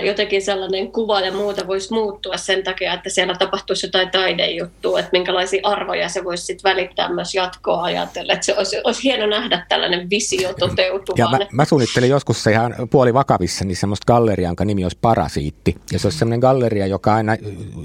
jotenkin 0.05 0.43
sellainen 0.43 0.93
kuva 0.93 1.21
ja 1.21 1.33
muuta 1.33 1.67
voisi 1.67 1.93
muuttua 1.93 2.37
sen 2.37 2.65
takia, 2.65 2.95
että 2.95 3.11
siellä 3.11 3.35
tapahtuisi 3.35 3.87
jotain 3.87 4.11
taidejuttua, 4.11 4.99
että 4.99 5.11
minkälaisia 5.13 5.61
arvoja 5.65 6.09
se 6.09 6.25
voisi 6.25 6.45
sitten 6.45 6.71
välittää 6.71 7.15
myös 7.15 7.35
jatkoa 7.35 7.83
ajatella. 7.83 8.33
Että 8.33 8.47
se 8.47 8.57
olisi, 8.57 8.77
olisi 8.85 9.03
hieno 9.03 9.27
nähdä 9.27 9.67
tällainen 9.69 10.11
visio 10.11 10.53
toteutumaan. 10.53 11.33
Ja 11.33 11.39
mä, 11.39 11.47
mä 11.53 11.65
suunnittelin 11.65 12.11
joskus 12.11 12.43
se 12.43 12.51
ihan 12.53 12.75
puoli 12.91 13.15
vakavissa, 13.15 13.65
niin 13.65 13.77
semmoista 13.77 14.05
galleriaa, 14.07 14.49
jonka 14.49 14.65
nimi 14.65 14.85
olisi 14.85 14.99
Parasiitti. 15.01 15.77
Ja 15.93 15.99
se 15.99 16.07
olisi 16.07 16.19
semmoinen 16.19 16.41
galleria, 16.41 16.87
joka 16.87 17.15
aina, 17.15 17.37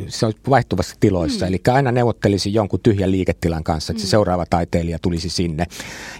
se 0.07 0.25
olisi 0.25 0.39
vaihtuvassa 0.49 0.95
tiloissa, 0.99 1.45
mm. 1.45 1.49
eli 1.49 1.61
aina 1.73 1.91
neuvottelisi 1.91 2.53
jonkun 2.53 2.79
tyhjän 2.83 3.11
liiketilan 3.11 3.63
kanssa, 3.63 3.93
että 3.93 4.01
se 4.01 4.07
mm. 4.07 4.11
seuraava 4.11 4.45
taiteilija 4.49 4.99
tulisi 4.99 5.29
sinne. 5.29 5.65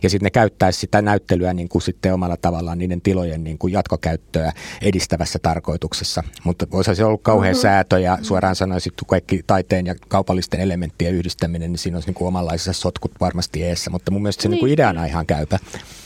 Ja 0.04 0.10
sitten 0.10 0.26
ne 0.26 0.30
käyttäisi 0.30 0.80
sitä 0.80 1.02
näyttelyä 1.02 1.54
niin 1.54 1.70
kuin 1.70 1.82
sitten 1.82 2.14
omalla 2.14 2.38
tavallaan 2.38 2.78
niiden 2.78 3.02
tilojen 3.02 3.44
niin 3.44 3.58
kuin 3.58 3.74
jatkokäyttöä 3.74 4.52
edistävässä 4.82 5.40
tarkoituksessa 5.40 5.63
tarkoituksessa. 5.64 6.24
Mutta 6.44 6.68
voisi 6.72 6.96
se 6.96 7.06
ollut 7.06 7.22
kauhean 7.22 7.54
mm-hmm. 7.54 7.62
säätö 7.62 8.00
ja 8.00 8.18
suoraan 8.22 8.56
sanoisin, 8.56 8.92
että 8.92 9.06
kaikki 9.08 9.44
taiteen 9.48 9.86
ja 9.86 9.96
kaupallisten 10.08 10.60
elementtien 10.60 11.14
yhdistäminen, 11.14 11.72
niin 11.72 11.80
siinä 11.80 11.98
olisi 11.98 12.10
niin 12.10 12.16
kuin 12.16 12.28
omanlaisessa 12.28 12.74
sotkut 12.74 13.12
varmasti 13.20 13.64
eessä. 13.64 13.92
Mutta 13.92 14.12
mun 14.12 14.22
mielestä 14.22 14.44
se 14.44 14.50
niin. 14.50 14.66
niin 14.66 14.74
ideana 14.74 15.06
ihan 15.06 15.26
käypä. 15.26 15.60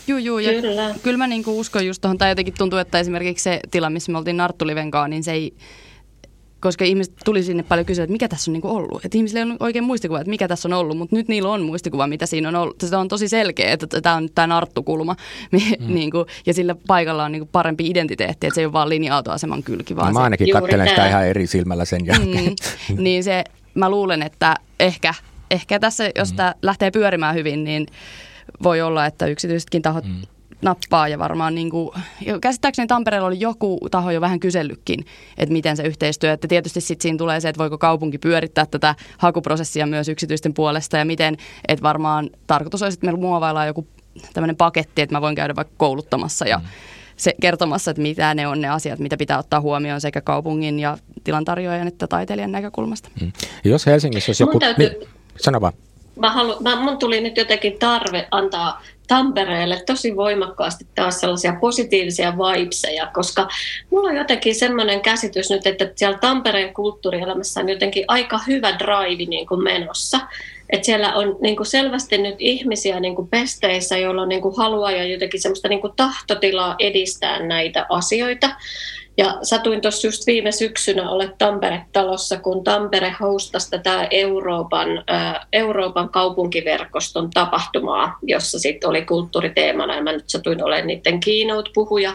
Joo, 0.08 0.18
joo. 0.20 0.40
Ja 0.40 0.62
kyllä, 0.62 0.96
kyllä 1.04 1.18
mä 1.18 1.28
niin 1.28 1.44
kuin 1.44 1.58
uskon 1.58 1.86
just 1.86 2.02
tuohon, 2.02 2.18
tai 2.18 2.30
jotenkin 2.30 2.54
tuntuu, 2.58 2.80
että 2.80 3.00
esimerkiksi 3.00 3.44
se 3.44 3.60
tila, 3.72 3.90
missä 3.90 4.12
me 4.12 4.18
oltiin 4.18 4.38
Narttulivenkaan, 4.38 5.10
niin 5.10 5.24
se 5.24 5.32
ei 5.32 5.54
koska 6.60 6.86
ihmiset 6.86 7.14
tuli 7.26 7.44
sinne 7.44 7.64
paljon 7.64 7.86
kysyä, 7.86 8.04
että 8.04 8.12
mikä 8.12 8.28
tässä 8.28 8.52
on 8.52 8.54
niinku 8.54 8.70
ollut. 8.70 9.06
Että 9.06 9.18
ihmisillä 9.18 9.40
ei 9.40 9.52
ole 9.52 9.58
oikein 9.60 9.84
muistikuva, 9.84 10.20
että 10.20 10.30
mikä 10.30 10.48
tässä 10.48 10.68
on 10.68 10.74
ollut, 10.74 10.98
mutta 10.98 11.16
nyt 11.16 11.28
niillä 11.28 11.50
on 11.50 11.62
muistikuva, 11.62 12.08
mitä 12.08 12.26
siinä 12.26 12.50
on 12.50 12.56
ollut. 12.56 12.76
Se 12.82 12.96
on 12.96 13.08
tosi 13.08 13.28
selkeä, 13.28 13.72
että 13.72 14.02
tämä 14.02 14.16
on 14.16 14.30
tämä 14.36 14.48
narttukulma. 14.48 15.16
Mm. 15.80 15.94
niinku, 15.94 16.26
ja 16.46 16.54
sillä 16.54 16.76
paikalla 16.88 17.24
on 17.24 17.32
niinku 17.32 17.50
parempi 17.52 17.88
identiteetti, 17.88 18.48
että 18.48 18.56
se 18.56 18.62
ei 18.62 18.66
ole 18.66 18.74
vaan 18.74 18.90
linja-autoaseman 18.90 19.64
kylki. 19.64 19.96
Vaan 19.96 20.08
no, 20.08 20.14
mä 20.14 20.24
ainakin 20.24 20.54
katselen 20.54 20.90
sitä 20.90 21.08
ihan 21.08 21.28
eri 21.28 21.48
silmällä 21.48 21.86
sen 21.86 22.06
jälkeen. 22.06 22.56
Mm, 22.90 22.96
niin 23.04 23.24
se, 23.24 23.44
mä 23.74 23.90
luulen, 23.90 24.22
että 24.22 24.56
ehkä, 24.80 25.14
ehkä 25.52 25.80
tässä, 25.80 26.12
jos 26.16 26.32
mm. 26.32 26.36
tämä 26.36 26.56
lähtee 26.62 26.92
pyörimään 26.92 27.36
hyvin, 27.36 27.64
niin 27.64 27.88
voi 28.64 28.82
olla, 28.82 29.06
että 29.06 29.26
yksityisetkin 29.26 29.82
tahot 29.82 30.06
mm 30.06 30.22
nappaa 30.62 31.08
ja 31.08 31.20
varmaan 31.20 31.56
niin 31.56 31.70
kuin, 31.70 31.90
käsittääkseni 32.42 32.88
Tampereella 32.88 33.28
oli 33.28 33.40
joku 33.40 33.80
taho 33.92 34.12
jo 34.12 34.22
vähän 34.22 34.40
kysellytkin, 34.40 35.06
että 35.38 35.54
miten 35.54 35.78
se 35.78 35.84
yhteistyö, 35.84 36.34
että 36.34 36.48
tietysti 36.48 36.82
sitten 36.82 37.02
siinä 37.02 37.18
tulee 37.18 37.40
se, 37.40 37.50
että 37.50 37.60
voiko 37.60 37.78
kaupunki 37.78 38.18
pyörittää 38.18 38.66
tätä 38.66 38.96
hakuprosessia 39.18 39.88
myös 39.88 40.10
yksityisten 40.10 40.54
puolesta 40.54 40.98
ja 40.98 41.06
miten, 41.06 41.38
että 41.68 41.84
varmaan 41.84 42.30
tarkoitus 42.48 42.84
olisi, 42.84 42.96
että 42.96 43.06
meillä 43.06 43.22
muovaillaan 43.22 43.68
joku 43.68 43.88
tämmöinen 44.34 44.56
paketti, 44.56 45.02
että 45.02 45.16
mä 45.16 45.22
voin 45.22 45.36
käydä 45.36 45.56
vaikka 45.56 45.74
kouluttamassa 45.78 46.48
ja 46.48 46.58
mm. 46.58 46.66
se, 47.18 47.34
kertomassa, 47.42 47.92
että 47.92 48.02
mitä 48.02 48.34
ne 48.34 48.48
on 48.48 48.62
ne 48.62 48.70
asiat, 48.70 49.00
mitä 49.00 49.18
pitää 49.18 49.40
ottaa 49.40 49.62
huomioon 49.62 50.02
sekä 50.02 50.22
kaupungin 50.22 50.80
ja 50.80 50.98
tilantarjoajan 51.24 51.88
että 51.88 52.08
taiteilijan 52.08 52.52
näkökulmasta. 52.52 53.10
Mm. 53.22 53.32
Jos 53.64 53.86
Helsingissä 53.86 54.30
olisi 54.30 54.44
joku... 54.44 54.60
Täytyy... 54.60 54.90
Niin, 54.90 55.10
sano 55.42 55.62
vaan. 55.62 55.74
mä 56.20 56.32
halu, 56.32 56.58
mä, 56.60 56.76
mun 56.76 56.98
tuli 56.98 57.22
nyt 57.22 57.38
jotenkin 57.38 57.80
tarve 57.80 58.28
antaa 58.32 58.82
Tampereelle 59.08 59.84
tosi 59.86 60.16
voimakkaasti 60.16 60.88
taas 60.96 61.20
sellaisia 61.20 61.58
positiivisia 61.62 62.34
vibeseja, 62.38 63.08
koska 63.14 63.48
mulla 63.92 64.10
on 64.10 64.18
jotenkin 64.18 64.56
semmoinen 64.56 65.02
käsitys 65.02 65.50
nyt, 65.50 65.68
että 65.68 65.90
siellä 65.96 66.18
Tampereen 66.18 66.74
kulttuurielämässä 66.74 67.60
on 67.60 67.70
jotenkin 67.70 68.06
aika 68.08 68.40
hyvä 68.48 68.72
drive 68.80 69.26
niin 69.26 69.48
kuin 69.48 69.64
menossa. 69.64 70.20
Että 70.70 70.86
siellä 70.86 71.14
on 71.14 71.38
niin 71.42 71.56
kuin 71.56 71.68
selvästi 71.68 72.18
nyt 72.18 72.36
ihmisiä 72.40 73.00
niin 73.00 73.16
kuin 73.16 73.28
pesteissä, 73.28 73.98
joilla 73.98 74.22
on 74.22 74.30
niin 74.30 74.42
kuin 74.42 74.58
halua 74.58 74.92
ja 74.92 75.04
jotenkin 75.04 75.42
semmoista 75.42 75.68
niin 75.68 75.82
kuin 75.82 75.94
tahtotilaa 75.96 76.76
edistää 76.80 77.46
näitä 77.46 77.86
asioita. 77.90 78.50
Ja 79.18 79.38
satuin 79.42 79.82
tuossa 79.82 80.08
just 80.08 80.28
viime 80.28 80.52
syksynä 80.52 81.10
ole 81.10 81.34
Tampere-talossa, 81.38 82.38
kun 82.38 82.64
Tampere 82.64 83.16
hostasi 83.20 83.70
tätä 83.70 84.08
Euroopan, 84.12 85.04
äh, 85.12 85.48
Euroopan 85.54 86.10
kaupunkiverkoston 86.10 87.30
tapahtumaa, 87.30 88.18
jossa 88.24 88.60
sitten 88.60 88.90
oli 88.90 89.02
kulttuuriteemana, 89.06 89.96
ja 89.96 90.04
mä 90.04 90.12
nyt 90.12 90.30
satuin 90.30 90.64
olemaan 90.64 90.88
niiden 90.88 91.20
keynote-puhuja 91.20 92.14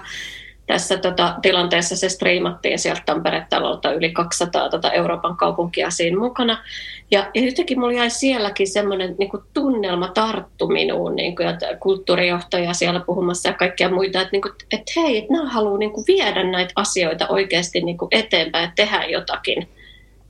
tässä 0.66 0.96
tota, 0.96 1.34
tilanteessa 1.42 1.96
se 1.96 2.08
striimattiin 2.08 2.78
sieltä 2.78 3.02
Tampere-talolta 3.06 3.92
yli 3.92 4.12
200 4.12 4.68
tota, 4.68 4.92
Euroopan 4.92 5.36
kaupunkia 5.36 5.90
siinä 5.90 6.18
mukana. 6.18 6.64
Ja, 7.10 7.30
ja 7.34 7.44
jotenkin 7.44 7.80
mulla 7.80 7.92
jäi 7.92 8.10
sielläkin 8.10 8.68
semmoinen 8.68 9.14
niin 9.18 9.30
tunnelma 9.54 10.08
tarttu 10.08 10.66
minuun, 10.66 11.16
niin 11.16 11.36
kuin, 11.36 11.48
että 11.48 11.76
kulttuurijohtaja 11.80 12.74
siellä 12.74 13.00
puhumassa 13.00 13.48
ja 13.48 13.52
kaikkia 13.52 13.90
muita, 13.90 14.20
että, 14.20 14.32
niin 14.32 14.42
kuin, 14.42 14.52
että 14.72 14.92
hei, 14.96 15.18
että 15.18 15.32
nämä 15.32 15.50
haluaa 15.50 15.78
niin 15.78 15.92
kuin, 15.92 16.04
viedä 16.08 16.44
näitä 16.44 16.72
asioita 16.76 17.28
oikeasti 17.28 17.80
niin 17.80 17.98
kuin, 17.98 18.08
eteenpäin 18.10 18.64
ja 18.64 18.72
tehdä 18.76 19.04
jotakin. 19.04 19.68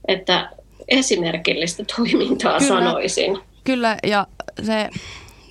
Että 0.09 0.51
esimerkillistä 0.89 1.85
toimintaa 1.97 2.59
Kyllä. 2.59 2.69
sanoisin. 2.69 3.39
Kyllä, 3.65 3.97
ja 4.07 4.27
se, 4.63 4.91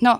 no 0.00 0.18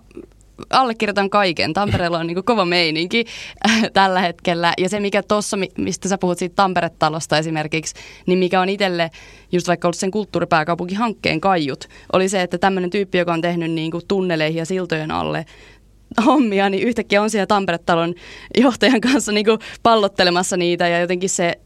allekirjoitan 0.70 1.30
kaiken. 1.30 1.72
Tampereella 1.72 2.18
on 2.18 2.26
niin 2.26 2.44
kova 2.44 2.64
meininki 2.64 3.24
äh, 3.70 3.82
tällä 3.92 4.20
hetkellä. 4.20 4.72
Ja 4.78 4.88
se, 4.88 5.00
mikä 5.00 5.22
tuossa, 5.22 5.58
mistä 5.78 6.08
sä 6.08 6.18
puhut 6.18 6.38
siitä 6.38 6.54
Tampere-talosta 6.54 7.38
esimerkiksi, 7.38 7.94
niin 8.26 8.38
mikä 8.38 8.60
on 8.60 8.68
itselle 8.68 9.10
just 9.52 9.68
vaikka 9.68 9.88
ollut 9.88 9.98
sen 9.98 10.10
kulttuuripääkaupunkihankkeen 10.10 11.40
kaiut, 11.40 11.88
oli 12.12 12.28
se, 12.28 12.42
että 12.42 12.58
tämmöinen 12.58 12.90
tyyppi, 12.90 13.18
joka 13.18 13.32
on 13.32 13.40
tehnyt 13.40 13.70
niin 13.70 13.90
kuin 13.90 14.06
tunneleihin 14.08 14.58
ja 14.58 14.66
siltojen 14.66 15.10
alle 15.10 15.46
hommia, 16.26 16.70
niin 16.70 16.82
yhtäkkiä 16.82 17.22
on 17.22 17.30
siellä 17.30 17.46
Tampere-talon 17.46 18.14
johtajan 18.60 19.00
kanssa 19.00 19.32
niin 19.32 19.46
kuin 19.46 19.58
pallottelemassa 19.82 20.56
niitä 20.56 20.88
ja 20.88 21.00
jotenkin 21.00 21.30
se 21.30 21.58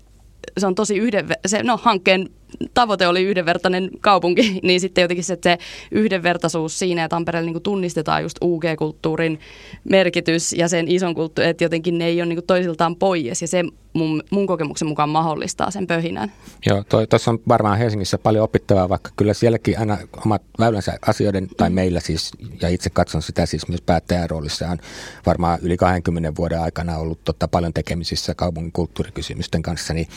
se 0.58 0.66
on 0.66 0.74
tosi 0.74 0.96
yhden, 0.96 1.28
se, 1.46 1.62
no 1.62 1.76
hankkeen 1.82 2.28
tavoite 2.74 3.06
oli 3.06 3.22
yhdenvertainen 3.22 3.90
kaupunki, 4.00 4.42
niin 4.62 4.80
sitten 4.80 5.02
jotenkin 5.02 5.24
se, 5.24 5.32
että 5.32 5.50
se 5.50 5.58
yhdenvertaisuus 5.90 6.78
siinä 6.78 7.02
ja 7.02 7.08
Tampereella 7.08 7.50
niin 7.50 7.62
tunnistetaan 7.62 8.22
just 8.22 8.38
UG-kulttuurin 8.44 9.40
merkitys 9.84 10.52
ja 10.52 10.68
sen 10.68 10.88
ison 10.88 11.14
kulttuurin, 11.14 11.50
että 11.50 11.64
jotenkin 11.64 11.98
ne 11.98 12.06
ei 12.06 12.22
ole 12.22 12.28
niin 12.28 12.46
toisiltaan 12.46 12.96
pois 12.96 13.40
ja 13.40 13.48
se 13.48 13.62
mun, 13.96 14.22
mun 14.30 14.46
kokemuksen 14.46 14.88
mukaan 14.88 15.08
mahdollistaa 15.08 15.70
sen 15.70 15.86
pöhinän. 15.86 16.32
Joo, 16.66 16.84
tuossa 17.08 17.30
on 17.30 17.38
varmaan 17.48 17.78
Helsingissä 17.78 18.18
paljon 18.18 18.44
opittavaa, 18.44 18.88
vaikka 18.88 19.10
kyllä 19.16 19.34
sielläkin 19.34 19.78
aina 19.78 19.98
omat 20.24 20.42
väylänsä 20.58 20.98
asioiden, 21.06 21.48
tai 21.56 21.70
meillä 21.70 22.00
siis, 22.00 22.30
ja 22.60 22.68
itse 22.68 22.90
katson 22.90 23.22
sitä 23.22 23.46
siis 23.46 23.68
myös 23.68 23.80
päättäjän 23.80 24.30
roolissa, 24.30 24.68
on 24.68 24.78
varmaan 25.26 25.58
yli 25.62 25.76
20 25.76 26.32
vuoden 26.36 26.60
aikana 26.60 26.98
ollut 26.98 27.24
totta 27.24 27.48
paljon 27.48 27.72
tekemisissä 27.72 28.34
kaupungin 28.34 28.72
kulttuurikysymysten 28.72 29.62
kanssa, 29.62 29.94
niin 29.94 30.08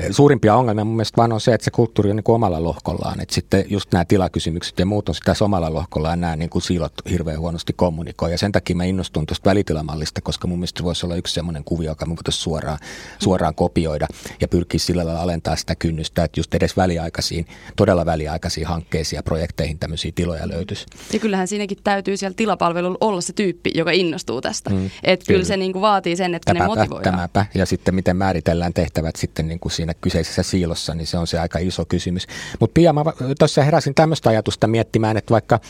eh, 0.00 0.06
suurimpia 0.10 0.54
ongelmia 0.54 0.84
mun 0.84 0.96
mielestä 0.96 1.16
vaan 1.16 1.32
on 1.32 1.40
se, 1.40 1.54
että 1.54 1.64
se 1.64 1.70
kulttuuri 1.72 2.10
on 2.10 2.16
niin 2.16 2.24
kuin 2.24 2.34
omalla 2.34 2.62
lohkollaan, 2.62 3.20
että 3.20 3.34
sitten 3.34 3.64
just 3.68 3.92
nämä 3.92 4.04
tilakysymykset 4.04 4.78
ja 4.78 4.86
muut 4.86 5.08
on 5.08 5.14
sitä 5.14 5.34
omalla 5.40 5.74
lohkollaan, 5.74 6.20
nämä 6.20 6.36
niin 6.36 6.50
kuin 6.50 6.62
siilot 6.62 6.92
hirveän 7.10 7.40
huonosti 7.40 7.72
kommunikoi, 7.72 8.30
ja 8.30 8.38
sen 8.38 8.52
takia 8.52 8.76
mä 8.76 8.84
innostun 8.84 9.26
tuosta 9.26 9.50
välitilamallista, 9.50 10.20
koska 10.20 10.48
mun 10.48 10.58
mielestä 10.58 10.82
voisi 10.82 11.06
olla 11.06 11.16
yksi 11.16 11.34
semmoinen 11.34 11.64
kuvio, 11.64 11.90
joka 11.90 12.06
me 12.06 12.16
voitaisiin 12.16 12.42
suoraan 12.42 12.78
suoraan 13.18 13.54
kopioida 13.54 14.06
ja 14.40 14.48
pyrkiä 14.48 14.78
sillä 14.78 15.06
lailla 15.06 15.22
alentaa 15.22 15.56
sitä 15.56 15.74
kynnystä, 15.74 16.24
että 16.24 16.40
just 16.40 16.54
edes 16.54 16.76
väliaikaisiin, 16.76 17.46
todella 17.76 18.06
väliaikaisiin 18.06 18.66
hankkeisiin 18.66 19.18
ja 19.18 19.22
projekteihin 19.22 19.78
tämmöisiä 19.78 20.12
tiloja 20.14 20.48
löytyisi. 20.48 20.86
Ja 21.12 21.18
kyllähän 21.18 21.48
siinäkin 21.48 21.78
täytyy 21.84 22.16
siellä 22.16 22.34
tilapalvelulla 22.34 22.98
olla 23.00 23.20
se 23.20 23.32
tyyppi, 23.32 23.70
joka 23.74 23.90
innostuu 23.90 24.40
tästä. 24.40 24.70
Mm, 24.70 24.90
että 25.02 25.26
kyllä. 25.26 25.36
kyllä 25.38 25.44
se 25.44 25.56
niin 25.56 25.72
kuin 25.72 25.82
vaatii 25.82 26.16
sen, 26.16 26.34
että 26.34 26.52
tämäpä, 26.52 26.64
ne 26.64 26.68
motivoidaan. 26.68 27.14
Tämäpä. 27.14 27.46
Ja 27.54 27.66
sitten 27.66 27.94
miten 27.94 28.16
määritellään 28.16 28.74
tehtävät 28.74 29.16
sitten 29.16 29.48
niin 29.48 29.60
kuin 29.60 29.72
siinä 29.72 29.94
kyseisessä 29.94 30.42
siilossa, 30.42 30.94
niin 30.94 31.06
se 31.06 31.18
on 31.18 31.26
se 31.26 31.38
aika 31.38 31.51
iso 31.58 31.84
kysymys. 31.84 32.26
Mutta 32.60 32.74
Pia, 32.74 32.92
mä 32.92 33.04
tuossa 33.38 33.62
heräsin 33.62 33.94
tämmöistä 33.94 34.30
ajatusta 34.30 34.66
miettimään, 34.66 35.16
että 35.16 35.30
vaikka, 35.30 35.60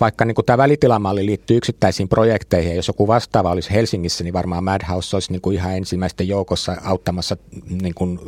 vaikka 0.00 0.24
niin 0.24 0.34
tämä 0.46 0.58
välitilamalli 0.58 1.26
liittyy 1.26 1.56
yksittäisiin 1.56 2.08
projekteihin, 2.08 2.70
ja 2.70 2.76
jos 2.76 2.88
joku 2.88 3.06
vastaava 3.06 3.50
olisi 3.50 3.70
Helsingissä, 3.70 4.24
niin 4.24 4.34
varmaan 4.34 4.64
Madhouse 4.64 5.16
olisi 5.16 5.32
niin 5.32 5.40
kuin 5.40 5.56
ihan 5.56 5.76
ensimmäisten 5.76 6.28
joukossa 6.28 6.76
auttamassa 6.84 7.36
niin 7.82 7.94
kuin, 7.94 8.20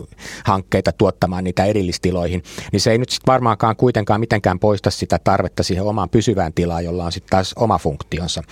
hankkeita 0.44 0.92
tuottamaan 0.92 1.44
niitä 1.44 1.64
erillistiloihin, 1.64 2.42
niin 2.72 2.80
se 2.80 2.90
ei 2.90 2.98
nyt 2.98 3.10
sitten 3.10 3.32
varmaankaan 3.32 3.76
kuitenkaan 3.76 4.20
mitenkään 4.20 4.58
poista 4.58 4.90
sitä 4.90 5.18
tarvetta 5.24 5.62
siihen 5.62 5.84
omaan 5.84 6.10
pysyvään 6.10 6.52
tilaan, 6.52 6.84
jolla 6.84 7.04
on 7.04 7.12
sitten 7.12 7.30
taas 7.30 7.52
oma 7.56 7.78
funktionsa. 7.78 8.42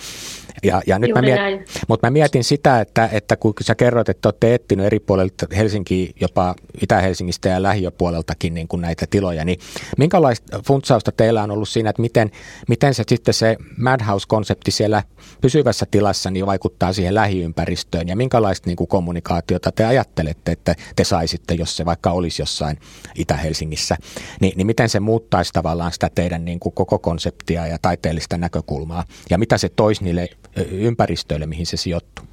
Ja, 0.63 0.81
ja 0.87 0.99
nyt 0.99 1.11
mä 1.13 1.21
mietin, 1.21 1.65
mutta 1.87 2.07
mä 2.07 2.11
mietin 2.11 2.43
sitä, 2.43 2.81
että, 2.81 3.09
että 3.11 3.35
kun 3.35 3.53
sä 3.61 3.75
kerroit, 3.75 4.09
että 4.09 4.27
olette 4.27 4.53
etsinyt 4.53 4.85
eri 4.85 4.99
puolilta 4.99 5.45
Helsinkiä, 5.55 6.11
jopa 6.21 6.55
Itä-Helsingistä 6.81 7.49
ja 7.49 7.63
lähiöpuoleltakin 7.63 8.53
niin 8.53 8.67
kuin 8.67 8.81
näitä 8.81 9.05
tiloja, 9.09 9.45
niin 9.45 9.59
minkälaista 9.97 10.61
funtsausta 10.67 11.11
teillä 11.11 11.43
on 11.43 11.51
ollut 11.51 11.69
siinä, 11.69 11.89
että 11.89 12.01
miten, 12.01 12.31
miten 12.67 12.93
se 12.93 13.03
sitten 13.09 13.33
se 13.33 13.57
Madhouse-konsepti 13.77 14.71
siellä 14.71 15.03
pysyvässä 15.41 15.85
tilassa 15.91 16.31
niin 16.31 16.45
vaikuttaa 16.45 16.93
siihen 16.93 17.15
lähiympäristöön? 17.15 18.07
Ja 18.07 18.15
minkälaista 18.15 18.69
niin 18.69 18.77
kuin 18.77 18.87
kommunikaatiota 18.87 19.71
te 19.71 19.85
ajattelette, 19.85 20.51
että 20.51 20.75
te 20.95 21.03
saisitte, 21.03 21.53
jos 21.53 21.77
se 21.77 21.85
vaikka 21.85 22.11
olisi 22.11 22.41
jossain 22.41 22.77
Itä-Helsingissä, 23.15 23.97
niin, 24.41 24.53
niin 24.57 24.67
miten 24.67 24.89
se 24.89 24.99
muuttaisi 24.99 25.53
tavallaan 25.53 25.91
sitä 25.91 26.09
teidän 26.15 26.45
niin 26.45 26.59
kuin 26.59 26.75
koko 26.75 26.99
konseptia 26.99 27.67
ja 27.67 27.77
taiteellista 27.81 28.37
näkökulmaa? 28.37 29.03
Ja 29.29 29.37
mitä 29.37 29.57
se 29.57 29.69
toisi 29.69 30.03
niille 30.03 30.29
ympäristöille, 30.71 31.45
mihin 31.45 31.65
se 31.65 31.77
sijoittuu? 31.77 32.25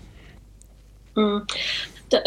Mm. 1.17 1.47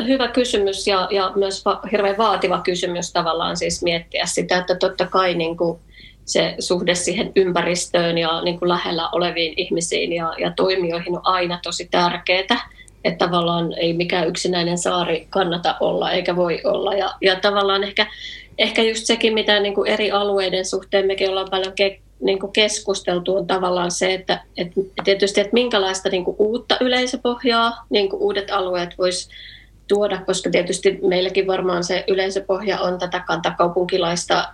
Hyvä 0.07 0.27
kysymys 0.27 0.87
ja, 0.87 1.07
ja 1.11 1.31
myös 1.35 1.65
va- 1.65 1.81
hirveän 1.91 2.17
vaativa 2.17 2.61
kysymys 2.61 3.11
tavallaan 3.11 3.57
siis 3.57 3.83
miettiä 3.83 4.25
sitä, 4.25 4.57
että 4.57 4.75
totta 4.75 5.07
kai 5.07 5.33
niin 5.33 5.57
kuin 5.57 5.79
se 6.25 6.55
suhde 6.59 6.95
siihen 6.95 7.31
ympäristöön 7.35 8.17
ja 8.17 8.41
niin 8.41 8.59
kuin 8.59 8.69
lähellä 8.69 9.09
oleviin 9.09 9.53
ihmisiin 9.57 10.13
ja, 10.13 10.33
ja 10.37 10.53
toimijoihin 10.55 11.15
on 11.15 11.21
aina 11.23 11.59
tosi 11.63 11.87
tärkeää. 11.91 12.69
Että 13.03 13.25
tavallaan 13.25 13.73
ei 13.73 13.93
mikään 13.93 14.27
yksinäinen 14.27 14.77
saari 14.77 15.27
kannata 15.29 15.75
olla 15.79 16.11
eikä 16.11 16.35
voi 16.35 16.61
olla. 16.63 16.93
Ja, 16.93 17.13
ja 17.21 17.39
tavallaan 17.39 17.83
ehkä, 17.83 18.07
ehkä 18.57 18.81
just 18.81 19.05
sekin, 19.05 19.33
mitä 19.33 19.59
niin 19.59 19.75
kuin 19.75 19.91
eri 19.91 20.11
alueiden 20.11 20.65
suhteen 20.65 21.07
mekin 21.07 21.29
ollaan 21.29 21.49
paljon 21.51 21.73
niin 22.23 22.39
kuin 22.39 22.51
keskusteltu, 22.51 23.35
on 23.35 23.47
tavallaan 23.47 23.91
se, 23.91 24.13
että, 24.13 24.43
että 24.57 24.81
tietysti, 25.03 25.41
että 25.41 25.53
minkälaista 25.53 26.09
niin 26.09 26.25
kuin 26.25 26.35
uutta 26.39 26.77
yleisöpohjaa 26.81 27.85
niin 27.89 28.09
kuin 28.09 28.21
uudet 28.21 28.51
alueet 28.51 28.97
vois 28.97 29.29
tuoda, 29.87 30.21
koska 30.25 30.49
tietysti 30.49 30.99
meilläkin 31.07 31.47
varmaan 31.47 31.83
se 31.83 32.03
yleisöpohja 32.07 32.79
on 32.79 32.99
tätä 32.99 33.19
kantakaupunkilaista 33.19 34.49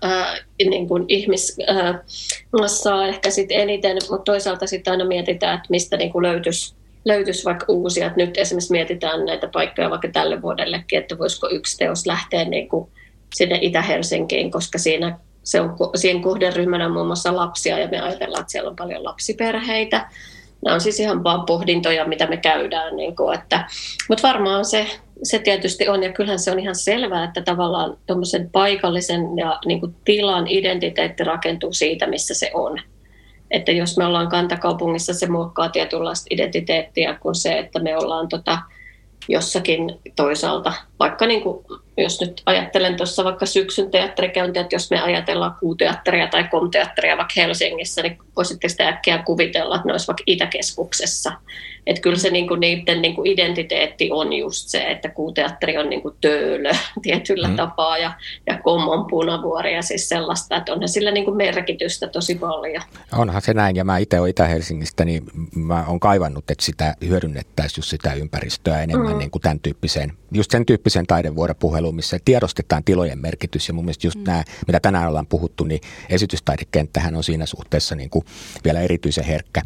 niin 0.60 0.88
ihmismassaa 1.08 3.08
ehkä 3.08 3.30
sitten 3.30 3.60
eniten, 3.60 3.98
mutta 4.10 4.32
toisaalta 4.32 4.68
sitten 4.68 4.92
aina 4.92 5.06
mietitään, 5.06 5.56
että 5.56 5.68
mistä 5.70 5.98
niin 5.98 6.12
kuin 6.12 6.24
löytyisi 6.24 6.76
löytyisi 7.06 7.46
vaikka 7.46 7.66
uusia. 7.68 8.12
Nyt 8.16 8.38
esimerkiksi 8.38 8.72
mietitään 8.72 9.26
näitä 9.26 9.48
paikkoja 9.48 9.90
vaikka 9.90 10.08
tälle 10.08 10.42
vuodellekin, 10.42 11.00
että 11.00 11.18
voisiko 11.18 11.50
yksi 11.52 11.78
teos 11.78 12.06
lähteä 12.06 12.46
niin 12.46 12.70
kuin 12.70 12.90
sinne 13.36 13.60
Itä-Helsinkiin, 13.62 14.52
koska 14.52 14.78
siinä, 14.78 15.20
se 15.44 15.62
on, 15.62 15.76
siihen 15.96 16.22
kohderyhmänä 16.22 16.86
on 16.86 16.92
muun 16.92 17.08
muassa 17.08 17.36
lapsia 17.36 17.80
ja 17.80 17.88
me 17.88 18.00
ajatellaan, 18.00 18.42
että 18.42 18.52
siellä 18.52 18.70
on 18.70 18.76
paljon 18.76 19.04
lapsiperheitä. 19.04 20.10
Nämä 20.66 20.74
on 20.74 20.82
siis 20.82 21.00
ihan 21.00 21.24
vaan 21.24 21.46
pohdintoja, 21.46 22.08
mitä 22.08 22.28
me 22.28 22.38
käydään. 22.38 22.96
Niin 22.96 23.16
kuin, 23.16 23.40
että, 23.40 23.68
mutta 24.10 24.28
varmaan 24.28 24.66
se, 24.66 24.88
se 25.24 25.40
tietysti 25.40 25.88
on, 25.88 26.04
ja 26.04 26.14
kyllähän 26.14 26.40
se 26.40 26.52
on 26.52 26.60
ihan 26.60 26.76
selvää, 26.76 27.24
että 27.24 27.42
tavallaan 27.42 27.98
paikallisen 28.52 29.38
ja 29.38 29.60
niin 29.66 29.80
kuin 29.80 29.96
tilan 30.06 30.48
identiteetti 30.48 31.24
rakentuu 31.24 31.74
siitä, 31.74 32.08
missä 32.08 32.34
se 32.34 32.52
on. 32.54 32.80
Että 33.52 33.72
jos 33.72 33.98
me 33.98 34.06
ollaan 34.06 34.30
kantakaupungissa, 34.30 35.14
se 35.14 35.28
muokkaa 35.28 35.70
tietynlaista 35.70 36.28
identiteettiä 36.30 37.14
kuin 37.14 37.36
se, 37.36 37.60
että 37.60 37.80
me 37.80 37.98
ollaan 37.98 38.30
tota, 38.30 38.58
jossakin 39.30 40.00
toisaalta. 40.16 40.74
Vaikka 41.00 41.26
niin 41.26 41.42
kuin, 41.42 41.66
jos 42.04 42.22
nyt 42.22 42.41
ajattelen 42.45 42.97
tuossa 42.97 43.24
vaikka 43.24 43.45
syksyn 43.45 43.91
teatterikäyntiä, 43.91 44.62
että 44.62 44.76
jos 44.76 44.91
me 44.91 45.02
ajatellaan 45.02 45.56
kuuteatteria 45.60 46.28
tai 46.28 46.43
komteatteria 46.43 47.18
vaikka 47.18 47.34
Helsingissä, 47.38 48.02
niin 48.02 48.18
voisitte 48.40 48.70
sitä 48.70 48.88
äkkiä 48.88 49.24
kuvitella, 49.26 49.76
että 49.76 49.88
ne 49.88 49.94
olisi 49.94 50.08
vaikka 50.08 50.24
Itäkeskuksessa. 50.26 51.32
Että 51.88 52.02
kyllä 52.02 52.18
se 52.18 52.30
niin 52.30 52.48
kuin 52.48 52.60
niiden 52.60 53.02
niin 53.02 53.16
kuin 53.16 53.28
identiteetti 53.28 54.10
on 54.12 54.34
just 54.34 54.68
se, 54.68 54.84
että 54.84 55.10
kuuteatteri 55.10 55.78
on 55.78 55.90
niin 55.90 56.02
kuin 56.02 56.16
töölö 56.22 56.72
tietyllä 57.02 57.48
mm. 57.48 57.56
tapaa 57.56 57.98
ja, 57.98 58.12
ja 58.48 58.58
kommon 58.64 59.06
punavuori 59.08 59.74
ja 59.74 59.82
siis 59.82 60.10
sellaista, 60.10 60.58
että 60.58 60.74
onhan 60.74 60.90
sillä 60.90 61.12
niin 61.12 61.26
kuin 61.26 61.38
merkitystä 61.38 62.08
tosi 62.08 62.36
paljon. 62.36 62.84
Onhan 63.18 63.42
se 63.42 63.54
näin 63.54 63.76
ja 63.76 63.84
mä 63.84 63.98
itse 63.98 64.20
olen 64.20 64.30
Itä-Helsingistä, 64.30 65.06
niin 65.06 65.24
mä 65.56 65.86
oon 65.88 66.00
kaivannut, 66.00 66.52
että 66.52 66.66
sitä 66.66 66.96
hyödynnettäisiin 67.08 67.80
just 67.80 67.90
sitä 67.90 68.14
ympäristöä 68.14 68.82
enemmän 68.82 69.14
mm. 69.14 69.18
niin 69.18 69.32
kuin 69.32 69.42
tämän 69.42 69.60
tyyppiseen, 69.60 70.14
just 70.32 70.52
sen 70.52 70.66
tyyppiseen 70.66 71.08
taidevuoropuheluun, 71.08 71.96
missä 71.96 72.20
tiedostetaan 72.26 72.84
tilojen 72.84 73.20
merkitys 73.20 73.68
ja 73.68 73.74
mun 73.74 73.86
mielestä 73.86 74.08
just 74.08 74.20
mm. 74.20 74.24
nämä, 74.24 74.44
mitä 74.68 74.80
tänään 74.80 75.10
ollaan 75.10 75.28
puhuttu, 75.28 75.64
niin 75.64 75.82
esitystaidekenttähän 76.10 77.16
on 77.16 77.24
siinä 77.24 77.46
suhteessa 77.46 77.96
niin 77.96 78.10
kuin 78.10 78.26
vielä 78.64 78.82
erityisen 78.82 79.24
herkkä, 79.24 79.62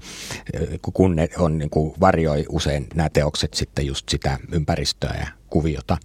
kun 0.94 1.16
ne 1.16 1.30
on 1.38 1.58
niin 1.58 1.70
kuin 1.70 1.94
varjoi 2.00 2.46
usein 2.50 2.88
nämä 2.96 3.10
teokset 3.10 3.54
sitten 3.54 3.86
just 3.86 4.10
sitä 4.10 4.38
ympäristöä 4.52 5.16
ja 5.20 5.28
kuviota. 5.50 5.98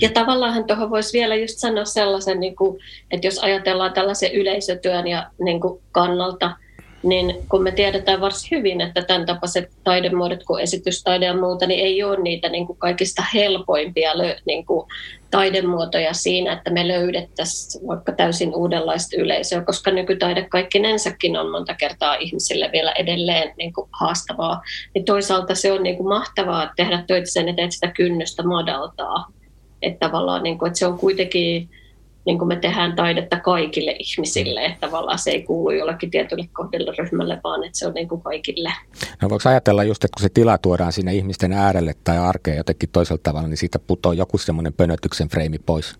Ja 0.00 0.10
tavallaan 0.14 0.64
tuohon 0.64 0.90
voisi 0.90 1.18
vielä 1.18 1.34
just 1.34 1.58
sanoa 1.58 1.84
sellaisen, 1.84 2.40
niin 2.40 2.56
kuin, 2.56 2.80
että 3.10 3.26
jos 3.26 3.38
ajatellaan 3.38 3.92
tällaisen 3.92 4.32
yleisötyön 4.32 5.06
ja 5.06 5.30
niin 5.44 5.60
kuin 5.60 5.80
kannalta, 5.92 6.56
niin 7.02 7.34
kun 7.48 7.62
me 7.62 7.70
tiedetään 7.70 8.20
varsin 8.20 8.58
hyvin, 8.58 8.80
että 8.80 9.02
tämän 9.02 9.26
tapaiset 9.26 9.70
taidemuodot 9.84 10.44
kuin 10.44 10.62
esitystaide 10.62 11.26
ja 11.26 11.36
muuta, 11.36 11.66
niin 11.66 11.80
ei 11.80 12.02
ole 12.02 12.18
niitä 12.20 12.48
niin 12.48 12.66
kuin 12.66 12.78
kaikista 12.78 13.22
helpoimpia 13.34 14.12
niin 14.46 14.66
kuin 14.66 14.86
taidemuotoja 15.30 16.12
siinä, 16.14 16.52
että 16.52 16.70
me 16.70 16.88
löydettäisiin 16.88 17.86
vaikka 17.86 18.12
täysin 18.12 18.54
uudenlaista 18.54 19.16
yleisöä, 19.20 19.64
koska 19.64 19.90
nykytaide 19.90 20.46
kaikkinensakin 20.48 21.36
on 21.36 21.50
monta 21.50 21.74
kertaa 21.74 22.14
ihmisille 22.14 22.70
vielä 22.72 22.92
edelleen 22.92 23.54
niin 23.58 23.72
kuin 23.72 23.88
haastavaa. 24.00 24.62
Niin 24.94 25.04
toisaalta 25.04 25.54
se 25.54 25.72
on 25.72 25.82
niin 25.82 25.96
kuin 25.96 26.08
mahtavaa 26.08 26.72
tehdä 26.76 27.04
töitä 27.06 27.30
sen 27.30 27.48
eteen, 27.48 27.64
että 27.64 27.74
sitä 27.74 27.88
kynnystä 27.88 28.42
madaltaa. 28.42 29.26
Että 29.82 30.06
tavallaan 30.06 30.42
niin 30.42 30.58
kuin, 30.58 30.66
että 30.66 30.78
se 30.78 30.86
on 30.86 30.98
kuitenkin 30.98 31.68
niin 32.24 32.38
kuin 32.38 32.48
me 32.48 32.56
tehdään 32.56 32.96
taidetta 32.96 33.40
kaikille 33.40 33.96
ihmisille, 33.98 34.64
että 34.64 34.80
tavallaan 34.80 35.18
se 35.18 35.30
ei 35.30 35.42
kuulu 35.42 35.70
jollekin 35.70 36.10
tietylle 36.10 36.48
kohderyhmälle, 36.52 37.40
vaan 37.44 37.64
että 37.64 37.78
se 37.78 37.86
on 37.86 37.94
niin 37.94 38.08
kuin 38.08 38.22
kaikille. 38.22 38.72
No 39.22 39.30
voiko 39.30 39.48
ajatella 39.48 39.84
just, 39.84 40.04
että 40.04 40.14
kun 40.16 40.22
se 40.22 40.28
tila 40.28 40.58
tuodaan 40.58 40.92
sinne 40.92 41.14
ihmisten 41.14 41.52
äärelle 41.52 41.94
tai 42.04 42.18
arkeen 42.18 42.56
jotenkin 42.56 42.88
toisella 42.92 43.20
tavalla, 43.22 43.48
niin 43.48 43.56
siitä 43.56 43.78
putoaa 43.78 44.14
joku 44.14 44.38
semmoinen 44.38 44.72
pönötyksen 44.72 45.28
freimi 45.28 45.58
pois? 45.58 45.94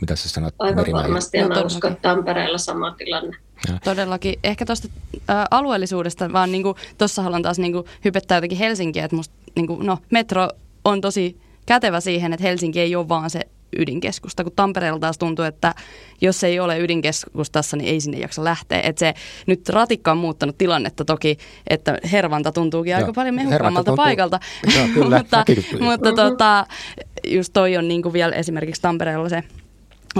Mitä 0.00 0.16
sä 0.16 0.28
sanot? 0.28 0.54
Aivan 0.58 0.76
Merimäi? 0.76 1.02
varmasti, 1.02 1.38
ja 1.38 1.48
no, 1.48 1.54
mä 1.54 1.62
uskon, 1.62 1.92
että 1.92 2.08
Tampereella 2.08 2.58
sama 2.58 2.90
tilanne. 2.90 3.36
Ja. 3.68 3.78
Todellakin. 3.84 4.38
Ehkä 4.44 4.66
tuosta 4.66 4.88
äh, 5.30 5.44
alueellisuudesta, 5.50 6.32
vaan 6.32 6.52
niin 6.52 6.64
tuossa 6.98 7.22
haluan 7.22 7.42
taas 7.42 7.58
niin 7.58 7.72
kuin, 7.72 7.84
hypettää 8.04 8.36
jotenkin 8.36 8.58
Helsinkiä, 8.58 9.04
että 9.04 9.16
musta 9.16 9.34
niin 9.56 9.66
kuin, 9.66 9.86
no, 9.86 9.98
metro 10.10 10.48
on 10.84 11.00
tosi 11.00 11.40
kätevä 11.66 12.00
siihen, 12.00 12.32
että 12.32 12.46
Helsinki 12.46 12.80
ei 12.80 12.96
ole 12.96 13.08
vaan 13.08 13.30
se 13.30 13.40
ydinkeskusta, 13.78 14.44
kun 14.44 14.52
Tampereella 14.56 14.98
taas 14.98 15.18
tuntuu, 15.18 15.44
että 15.44 15.74
jos 16.20 16.44
ei 16.44 16.60
ole 16.60 16.78
ydinkeskustassa, 16.78 17.76
niin 17.76 17.88
ei 17.88 18.00
sinne 18.00 18.18
jaksa 18.18 18.44
lähteä. 18.44 18.80
Että 18.80 19.00
se 19.00 19.14
nyt 19.46 19.68
ratikka 19.68 20.12
on 20.12 20.18
muuttanut 20.18 20.58
tilannetta 20.58 21.04
toki, 21.04 21.38
että 21.66 21.98
Hervanta 22.12 22.52
tuntuukin 22.52 22.90
Joo, 22.90 23.00
aika 23.00 23.12
paljon 23.12 23.34
mehukkaammalta 23.34 23.96
paikalta. 23.96 24.40
Joo, 24.76 24.88
kyllä, 24.94 25.18
mutta 25.18 25.44
mutta 25.80 26.12
tota, 26.12 26.66
just 27.26 27.52
toi 27.52 27.76
on 27.76 27.88
niin 27.88 28.02
kuin 28.02 28.12
vielä 28.12 28.34
esimerkiksi 28.34 28.82
Tampereella 28.82 29.28
se. 29.28 29.44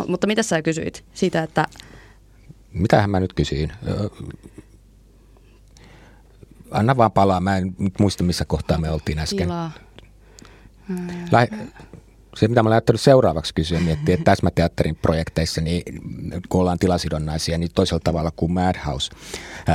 Mutta 0.08 0.26
mitä 0.26 0.42
sä 0.42 0.62
kysyit 0.62 1.04
siitä, 1.14 1.42
että... 1.42 1.66
Mitähän 2.72 3.10
mä 3.10 3.20
nyt 3.20 3.32
kysyin? 3.32 3.72
Anna 6.70 6.96
vaan 6.96 7.12
palaa, 7.12 7.40
mä 7.40 7.56
en 7.56 7.74
nyt 7.78 7.94
muista 8.00 8.24
missä 8.24 8.44
kohtaa 8.44 8.78
me 8.78 8.90
oltiin 8.90 9.18
äsken. 9.18 9.38
Tilaa. 9.38 9.70
Lähe, 11.32 11.48
se, 12.38 12.48
mitä 12.48 12.62
mä 12.62 12.68
olen 12.68 12.74
ajattellut 12.74 13.00
seuraavaksi 13.00 13.54
kysyä, 13.54 13.80
miettiä, 13.80 14.14
että 14.14 14.24
täsmäteatterin 14.24 14.96
projekteissa, 14.96 15.60
niin 15.60 15.82
kun 16.48 16.60
ollaan 16.60 16.78
tilasidonnaisia, 16.78 17.58
niin 17.58 17.70
toisella 17.74 18.00
tavalla 18.04 18.30
kuin 18.36 18.52
Madhouse, 18.52 19.10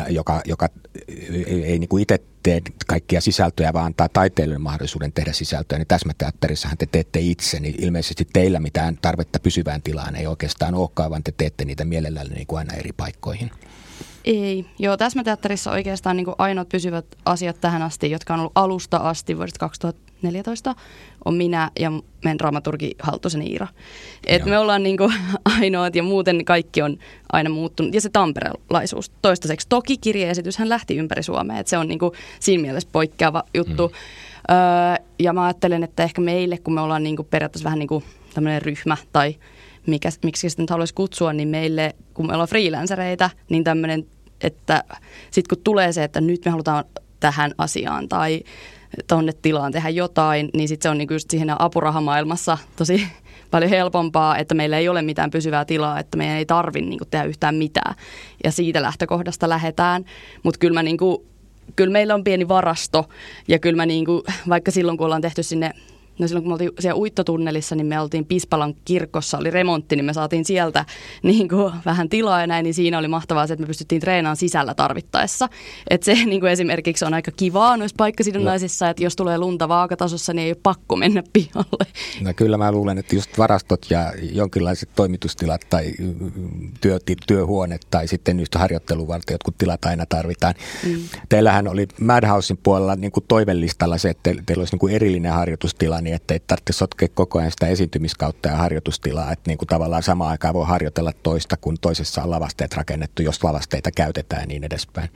joka, 0.09 0.41
joka 0.45 0.69
ei, 1.29 1.63
ei 1.65 1.79
niin 1.79 1.89
kuin 1.89 2.03
itse 2.03 2.19
tee 2.43 2.61
kaikkia 2.87 3.21
sisältöjä, 3.21 3.73
vaan 3.73 3.85
antaa 3.85 4.09
taiteilijoille 4.09 4.63
mahdollisuuden 4.63 5.13
tehdä 5.13 5.33
sisältöä, 5.33 5.77
niin 5.77 5.87
täsmäteatterissahan 5.87 6.77
te 6.77 6.85
teette 6.91 7.19
itse, 7.19 7.59
niin 7.59 7.75
ilmeisesti 7.77 8.27
teillä 8.33 8.59
mitään 8.59 8.97
tarvetta 9.01 9.39
pysyvään 9.39 9.81
tilaan 9.81 10.15
ei 10.15 10.27
oikeastaan 10.27 10.75
olekaan, 10.75 11.11
vaan 11.11 11.23
te 11.23 11.33
teette 11.37 11.65
niitä 11.65 11.85
mielellään 11.85 12.27
niin 12.27 12.47
kuin 12.47 12.59
aina 12.59 12.73
eri 12.73 12.91
paikkoihin. 12.97 13.51
Ei. 14.25 14.65
Joo, 14.79 14.97
täsmäteatterissa 14.97 15.71
oikeastaan 15.71 16.17
niin 16.17 16.27
ainoat 16.37 16.69
pysyvät 16.69 17.05
asiat 17.25 17.61
tähän 17.61 17.81
asti, 17.81 18.11
jotka 18.11 18.33
on 18.33 18.39
ollut 18.39 18.51
alusta 18.55 18.97
asti 18.97 19.37
vuodesta 19.37 19.59
2014, 20.23 20.75
on 21.25 21.33
minä 21.33 21.71
ja 21.79 21.91
meidän 22.23 22.37
dramaturgi 22.37 22.91
Haltosen 22.99 23.41
Iira. 23.41 23.67
Et 24.27 24.45
me 24.45 24.57
ollaan 24.57 24.83
niin 24.83 24.97
kuin 24.97 25.13
ainoat 25.59 25.95
ja 25.95 26.03
muuten 26.03 26.45
kaikki 26.45 26.81
on 26.81 26.97
aina 27.31 27.49
muuttunut. 27.49 27.93
Ja 27.93 28.01
se 28.01 28.09
tamperelaisuus 28.09 29.11
toistaiseksi. 29.21 29.67
Toki 29.69 29.97
kirjeesityshän 29.97 30.69
lähti 30.69 30.97
ympäri 30.97 31.23
Suomea, 31.23 31.59
että 31.59 31.69
se 31.69 31.77
on 31.77 31.87
niin 31.87 31.99
kuin 31.99 32.11
siinä 32.39 32.61
mielessä 32.61 32.89
poikkeava 32.91 33.43
juttu. 33.53 33.87
Mm. 33.87 33.93
Öö, 34.55 35.05
ja 35.19 35.33
mä 35.33 35.43
ajattelen, 35.43 35.83
että 35.83 36.03
ehkä 36.03 36.21
meille, 36.21 36.57
kun 36.57 36.73
me 36.73 36.81
ollaan 36.81 37.03
niin 37.03 37.15
kuin 37.15 37.27
periaatteessa 37.29 37.65
vähän 37.65 37.79
niin 37.79 37.87
kuin 37.87 38.03
tämmöinen 38.33 38.61
ryhmä 38.61 38.97
tai 39.13 39.35
mikä, 39.87 40.09
miksi 40.23 40.49
sitä 40.49 40.61
nyt 40.61 40.69
haluaisi 40.69 40.93
kutsua, 40.93 41.33
niin 41.33 41.47
meille, 41.47 41.95
kun 42.13 42.27
me 42.27 42.33
ollaan 42.33 42.49
freelancereita, 42.49 43.29
niin 43.49 43.63
tämmöinen, 43.63 44.05
että 44.41 44.83
sitten 45.31 45.57
kun 45.57 45.63
tulee 45.63 45.91
se, 45.91 46.03
että 46.03 46.21
nyt 46.21 46.45
me 46.45 46.51
halutaan 46.51 46.83
tähän 47.19 47.51
asiaan 47.57 48.09
tai 48.09 48.43
tuonne 49.07 49.31
tilaan 49.41 49.71
tehdä 49.71 49.89
jotain, 49.89 50.49
niin 50.53 50.67
sitten 50.67 50.83
se 50.83 50.89
on 50.89 50.97
niinku 50.97 51.13
just 51.13 51.29
siihen 51.29 51.61
apurahamaailmassa 51.61 52.57
tosi 52.75 53.07
paljon 53.51 53.69
helpompaa, 53.69 54.37
että 54.37 54.55
meillä 54.55 54.77
ei 54.77 54.89
ole 54.89 55.01
mitään 55.01 55.31
pysyvää 55.31 55.65
tilaa, 55.65 55.99
että 55.99 56.17
meidän 56.17 56.37
ei 56.37 56.45
tarvitse 56.45 56.89
niinku 56.89 57.05
tehdä 57.05 57.25
yhtään 57.25 57.55
mitään. 57.55 57.95
Ja 58.43 58.51
siitä 58.51 58.81
lähtökohdasta 58.81 59.49
lähdetään. 59.49 60.05
Mutta 60.43 60.59
kyllä, 60.59 60.83
niinku, 60.83 61.25
kyllä 61.75 61.91
meillä 61.91 62.15
on 62.15 62.23
pieni 62.23 62.47
varasto 62.47 63.09
ja 63.47 63.59
kyllä 63.59 63.85
niinku, 63.85 64.23
vaikka 64.49 64.71
silloin 64.71 64.97
kun 64.97 65.05
ollaan 65.05 65.21
tehty 65.21 65.43
sinne 65.43 65.71
No 66.19 66.27
silloin 66.27 66.43
kun 66.43 66.49
me 66.49 66.53
oltiin 66.53 66.71
siellä 66.79 66.99
uittotunnelissa, 66.99 67.75
niin 67.75 67.87
me 67.87 67.99
oltiin 67.99 68.25
Pispalan 68.25 68.75
kirkossa, 68.85 69.37
oli 69.37 69.49
remontti, 69.49 69.95
niin 69.95 70.05
me 70.05 70.13
saatiin 70.13 70.45
sieltä 70.45 70.85
niin 71.23 71.49
kuin 71.49 71.73
vähän 71.85 72.09
tilaa 72.09 72.41
ja 72.41 72.47
näin, 72.47 72.63
niin 72.63 72.73
siinä 72.73 72.97
oli 72.97 73.07
mahtavaa 73.07 73.47
se, 73.47 73.53
että 73.53 73.63
me 73.63 73.67
pystyttiin 73.67 74.01
treenaamaan 74.01 74.37
sisällä 74.37 74.73
tarvittaessa. 74.73 75.49
Että 75.89 76.05
se 76.05 76.13
niin 76.25 76.39
kuin 76.39 76.51
esimerkiksi 76.51 77.05
on 77.05 77.13
aika 77.13 77.31
kivaa 77.31 77.77
noissa 77.77 77.95
paikkasidonnaisissa, 77.97 78.89
että 78.89 79.03
jos 79.03 79.15
tulee 79.15 79.37
lunta 79.37 79.67
vaakatasossa, 79.67 80.33
niin 80.33 80.45
ei 80.45 80.51
ole 80.51 80.57
pakko 80.63 80.95
mennä 80.95 81.23
pihalle. 81.33 81.85
No 82.21 82.33
kyllä 82.35 82.57
mä 82.57 82.71
luulen, 82.71 82.97
että 82.97 83.15
just 83.15 83.37
varastot 83.37 83.85
ja 83.89 84.13
jonkinlaiset 84.31 84.89
toimitustilat 84.95 85.61
tai 85.69 85.93
työ, 86.81 86.99
työhuone 87.27 87.79
tai 87.91 88.07
sitten 88.07 88.39
just 88.39 88.55
harjoittelun 88.55 89.07
varten 89.07 89.33
jotkut 89.33 89.57
tilat 89.57 89.85
aina 89.85 90.05
tarvitaan. 90.05 90.53
Mm. 90.87 90.99
Teillähän 91.29 91.67
oli 91.67 91.87
Madhousein 92.01 92.59
puolella 92.63 92.95
niin 92.95 93.11
kuin 93.11 93.25
toivellistalla 93.27 93.97
se, 93.97 94.09
että 94.09 94.33
teillä 94.45 94.61
olisi 94.61 94.73
niin 94.73 94.79
kuin 94.79 94.95
erillinen 94.95 95.31
harjoitustila 95.31 96.01
niin 96.03 96.15
ettei 96.15 96.39
tarvitse 96.39 96.73
sotkea 96.73 97.07
koko 97.13 97.39
ajan 97.39 97.51
sitä 97.51 97.67
esiintymiskautta 97.67 98.49
ja 98.49 98.55
harjoitustilaa, 98.55 99.31
että 99.31 99.49
niin 99.49 99.57
kuin 99.57 99.67
tavallaan 99.67 100.03
samaan 100.03 100.31
aikaan 100.31 100.53
voi 100.53 100.65
harjoitella 100.67 101.11
toista, 101.23 101.57
kun 101.57 101.77
toisessa 101.81 102.23
on 102.23 102.29
lavasteet 102.29 102.73
rakennettu, 102.73 103.21
jos 103.21 103.43
lavasteita 103.43 103.91
käytetään 103.91 104.41
ja 104.41 104.47
niin 104.47 104.63
edespäin. 104.63 105.09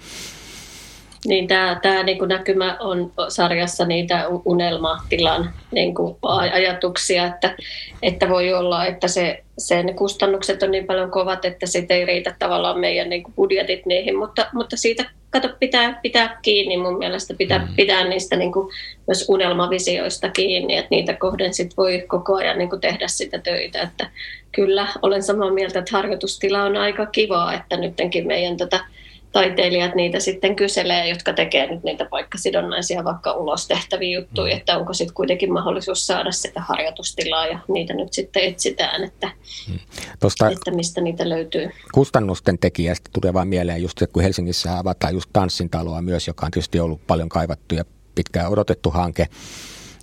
Niin 1.28 1.48
tämä, 1.48 1.80
tämä 1.82 2.04
niin 2.04 2.20
kuin 2.20 2.30
näkymä 2.30 2.78
on 2.80 3.12
sarjassa 3.30 3.86
niitä 3.86 4.28
unelmatilan 4.46 5.54
niin 5.72 5.96
kuin 5.96 6.16
ajatuksia, 6.52 7.26
että, 7.26 7.56
että 8.02 8.30
voi 8.30 8.54
olla, 8.54 8.86
että 8.86 9.08
se, 9.08 9.44
sen 9.58 9.96
kustannukset 9.96 10.64
on 10.64 10.72
niin 10.72 10.86
paljon 10.86 11.12
kovat, 11.12 11.46
että 11.46 11.66
sitten 11.66 11.98
ei 11.98 12.06
riitä 12.06 12.36
tavallaan 12.40 12.80
meidän 12.80 13.10
niin 13.10 13.24
kuin 13.24 13.34
budjetit 13.36 13.86
niihin, 13.86 14.18
mutta, 14.18 14.46
mutta 14.54 14.78
siitä 14.78 15.06
kato, 15.30 15.50
pitää, 15.60 16.00
pitää 16.02 16.40
kiinni 16.42 16.78
mun 16.78 16.98
mielestä, 16.98 17.34
pitää 17.34 17.60
mm. 17.60 17.68
pitää 17.76 18.08
niistä 18.08 18.36
niin 18.36 18.52
kuin, 18.52 18.70
myös 19.08 19.26
unelmavisioista 19.30 20.30
kiinni, 20.30 20.78
että 20.78 20.88
niitä 20.92 21.14
kohden 21.14 21.54
sit 21.54 21.78
voi 21.78 22.04
koko 22.08 22.36
ajan 22.36 22.58
niin 22.58 22.70
kuin, 22.70 22.82
tehdä 22.82 23.08
sitä 23.08 23.40
töitä, 23.40 23.82
että 23.82 24.10
kyllä 24.52 24.88
olen 25.02 25.24
samaa 25.24 25.52
mieltä, 25.52 25.80
että 25.80 25.98
harjoitustila 25.98 26.64
on 26.64 26.78
aika 26.78 27.06
kivaa, 27.06 27.54
että 27.54 27.78
nyttenkin 27.78 28.28
meidän 28.28 28.58
tätä 28.58 28.78
tota, 28.78 28.97
taiteilijat 29.38 29.96
niitä 29.96 30.20
sitten 30.20 30.56
kyselee, 30.56 31.10
jotka 31.10 31.34
tekee 31.34 31.72
nyt 31.72 31.84
niitä 31.84 32.06
paikkasidonnaisia 32.06 33.04
vaikka 33.04 33.34
ulos 33.34 33.68
tehtäviä 33.68 34.20
juttuja, 34.20 34.54
mm. 34.54 34.60
että 34.60 34.78
onko 34.78 34.94
sitten 34.94 35.14
kuitenkin 35.14 35.54
mahdollisuus 35.54 36.08
saada 36.08 36.32
sitä 36.32 36.62
harjoitustilaa 36.62 37.48
ja 37.48 37.60
niitä 37.68 37.94
nyt 37.94 38.14
sitten 38.14 38.44
etsitään, 38.44 39.04
että, 39.04 39.32
mm. 39.70 39.80
Tosta 40.20 40.50
että 40.50 40.72
mistä 40.72 41.02
niitä 41.02 41.30
löytyy. 41.30 41.70
Kustannusten 41.94 42.60
tekijästä 42.60 43.10
tulee 43.14 43.34
vaan 43.34 43.48
mieleen 43.48 43.82
just, 43.82 43.98
kun 44.14 44.24
Helsingissä 44.24 44.78
avataan 44.78 45.14
just 45.14 45.30
tanssintaloa 45.34 46.02
myös, 46.02 46.28
joka 46.28 46.46
on 46.46 46.52
tietysti 46.52 46.80
ollut 46.80 47.08
paljon 47.08 47.30
kaivattu 47.30 47.76
ja 47.76 47.86
pitkään 48.16 48.52
odotettu 48.52 48.90
hanke, 48.90 49.28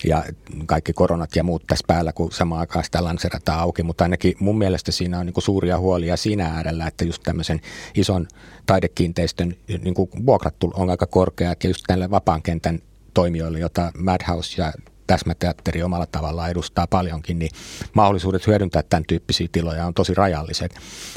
ja 0.04 0.24
kaikki 0.66 0.92
koronat 0.92 1.36
ja 1.36 1.44
muut 1.44 1.66
tässä 1.66 1.84
päällä, 1.86 2.12
kun 2.12 2.32
samaan 2.32 2.60
aikaan 2.60 2.84
sitä 2.84 3.04
lanserataan 3.04 3.60
auki, 3.60 3.82
mutta 3.82 4.04
ainakin 4.04 4.34
mun 4.40 4.58
mielestä 4.58 4.92
siinä 4.92 5.18
on 5.18 5.26
niin 5.26 5.34
kuin 5.34 5.44
suuria 5.44 5.78
huolia 5.78 6.16
siinä 6.16 6.46
äärellä, 6.46 6.86
että 6.86 7.04
just 7.04 7.22
tämmöisen 7.22 7.60
ison 7.94 8.28
taidekiinteistön 8.66 9.56
niin 9.82 9.94
kuin 9.94 10.10
vuokrat 10.26 10.54
on 10.74 10.90
aika 10.90 11.06
korkeat 11.06 11.64
ja 11.64 11.70
just 11.70 11.84
tälle 11.86 12.10
vapaan 12.10 12.42
kentän 12.42 12.78
toimijoille, 13.14 13.58
jota 13.58 13.92
Madhouse 13.98 14.62
ja 14.62 14.72
täsmäteatteri 15.06 15.82
omalla 15.82 16.06
tavallaan 16.06 16.50
edustaa 16.50 16.86
paljonkin, 16.86 17.38
niin 17.38 17.50
mahdollisuudet 17.94 18.46
hyödyntää 18.46 18.82
tämän 18.82 19.04
tyyppisiä 19.08 19.48
tiloja 19.52 19.86
on 19.86 19.94
tosi 19.94 20.14
rajalliset. 20.14 20.74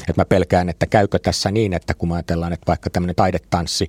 Et 0.08 0.16
mä 0.16 0.24
pelkään, 0.24 0.68
että 0.68 0.86
käykö 0.86 1.18
tässä 1.18 1.50
niin, 1.50 1.72
että 1.72 1.94
kun 1.94 2.12
ajatellaan, 2.12 2.52
että 2.52 2.66
vaikka 2.66 2.90
tämmöinen 2.90 3.16
taidetanssi 3.16 3.88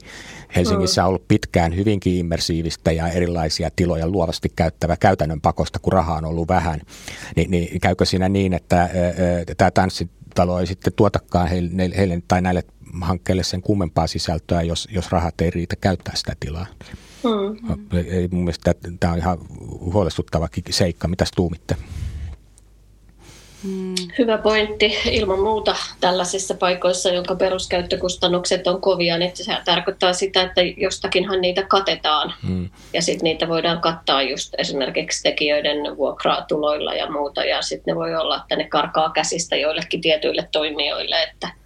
Helsingissä 0.55 1.03
on 1.03 1.09
ollut 1.09 1.27
pitkään 1.27 1.75
hyvinkin 1.75 2.15
immersiivistä 2.15 2.91
ja 2.91 3.07
erilaisia 3.07 3.69
tiloja 3.75 4.07
luovasti 4.07 4.49
käyttävä 4.55 4.97
käytännön 4.97 5.41
pakosta, 5.41 5.79
kun 5.79 5.93
rahaa 5.93 6.17
on 6.17 6.25
ollut 6.25 6.47
vähän, 6.47 6.81
niin, 7.35 7.51
niin 7.51 7.81
käykö 7.81 8.05
siinä 8.05 8.29
niin, 8.29 8.53
että 8.53 8.89
tämä 9.57 9.71
tanssitalo 9.71 10.59
ei 10.59 10.67
sitten 10.67 10.93
tuotakaan 10.93 11.47
heille, 11.47 11.97
heille 11.97 12.21
tai 12.27 12.41
näille 12.41 12.63
hankkeelle 13.01 13.43
sen 13.43 13.61
kummempaa 13.61 14.07
sisältöä, 14.07 14.61
jos, 14.61 14.87
jos 14.91 15.11
rahat 15.11 15.41
ei 15.41 15.49
riitä 15.49 15.75
käyttää 15.75 16.15
sitä 16.15 16.33
tilaa. 16.39 16.65
Mm. 17.23 17.97
Ei, 18.11 18.27
mun 18.31 18.43
mielestä 18.43 18.75
tämä 18.99 19.13
on 19.13 19.19
ihan 19.19 19.37
huolestuttavakin 19.93 20.63
seikka. 20.69 21.07
Mitäs 21.07 21.31
tuumitte? 21.35 21.75
Mm. 23.63 23.95
Hyvä 24.17 24.37
pointti. 24.37 24.97
Ilman 25.11 25.39
muuta 25.39 25.75
tällaisissa 25.99 26.53
paikoissa, 26.53 27.09
jonka 27.09 27.35
peruskäyttökustannukset 27.35 28.67
on 28.67 28.81
kovia, 28.81 29.17
niin 29.17 29.31
se 29.33 29.57
tarkoittaa 29.65 30.13
sitä, 30.13 30.41
että 30.41 30.61
jostakinhan 30.61 31.41
niitä 31.41 31.63
katetaan. 31.63 32.33
Mm. 32.47 32.69
Ja 32.93 33.01
sitten 33.01 33.23
niitä 33.23 33.47
voidaan 33.47 33.81
kattaa 33.81 34.23
just 34.23 34.53
esimerkiksi 34.57 35.23
tekijöiden 35.23 35.97
vuokratuloilla 35.97 36.93
ja 36.93 37.11
muuta. 37.11 37.43
Ja 37.43 37.61
sitten 37.61 37.91
ne 37.91 37.95
voi 37.95 38.15
olla, 38.15 38.37
että 38.37 38.55
ne 38.55 38.67
karkaa 38.67 39.11
käsistä 39.11 39.55
joillekin 39.55 40.01
tietyille 40.01 40.49
toimijoille, 40.51 41.23
että 41.23 41.58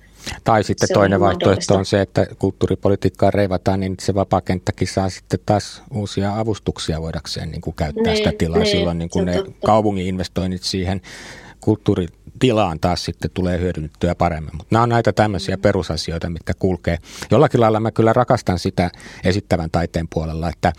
tai 0.44 0.64
sitten 0.64 0.88
se 0.88 0.94
toinen 0.94 1.20
vaihtoehto 1.20 1.76
on 1.76 1.86
se, 1.86 2.02
että 2.02 2.28
kulttuuripolitiikkaa 2.40 3.32
reivataan, 3.32 3.80
niin 3.80 3.96
se 4.02 4.14
vapaakenttäkin 4.14 4.88
saa 4.88 5.10
sitten 5.10 5.40
taas 5.46 5.84
uusia 5.94 6.40
avustuksia 6.40 7.02
voidakseen 7.02 7.52
niin 7.52 7.62
kuin 7.62 7.76
käyttää 7.76 8.04
niin, 8.04 8.18
sitä 8.18 8.32
tilaa. 8.38 8.60
Niin, 8.60 8.72
Silloin 8.72 8.98
niin 8.98 9.10
kuin 9.10 9.26
ne 9.26 9.44
kaupungin 9.66 10.08
investoinnit 10.08 10.64
siihen 10.64 11.02
kulttuuri 11.60 12.08
tilaan 12.44 12.80
taas 12.80 13.06
sitten 13.06 13.32
tulee 13.34 13.60
hyödynnettyä 13.60 14.16
paremmin. 14.16 14.56
Mutta 14.58 14.76
nämä 14.76 14.84
on 14.84 14.90
näitä 14.90 15.14
tämmöisiä 15.14 15.58
perusasioita, 15.58 16.30
mitkä 16.30 16.54
kulkee. 16.60 16.98
Jollakin 17.32 17.62
lailla 17.62 17.80
mä 17.80 17.92
kyllä 17.92 18.14
rakastan 18.14 18.60
sitä 18.60 18.92
esittävän 19.24 19.70
taiteen 19.72 20.08
puolella, 20.14 20.50
että 20.50 20.74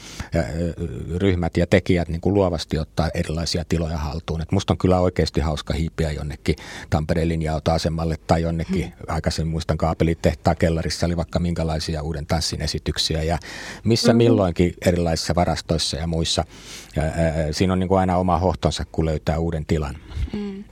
ryhmät 1.16 1.56
ja 1.56 1.66
tekijät 1.66 2.08
niin 2.08 2.20
kuin 2.20 2.34
luovasti 2.34 2.78
ottaa 2.78 3.10
erilaisia 3.14 3.64
tiloja 3.68 3.98
haltuun. 3.98 4.40
Et 4.40 4.52
musta 4.52 4.72
on 4.72 4.78
kyllä 4.78 5.00
oikeasti 5.00 5.40
hauska 5.40 5.74
hiipiä 5.74 6.12
jonnekin 6.12 6.56
Tampereen 6.90 7.28
linja-autoasemalle 7.28 8.16
tai 8.26 8.42
jonnekin, 8.42 8.84
hmm. 8.84 8.92
aikaisemmin 9.08 9.52
muistan 9.52 9.78
kaapelitehtaan 9.78 10.56
kellarissa 10.56 11.06
oli 11.06 11.16
vaikka 11.16 11.38
minkälaisia 11.38 12.02
uuden 12.02 12.26
tanssin 12.26 12.62
esityksiä 12.62 13.22
ja 13.22 13.38
missä 13.84 14.12
hmm. 14.12 14.16
milloinkin 14.16 14.74
erilaisissa 14.86 15.34
varastoissa 15.34 15.96
ja 15.96 16.06
muissa. 16.06 16.44
Ja, 16.96 17.02
ää, 17.02 17.12
siinä 17.50 17.72
on 17.72 17.78
niin 17.78 17.88
kuin 17.88 17.98
aina 17.98 18.16
oma 18.16 18.38
hohtonsa, 18.38 18.84
kun 18.92 19.04
löytää 19.04 19.38
uuden 19.38 19.66
tilan. 19.66 19.96
Hmm. 20.32 20.64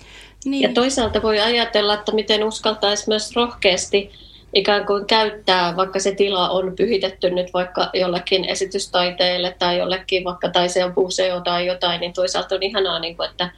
Niin. 0.45 0.63
Ja 0.63 0.69
toisaalta 0.75 1.23
voi 1.23 1.41
ajatella, 1.41 1.95
että 1.95 2.13
miten 2.13 2.45
uskaltaisi 2.45 3.09
myös 3.09 3.37
rohkeasti 3.37 4.11
ikään 4.55 4.87
kuin 4.87 5.07
käyttää, 5.07 5.77
vaikka 5.77 5.99
se 5.99 6.15
tila 6.15 6.51
on 6.51 6.77
pyhitetty 6.77 7.31
nyt 7.31 7.53
vaikka 7.55 7.91
jollekin 7.95 8.45
esitystaiteelle 8.45 9.57
tai 9.59 9.79
jollekin 9.79 10.25
vaikka 10.25 10.49
taiseen 10.49 10.93
museo 10.97 11.41
tai 11.41 11.67
jotain, 11.67 12.01
niin 12.01 12.13
toisaalta 12.13 12.55
on 12.55 12.63
ihanaa, 12.63 12.99
niin 12.99 13.17
kuin, 13.17 13.31
että, 13.31 13.51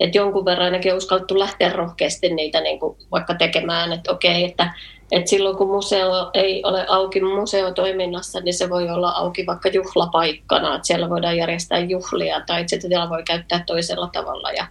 että 0.00 0.18
jonkun 0.18 0.44
verran 0.44 0.64
ainakin 0.64 0.92
on 0.92 0.98
uskallettu 0.98 1.38
lähteä 1.38 1.72
rohkeasti 1.72 2.28
niitä 2.28 2.60
niin 2.60 2.80
kuin 2.80 2.96
vaikka 3.12 3.34
tekemään, 3.34 3.92
että 3.92 4.12
okei, 4.12 4.44
että, 4.44 4.74
että 5.12 5.30
silloin 5.30 5.56
kun 5.56 5.70
museo 5.70 6.30
ei 6.34 6.62
ole 6.64 6.86
auki 6.88 7.20
museotoiminnassa, 7.20 8.40
niin 8.40 8.54
se 8.54 8.70
voi 8.70 8.90
olla 8.90 9.10
auki 9.10 9.46
vaikka 9.46 9.68
juhlapaikkana, 9.68 10.74
että 10.74 10.86
siellä 10.86 11.10
voidaan 11.10 11.36
järjestää 11.36 11.78
juhlia 11.78 12.40
tai 12.46 12.64
sitä 12.66 12.88
tila 12.88 13.10
voi 13.10 13.22
käyttää 13.22 13.64
toisella 13.66 14.08
tavalla 14.12 14.52
ja 14.52 14.66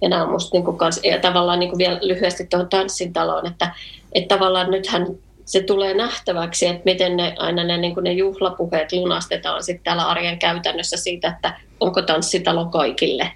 ja 0.00 0.08
nämä 0.08 0.22
on 0.22 0.30
musta 0.30 0.56
niin 0.56 0.64
kuin 0.64 0.78
kans, 0.78 1.00
ja 1.04 1.18
tavallaan 1.18 1.58
niin 1.58 1.70
kuin 1.70 1.78
vielä 1.78 1.98
lyhyesti 2.02 2.46
tuohon 2.46 2.68
tanssin 2.68 3.12
taloon, 3.12 3.46
että, 3.46 3.74
että 4.12 4.34
tavallaan 4.34 4.70
nythän 4.70 5.06
se 5.44 5.62
tulee 5.62 5.94
nähtäväksi, 5.94 6.66
että 6.66 6.82
miten 6.84 7.16
ne, 7.16 7.34
aina 7.38 7.64
ne, 7.64 7.76
niin 7.76 7.94
kuin 7.94 8.04
ne 8.04 8.12
juhlapuheet 8.12 8.92
lunastetaan 8.92 9.62
sitten 9.62 9.84
täällä 9.84 10.08
arjen 10.08 10.38
käytännössä 10.38 10.96
siitä, 10.96 11.28
että 11.28 11.60
onko 11.80 12.02
tanssitalo 12.02 12.66
kaikille 12.66 13.32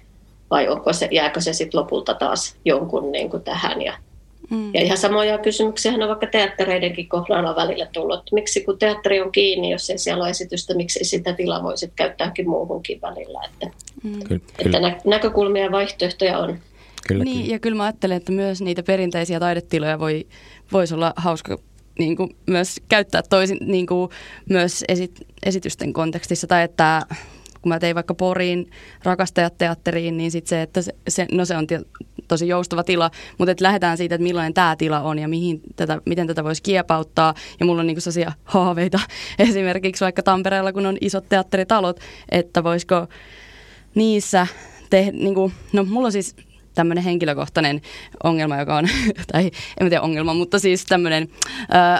vai 0.49 0.67
onko 0.67 0.93
se, 0.93 1.07
jääkö 1.11 1.41
se 1.41 1.53
sitten 1.53 1.79
lopulta 1.79 2.13
taas 2.13 2.55
jonkun 2.65 3.11
niin 3.11 3.29
kuin 3.29 3.43
tähän. 3.43 3.81
Ja, 3.81 3.93
mm. 4.53 4.73
ja 4.73 4.81
ihan 4.81 4.97
samoja 4.97 5.37
kysymyksiä 5.37 5.91
on 5.91 6.07
vaikka 6.07 6.27
teattereidenkin 6.27 7.09
kohdalla 7.09 7.55
välillä 7.55 7.87
tullut, 7.93 8.19
että 8.19 8.35
miksi 8.35 8.63
kun 8.63 8.79
teatteri 8.79 9.21
on 9.21 9.31
kiinni, 9.31 9.71
jos 9.71 9.89
ei 9.89 9.97
siellä 9.97 10.23
ole 10.23 10.29
esitystä, 10.29 10.75
miksi 10.75 11.03
sitä 11.03 11.33
tilaa 11.33 11.63
voisit 11.63 11.91
käyttääkin 11.95 12.49
muuhunkin 12.49 13.01
välillä. 13.01 13.39
Että, 13.45 13.83
Mm. 14.03 14.19
Kyllä, 14.23 14.41
että 14.59 14.79
nä- 14.79 15.01
näkökulmia 15.05 15.63
ja 15.63 15.71
vaihtoehtoja 15.71 16.39
on. 16.39 16.57
Kyllä, 17.07 17.23
niin, 17.23 17.37
kyllä. 17.37 17.55
ja 17.55 17.59
kyllä 17.59 17.77
mä 17.77 17.83
ajattelen, 17.83 18.17
että 18.17 18.31
myös 18.31 18.61
niitä 18.61 18.83
perinteisiä 18.83 19.39
taidetiloja 19.39 19.99
voi, 19.99 20.27
voisi 20.71 20.93
olla 20.93 21.13
hauska 21.15 21.57
niin 21.99 22.15
kuin, 22.15 22.35
myös 22.47 22.81
käyttää 22.89 23.21
toisin 23.29 23.57
niin 23.61 23.87
kuin, 23.87 24.09
myös 24.49 24.85
esit, 24.87 25.27
esitysten 25.45 25.93
kontekstissa. 25.93 26.47
Tai 26.47 26.63
että 26.63 27.01
kun 27.61 27.69
mä 27.69 27.79
tein 27.79 27.95
vaikka 27.95 28.13
Poriin 28.13 28.69
rakastajateatteriin, 29.03 30.17
niin 30.17 30.31
sit 30.31 30.47
se, 30.47 30.61
että 30.61 30.81
se, 30.81 30.95
se, 31.07 31.25
no 31.31 31.45
se 31.45 31.57
on 31.57 31.67
tosi 32.33 32.47
joustava 32.47 32.83
tila, 32.83 33.11
mutta 33.37 33.51
että 33.51 33.63
lähdetään 33.63 33.97
siitä, 33.97 34.15
että 34.15 34.23
millainen 34.23 34.53
tämä 34.53 34.75
tila 34.75 34.99
on 34.99 35.19
ja 35.19 35.27
mihin 35.27 35.61
tätä, 35.75 36.01
miten 36.05 36.27
tätä 36.27 36.43
voisi 36.43 36.63
kiepauttaa. 36.63 37.33
Ja 37.59 37.65
mulla 37.65 37.81
on 37.81 37.87
niin 37.87 38.01
sellaisia 38.01 38.31
haaveita 38.53 38.99
esimerkiksi 39.39 40.03
vaikka 40.03 40.23
Tampereella, 40.23 40.73
kun 40.73 40.85
on 40.85 40.97
isot 41.01 41.29
teatteritalot, 41.29 41.99
että 42.31 42.63
voisiko 42.63 43.07
niissä 43.95 44.47
te, 44.89 45.11
niin 45.11 45.35
kuin, 45.35 45.53
no 45.73 45.83
mulla 45.83 46.05
on 46.05 46.11
siis 46.11 46.35
tämmöinen 46.75 47.03
henkilökohtainen 47.03 47.81
ongelma, 48.23 48.59
joka 48.59 48.75
on, 48.75 48.87
tai 49.31 49.51
en 49.79 49.89
tiedä 49.89 50.01
ongelma, 50.01 50.33
mutta 50.33 50.59
siis 50.59 50.85
tämmöinen 50.85 51.27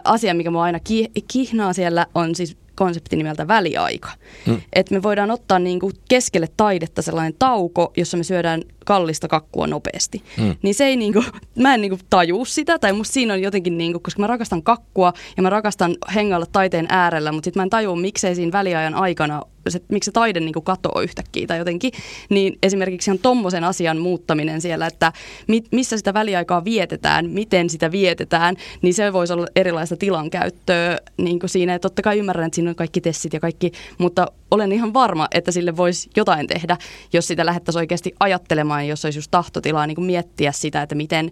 asia, 0.04 0.34
mikä 0.34 0.52
mua 0.52 0.64
aina 0.64 0.80
ki, 0.80 1.12
kihnaa 1.34 1.74
siellä, 1.74 2.06
on 2.16 2.36
siis 2.36 2.58
konsepti 2.84 3.16
nimeltä 3.16 3.48
väliaika. 3.48 4.10
Hmm. 4.46 4.62
Että 4.74 4.94
me 4.94 5.04
voidaan 5.04 5.32
ottaa 5.32 5.60
niin 5.60 5.80
kuin 5.80 5.94
keskelle 6.10 6.48
taidetta 6.58 7.02
sellainen 7.02 7.34
tauko, 7.40 7.94
jossa 7.98 8.18
me 8.18 8.24
syödään 8.24 8.62
kallista 8.86 9.28
kakkua 9.28 9.68
nopeasti. 9.68 10.24
Mm. 10.38 10.56
Niin 10.62 10.76
se 10.76 10.86
ei 10.86 10.96
niinku, 10.96 11.24
mä 11.56 11.74
en 11.74 11.82
niinku 11.82 11.98
tajuu 12.10 12.46
sitä, 12.46 12.80
tai 12.80 12.94
musta 12.94 13.14
siinä 13.14 13.34
on 13.34 13.42
jotenkin 13.42 13.78
niinku, 13.78 14.00
koska 14.00 14.22
mä 14.22 14.28
rakastan 14.28 14.64
kakkua 14.64 15.14
ja 15.38 15.44
mä 15.44 15.50
rakastan 15.50 15.96
hengailla 16.16 16.46
taiteen 16.52 16.86
äärellä, 16.90 17.32
mutta 17.32 17.46
sitten 17.46 17.60
mä 17.60 17.64
en 17.64 17.70
tajua, 17.70 17.96
miksei 17.96 18.36
siinä 18.36 18.52
väliajan 18.52 18.96
aikana, 18.96 19.42
se, 19.70 19.82
miksi 19.88 20.06
se 20.06 20.12
taide 20.12 20.40
niinku 20.40 20.62
katoo 20.62 21.02
yhtäkkiä 21.02 21.48
tai 21.48 21.58
jotenkin, 21.58 21.92
niin 22.30 22.58
esimerkiksi 22.64 23.12
on 23.12 23.20
tommosen 23.20 23.64
asian 23.64 23.98
muuttaminen 23.98 24.62
siellä, 24.62 24.88
että 24.88 25.14
mi, 25.48 25.64
missä 25.72 25.98
sitä 25.98 26.14
väliaikaa 26.14 26.66
vietetään, 26.66 27.30
miten 27.30 27.70
sitä 27.70 27.92
vietetään, 27.92 28.56
niin 28.82 28.94
se 28.94 29.14
voisi 29.14 29.34
olla 29.34 29.48
erilaista 29.56 29.98
tilankäyttöä 29.98 30.98
niin 31.18 31.40
kuin 31.40 31.50
siinä. 31.50 31.72
Ja 31.72 31.80
totta 31.80 32.02
kai 32.02 32.20
ymmärrän, 32.20 32.46
että 32.46 32.56
siinä 32.56 32.70
on 32.70 32.76
kaikki 32.76 33.02
tessit 33.02 33.34
ja 33.34 33.40
kaikki, 33.40 33.72
mutta 33.98 34.28
olen 34.52 34.72
ihan 34.72 34.94
varma, 34.94 35.28
että 35.32 35.52
sille 35.52 35.78
voisi 35.78 36.10
jotain 36.16 36.48
tehdä, 36.48 36.78
jos 37.14 37.28
sitä 37.28 37.46
lähdettäisiin 37.46 37.80
oikeasti 37.80 38.16
ajattelemaan 38.20 38.84
jos 38.88 39.06
olisi 39.06 39.18
just 39.20 39.32
tahtotilaa 39.32 39.88
niin 39.88 39.96
kuin 39.96 40.06
miettiä 40.06 40.52
sitä, 40.52 40.82
että 40.82 40.96
miten 40.96 41.32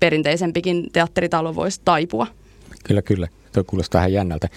perinteisempikin 0.00 0.88
teatteritalo 0.92 1.54
voisi 1.54 1.80
taipua. 1.84 2.26
Kyllä, 2.84 3.02
kyllä. 3.02 3.28
Tuo 3.52 3.64
kuulostaa 3.66 3.98
vähän 3.98 4.12
jännältä. 4.12 4.48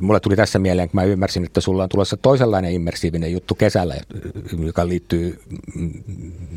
Mulle 0.00 0.20
tuli 0.20 0.36
tässä 0.36 0.58
mieleen, 0.58 0.88
kun 0.88 1.00
mä 1.00 1.04
ymmärsin, 1.04 1.44
että 1.44 1.60
sulla 1.60 1.82
on 1.82 1.88
tulossa 1.88 2.16
toisenlainen 2.16 2.72
immersiivinen 2.72 3.32
juttu 3.32 3.54
kesällä, 3.54 3.94
joka 4.66 4.88
liittyy 4.88 5.40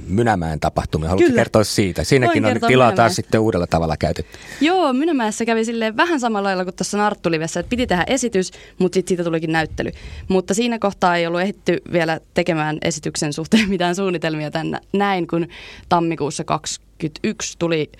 Mynämäen 0.08 0.60
tapahtumiin. 0.60 1.10
Haluatko 1.10 1.28
Kyllä. 1.28 1.40
kertoa 1.40 1.64
siitä? 1.64 2.04
Siinäkin 2.04 2.44
Voin 2.44 2.56
on 2.56 2.68
tilaa 2.68 2.70
Mynämäen. 2.70 2.96
taas 2.96 3.16
sitten 3.16 3.42
uudella 3.42 3.68
tavalla 3.68 3.98
käytetty. 3.98 4.38
Joo, 4.62 4.94
Mynämäessä 4.94 5.46
kävi 5.46 5.66
silleen 5.66 5.98
vähän 5.98 6.20
samalla 6.20 6.48
lailla 6.48 6.64
kuin 6.64 6.76
tuossa 6.76 6.98
Narttulivessä, 6.98 7.60
että 7.60 7.70
piti 7.70 7.88
tehdä 7.88 8.04
esitys, 8.08 8.52
mutta 8.80 8.96
sitten 8.96 9.10
siitä 9.10 9.24
tulikin 9.24 9.52
näyttely. 9.52 9.92
Mutta 10.28 10.54
siinä 10.54 10.80
kohtaa 10.80 11.16
ei 11.16 11.28
ollut 11.28 11.42
ehditty 11.42 11.78
vielä 11.92 12.20
tekemään 12.34 12.78
esityksen 12.82 13.34
suhteen 13.34 13.70
mitään 13.80 13.96
suunnitelmia 13.96 14.52
tänne 14.52 14.80
näin, 14.94 15.28
kun 15.28 15.48
tammikuussa 15.90 16.44
2021 16.44 17.58
tuli 17.60 17.92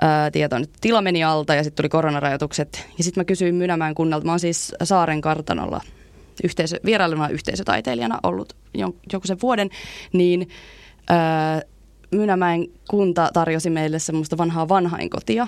ää, 0.00 0.30
tietoon, 0.30 0.62
että 0.62 0.78
tila 0.80 1.02
meni 1.02 1.24
alta 1.24 1.54
ja 1.54 1.64
sitten 1.64 1.82
tuli 1.82 1.88
koronarajoitukset. 1.88 2.88
Ja 2.98 3.04
sitten 3.04 3.20
mä 3.20 3.24
kysyin 3.24 3.54
Mynämään 3.54 3.94
kunnalta, 3.94 4.26
mä 4.26 4.32
oon 4.32 4.40
siis 4.40 4.74
Saaren 4.82 5.20
kartanolla 5.20 5.80
yhteisö, 6.44 6.80
vierailuna 6.84 7.28
yhteisötaiteilijana 7.28 8.18
ollut 8.22 8.56
joku 9.12 9.26
sen 9.26 9.40
vuoden, 9.42 9.70
niin 10.12 10.48
ää, 11.08 11.62
Mynämäen 12.10 12.66
kunta 12.90 13.30
tarjosi 13.32 13.70
meille 13.70 13.98
semmoista 13.98 14.38
vanhaa 14.38 14.68
vanhainkotia, 14.68 15.46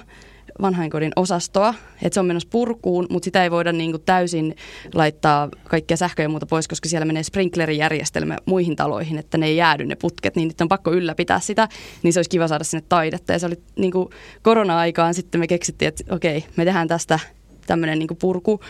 vanhainkodin 0.61 1.13
osastoa, 1.17 1.75
että 2.03 2.15
se 2.15 2.21
on 2.21 2.27
menossa 2.27 2.49
purkuun, 2.53 3.07
mutta 3.11 3.25
sitä 3.25 3.45
ei 3.45 3.51
voida 3.51 3.73
niin 3.73 3.91
kuin 3.91 4.03
täysin 4.03 4.57
laittaa 4.95 5.49
kaikkia 5.65 5.97
sähköjä 5.97 6.25
ja 6.25 6.29
muuta 6.29 6.47
pois, 6.47 6.69
koska 6.69 6.89
siellä 6.89 7.05
menee 7.05 7.23
sprinklerijärjestelmä 7.23 8.37
muihin 8.47 8.77
taloihin, 8.77 9.19
että 9.19 9.39
ne 9.39 9.47
ei 9.47 9.57
jäädy 9.57 9.85
ne 9.85 9.97
putket, 9.97 10.37
niin 10.37 10.49
nyt 10.49 10.61
on 10.61 10.69
pakko 10.69 10.93
ylläpitää 10.93 11.41
sitä, 11.41 11.69
niin 12.03 12.13
se 12.13 12.19
olisi 12.19 12.31
kiva 12.31 12.49
saada 12.49 12.65
sinne 12.65 12.85
taidetta. 12.89 13.33
Ja 13.33 13.39
se 13.39 13.47
oli 13.47 13.57
niin 13.77 13.93
kuin 13.93 14.09
korona-aikaan 14.43 15.15
sitten 15.15 15.41
me 15.41 15.47
keksittiin, 15.47 15.89
että 15.89 16.15
okei, 16.15 16.45
me 16.57 16.65
tehdään 16.65 16.89
tästä 16.89 17.19
tämmöinen 17.67 17.99
niin 17.99 18.09
purku, 18.21 18.61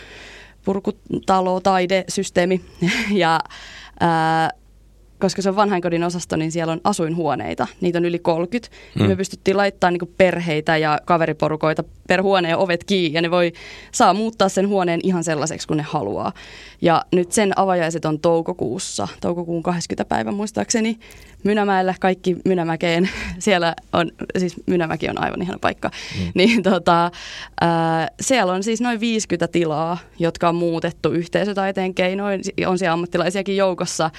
purkutalo, 0.65 1.59
taidesysteemi 1.59 2.61
ja 3.11 3.39
ää, 3.99 4.49
koska 5.19 5.41
se 5.41 5.49
on 5.49 5.55
vanhainkodin 5.55 6.03
osasto, 6.03 6.35
niin 6.35 6.51
siellä 6.51 6.73
on 6.73 6.81
asuinhuoneita. 6.83 7.67
Niitä 7.81 7.97
on 7.97 8.05
yli 8.05 8.19
30. 8.19 8.75
Mm. 8.99 9.07
Me 9.07 9.15
pystyttiin 9.15 9.57
laittamaan 9.57 9.93
niin 9.93 10.13
perheitä 10.17 10.77
ja 10.77 10.99
kaveriporukoita 11.05 11.83
per 12.07 12.21
huone 12.21 12.49
ja 12.49 12.57
ovet 12.57 12.83
kiinni. 12.83 13.15
Ja 13.15 13.21
ne 13.21 13.31
voi 13.31 13.53
saa 13.91 14.13
muuttaa 14.13 14.49
sen 14.49 14.67
huoneen 14.67 14.99
ihan 15.03 15.23
sellaiseksi 15.23 15.67
kuin 15.67 15.77
ne 15.77 15.83
haluaa. 15.83 16.33
Ja 16.81 17.05
nyt 17.11 17.31
sen 17.31 17.59
avajaiset 17.59 18.05
on 18.05 18.19
toukokuussa, 18.19 19.07
toukokuun 19.21 19.63
20. 19.63 20.05
päivä 20.05 20.31
muistaakseni. 20.31 20.99
Mynämäellä, 21.43 21.95
kaikki 21.99 22.37
Mynämäkeen. 22.45 23.09
Siellä 23.39 23.75
on, 23.93 24.11
siis 24.37 24.55
Mynämäki 24.65 25.09
on 25.09 25.23
aivan 25.23 25.41
ihana 25.41 25.59
paikka. 25.59 25.89
Mm. 26.19 26.31
Niin 26.39 26.63
tota, 26.63 27.11
ää, 27.61 28.07
siellä 28.21 28.53
on 28.53 28.63
siis 28.63 28.81
noin 28.81 28.99
50 28.99 29.47
tilaa, 29.47 29.97
jotka 30.19 30.49
on 30.49 30.55
muutettu 30.55 31.11
yhteisötaiteen 31.11 31.93
keinoin. 31.93 32.41
On 32.67 32.77
siellä 32.77 32.93
ammattilaisiakin 32.93 33.57
joukossa 33.57 34.09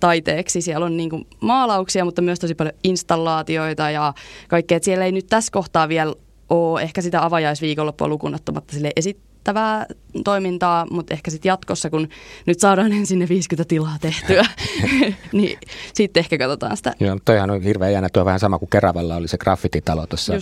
taiteeksi. 0.00 0.60
Siellä 0.60 0.86
on 0.86 0.96
niin 0.96 1.10
kuin 1.10 1.26
maalauksia, 1.40 2.04
mutta 2.04 2.22
myös 2.22 2.38
tosi 2.38 2.54
paljon 2.54 2.74
installaatioita 2.84 3.90
ja 3.90 4.14
kaikkea. 4.48 4.78
siellä 4.82 5.04
ei 5.04 5.12
nyt 5.12 5.26
tässä 5.26 5.52
kohtaa 5.52 5.88
vielä 5.88 6.14
ole 6.50 6.82
ehkä 6.82 7.02
sitä 7.02 7.24
avajaisviikonloppua 7.24 8.08
lukunottamatta 8.08 8.74
sille 8.74 8.90
esittävää 8.96 9.86
toimintaa, 10.24 10.86
mutta 10.90 11.14
ehkä 11.14 11.30
sitten 11.30 11.48
jatkossa, 11.48 11.90
kun 11.90 12.08
nyt 12.46 12.60
saadaan 12.60 12.92
ensin 12.92 13.18
ne 13.18 13.28
50 13.28 13.68
tilaa 13.68 13.96
tehtyä, 14.00 14.44
niin 15.32 15.58
sitten 15.94 16.20
ehkä 16.20 16.38
katsotaan 16.38 16.76
sitä. 16.76 16.92
Joo, 17.00 17.18
toihan 17.24 17.50
on 17.50 17.62
hirveän 17.62 17.92
jännä, 17.92 18.08
tuo 18.12 18.24
vähän 18.24 18.40
sama 18.40 18.58
kuin 18.58 18.70
Keravalla 18.70 19.16
oli 19.16 19.28
se 19.28 19.38
graffititalo 19.38 20.06
tuossa 20.06 20.32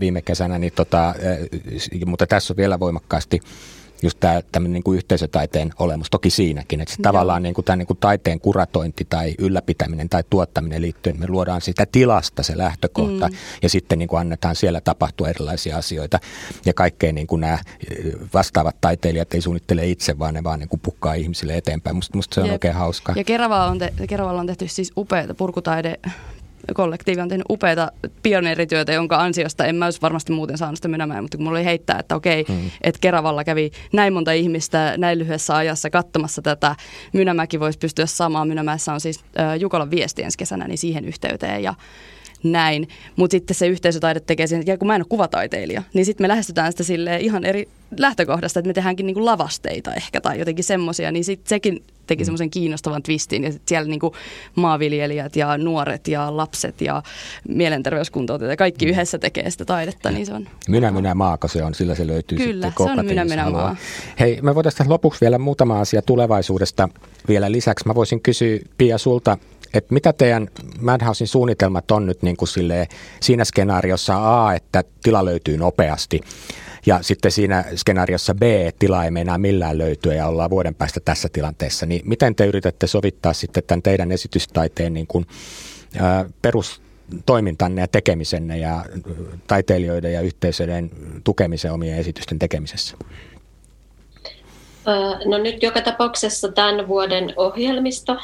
viime 0.00 0.22
kesänä, 0.22 0.58
niin 0.58 0.72
tota, 0.76 1.14
eh, 1.18 2.06
mutta 2.06 2.26
tässä 2.26 2.52
on 2.52 2.56
vielä 2.56 2.80
voimakkaasti 2.80 3.40
just 4.02 4.20
tämä 4.20 4.42
tämmöinen 4.52 4.72
niin 4.72 4.82
kuin 4.82 4.96
yhteisötaiteen 4.96 5.70
olemus, 5.78 6.10
toki 6.10 6.30
siinäkin, 6.30 6.80
että 6.80 6.94
se 6.94 7.02
tavallaan 7.02 7.42
niin 7.42 7.54
kuin, 7.54 7.64
tämän 7.64 7.78
niin 7.78 7.86
kuin 7.86 7.98
taiteen 7.98 8.40
kuratointi 8.40 9.06
tai 9.10 9.34
ylläpitäminen 9.38 10.08
tai 10.08 10.24
tuottaminen 10.30 10.82
liittyen, 10.82 11.20
me 11.20 11.26
luodaan 11.28 11.60
sitä 11.60 11.86
tilasta 11.92 12.42
se 12.42 12.58
lähtökohta 12.58 13.28
mm. 13.28 13.34
ja 13.62 13.68
sitten 13.68 13.98
niin 13.98 14.08
kuin 14.08 14.20
annetaan 14.20 14.56
siellä 14.56 14.80
tapahtua 14.80 15.28
erilaisia 15.28 15.76
asioita 15.76 16.18
ja 16.66 16.74
kaikkea 16.74 17.12
niin 17.12 17.26
kuin 17.26 17.40
nämä 17.40 17.58
vastaavat 18.34 18.76
taiteilijat 18.80 19.34
ei 19.34 19.40
suunnittele 19.40 19.86
itse, 19.86 20.18
vaan 20.18 20.34
ne 20.34 20.44
vaan 20.44 20.58
niin 20.58 20.68
kuin 20.68 20.80
pukkaa 20.80 21.14
ihmisille 21.14 21.56
eteenpäin. 21.56 21.96
Musta, 21.96 22.18
musta 22.18 22.34
se 22.34 22.40
on 22.40 22.46
Jep. 22.46 22.52
oikein 22.52 22.74
hauskaa. 22.74 23.14
Ja 23.18 23.24
Keravalla 23.24 23.66
on, 23.66 23.78
te- 23.78 23.92
Keravalla 24.08 24.40
on 24.40 24.46
tehty 24.46 24.68
siis 24.68 24.92
upeita 24.96 25.34
purkutaide 25.34 26.00
kollektiivi 26.74 27.20
on 27.20 27.28
tehnyt 27.28 27.46
upeata 27.50 27.92
pioneerityötä, 28.22 28.92
jonka 28.92 29.16
ansiosta 29.16 29.64
en 29.64 29.76
mä 29.76 29.84
olisi 29.84 30.00
varmasti 30.02 30.32
muuten 30.32 30.58
saanut 30.58 30.76
sitä 30.76 30.88
menemään, 30.88 31.24
mutta 31.24 31.36
kun 31.36 31.44
mulla 31.44 31.58
oli 31.58 31.64
heittää, 31.64 31.98
että 31.98 32.16
okei, 32.16 32.44
mm. 32.48 32.70
että 32.82 32.98
Keravalla 33.00 33.44
kävi 33.44 33.70
näin 33.92 34.12
monta 34.12 34.32
ihmistä 34.32 34.94
näin 34.98 35.18
lyhyessä 35.18 35.56
ajassa 35.56 35.90
katsomassa 35.90 36.42
tätä, 36.42 36.76
Mynämäki 37.12 37.60
voisi 37.60 37.78
pystyä 37.78 38.06
samaan. 38.06 38.48
Mynämäessä 38.48 38.92
on 38.92 39.00
siis 39.00 39.24
äh, 39.40 39.56
Jukolan 39.58 39.90
viesti 39.90 40.22
ensi 40.22 40.38
kesänä, 40.38 40.68
niin 40.68 40.78
siihen 40.78 41.04
yhteyteen 41.04 41.62
ja 41.62 41.74
näin. 42.42 42.88
Mutta 43.16 43.34
sitten 43.34 43.54
se 43.54 43.66
yhteisötaide 43.66 44.20
tekee 44.20 44.46
sen, 44.46 44.60
että 44.60 44.76
kun 44.76 44.86
mä 44.86 44.94
en 44.94 45.00
ole 45.00 45.06
kuvataiteilija, 45.08 45.82
niin 45.94 46.04
sitten 46.04 46.24
me 46.24 46.28
lähestytään 46.28 46.72
sitä 46.72 46.84
sille 46.84 47.16
ihan 47.16 47.44
eri 47.44 47.68
lähtökohdasta, 47.98 48.60
että 48.60 48.68
me 48.68 48.74
tehdäänkin 48.74 49.06
niinku 49.06 49.24
lavasteita 49.24 49.94
ehkä 49.94 50.20
tai 50.20 50.38
jotenkin 50.38 50.64
semmoisia, 50.64 51.12
niin 51.12 51.24
sitten 51.24 51.48
sekin 51.48 51.82
teki 52.10 52.22
mm. 52.22 52.24
semmoisen 52.24 52.50
kiinnostavan 52.50 53.02
twistin. 53.02 53.44
Ja 53.44 53.52
siellä 53.66 53.88
niinku 53.88 54.14
maanviljelijät 54.54 55.36
ja 55.36 55.58
nuoret 55.58 56.08
ja 56.08 56.36
lapset 56.36 56.80
ja 56.80 57.02
mielenterveyskuntoutujat 57.48 58.50
ja 58.50 58.56
kaikki 58.56 58.86
mm. 58.86 58.90
yhdessä 58.90 59.18
tekee 59.18 59.50
sitä 59.50 59.64
taidetta. 59.64 60.10
Niin 60.10 60.26
se 60.26 60.32
on. 60.32 60.48
Minä, 60.68 60.90
minä 60.90 61.14
maako 61.14 61.48
se 61.48 61.64
on, 61.64 61.74
sillä 61.74 61.94
se 61.94 62.06
löytyy 62.06 62.38
Kyllä, 62.38 62.66
sitten 62.66 62.86
se 62.86 63.00
on 63.00 63.06
minä, 63.06 63.24
minä 63.24 63.50
maa. 63.50 63.76
Hei, 64.20 64.38
me 64.42 64.54
voitaisiin 64.54 64.88
lopuksi 64.88 65.20
vielä 65.20 65.38
muutama 65.38 65.80
asia 65.80 66.02
tulevaisuudesta 66.02 66.88
vielä 67.28 67.52
lisäksi. 67.52 67.86
Mä 67.86 67.94
voisin 67.94 68.20
kysyä 68.20 68.58
Pia 68.78 68.98
sulta, 68.98 69.38
että 69.74 69.94
mitä 69.94 70.12
teidän 70.12 70.48
Madhousein 70.80 71.28
suunnitelmat 71.28 71.90
on 71.90 72.06
nyt 72.06 72.22
niin 72.22 72.36
kuin 72.36 72.48
silleen, 72.48 72.86
siinä 73.20 73.44
skenaariossa 73.44 74.46
A, 74.46 74.54
että 74.54 74.84
tila 75.02 75.24
löytyy 75.24 75.56
nopeasti 75.56 76.20
ja 76.86 76.98
sitten 77.02 77.30
siinä 77.30 77.64
skenaariossa 77.76 78.34
B, 78.34 78.42
että 78.42 78.78
tila 78.78 79.04
ei 79.04 79.10
meinaa 79.10 79.38
millään 79.38 79.78
löytyä 79.78 80.14
ja 80.14 80.26
ollaan 80.26 80.50
vuoden 80.50 80.74
päästä 80.74 81.00
tässä 81.00 81.28
tilanteessa, 81.32 81.86
niin 81.86 82.02
miten 82.04 82.34
te 82.34 82.46
yritätte 82.46 82.86
sovittaa 82.86 83.32
sitten 83.32 83.62
tämän 83.66 83.82
teidän 83.82 84.12
esitystaiteen 84.12 84.94
niin 84.94 85.06
kuin, 85.06 85.26
ää, 85.98 86.24
perustoimintanne 86.42 87.80
ja 87.80 87.88
tekemisenne 87.88 88.58
ja 88.58 88.84
taiteilijoiden 89.46 90.12
ja 90.12 90.20
yhteisöiden 90.20 90.90
tukemisen 91.24 91.72
omien 91.72 91.98
esitysten 91.98 92.38
tekemisessä? 92.38 92.96
No 95.24 95.38
nyt 95.38 95.62
joka 95.62 95.80
tapauksessa 95.80 96.52
tämän 96.52 96.88
vuoden 96.88 97.32
ohjelmisto, 97.36 98.16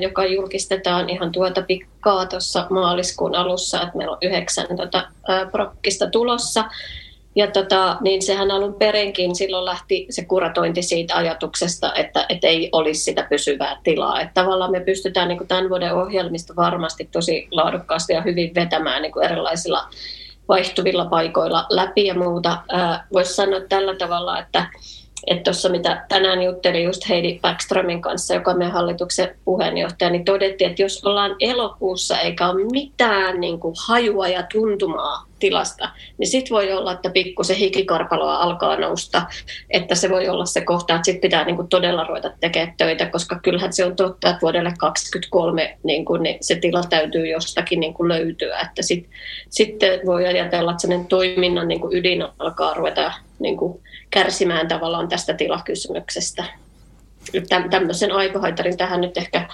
joka 0.00 0.26
julkistetaan 0.26 1.10
ihan 1.10 1.32
tuota 1.32 1.62
pikkaa 1.62 2.26
tuossa 2.26 2.66
maaliskuun 2.70 3.34
alussa, 3.34 3.82
että 3.82 3.96
meillä 3.96 4.12
on 4.12 4.18
yhdeksän 4.22 4.76
tota, 4.76 5.08
prokkista 5.52 6.10
tulossa, 6.10 6.64
ja 7.36 7.46
tota, 7.46 7.96
niin 8.00 8.22
sehän 8.22 8.50
alun 8.50 8.74
perinkin 8.74 9.36
silloin 9.36 9.64
lähti 9.64 10.06
se 10.10 10.24
kuratointi 10.24 10.82
siitä 10.82 11.16
ajatuksesta, 11.16 11.94
että, 11.94 12.26
että 12.28 12.46
ei 12.46 12.68
olisi 12.72 13.00
sitä 13.00 13.26
pysyvää 13.30 13.80
tilaa. 13.84 14.20
Että 14.20 14.34
tavallaan 14.34 14.70
me 14.70 14.80
pystytään 14.80 15.28
niin 15.28 15.38
kuin 15.38 15.48
tämän 15.48 15.68
vuoden 15.68 15.94
ohjelmista 15.94 16.56
varmasti 16.56 17.08
tosi 17.12 17.48
laadukkaasti 17.50 18.12
ja 18.12 18.22
hyvin 18.22 18.54
vetämään 18.54 19.02
niin 19.02 19.12
kuin 19.12 19.24
erilaisilla 19.24 19.88
vaihtuvilla 20.48 21.04
paikoilla 21.04 21.66
läpi 21.70 22.06
ja 22.06 22.14
muuta. 22.14 22.58
Voisi 23.12 23.34
sanoa 23.34 23.60
tällä 23.68 23.94
tavalla, 23.94 24.38
että 24.38 24.66
että 25.26 25.42
tuossa 25.42 25.68
mitä 25.68 26.04
tänään 26.08 26.42
juttelin 26.42 26.84
just 26.84 27.08
Heidi 27.08 27.38
Backströmin 27.42 28.02
kanssa, 28.02 28.34
joka 28.34 28.50
on 28.50 28.58
meidän 28.58 28.74
hallituksen 28.74 29.34
puheenjohtaja, 29.44 30.10
niin 30.10 30.24
todettiin, 30.24 30.70
että 30.70 30.82
jos 30.82 31.04
ollaan 31.04 31.36
elokuussa 31.40 32.20
eikä 32.20 32.48
ole 32.48 32.64
mitään 32.72 33.40
niin 33.40 33.60
kuin 33.60 33.74
hajua 33.86 34.28
ja 34.28 34.42
tuntumaa 34.52 35.27
tilasta, 35.38 35.90
niin 36.18 36.26
sitten 36.26 36.54
voi 36.54 36.72
olla, 36.72 36.92
että 36.92 37.10
pikkusen 37.10 37.56
hikikarpaloa 37.56 38.36
alkaa 38.36 38.76
nousta, 38.76 39.22
että 39.70 39.94
se 39.94 40.10
voi 40.10 40.28
olla 40.28 40.46
se 40.46 40.60
kohta, 40.60 40.94
että 40.94 41.04
sitten 41.04 41.20
pitää 41.20 41.44
niin 41.44 41.56
kuin 41.56 41.68
todella 41.68 42.04
ruveta 42.04 42.30
tekemään 42.40 42.74
töitä, 42.76 43.06
koska 43.06 43.38
kyllähän 43.42 43.72
se 43.72 43.84
on 43.84 43.96
totta, 43.96 44.28
että 44.28 44.42
vuodelle 44.42 44.72
2023 44.78 45.78
niin 45.82 46.04
kuin, 46.04 46.22
niin 46.22 46.38
se 46.40 46.54
tila 46.54 46.82
täytyy 46.82 47.26
jostakin 47.26 47.80
niin 47.80 47.94
kuin 47.94 48.08
löytyä, 48.08 48.60
että 48.60 48.82
sit, 48.82 49.08
sitten 49.50 50.00
voi 50.06 50.26
ajatella, 50.26 50.70
että 50.70 50.86
sen 50.86 51.06
toiminnan 51.06 51.68
niin 51.68 51.80
kuin 51.80 51.96
ydin 51.96 52.24
alkaa 52.38 52.74
ruveta 52.74 53.12
niin 53.38 53.56
kuin 53.56 53.82
kärsimään 54.10 54.68
tavallaan 54.68 55.08
tästä 55.08 55.34
tilakysymyksestä. 55.34 56.44
Tämmöisen 57.70 58.12
aikahaitarin 58.12 58.76
tähän 58.76 59.00
nyt 59.00 59.16
ehkä 59.16 59.48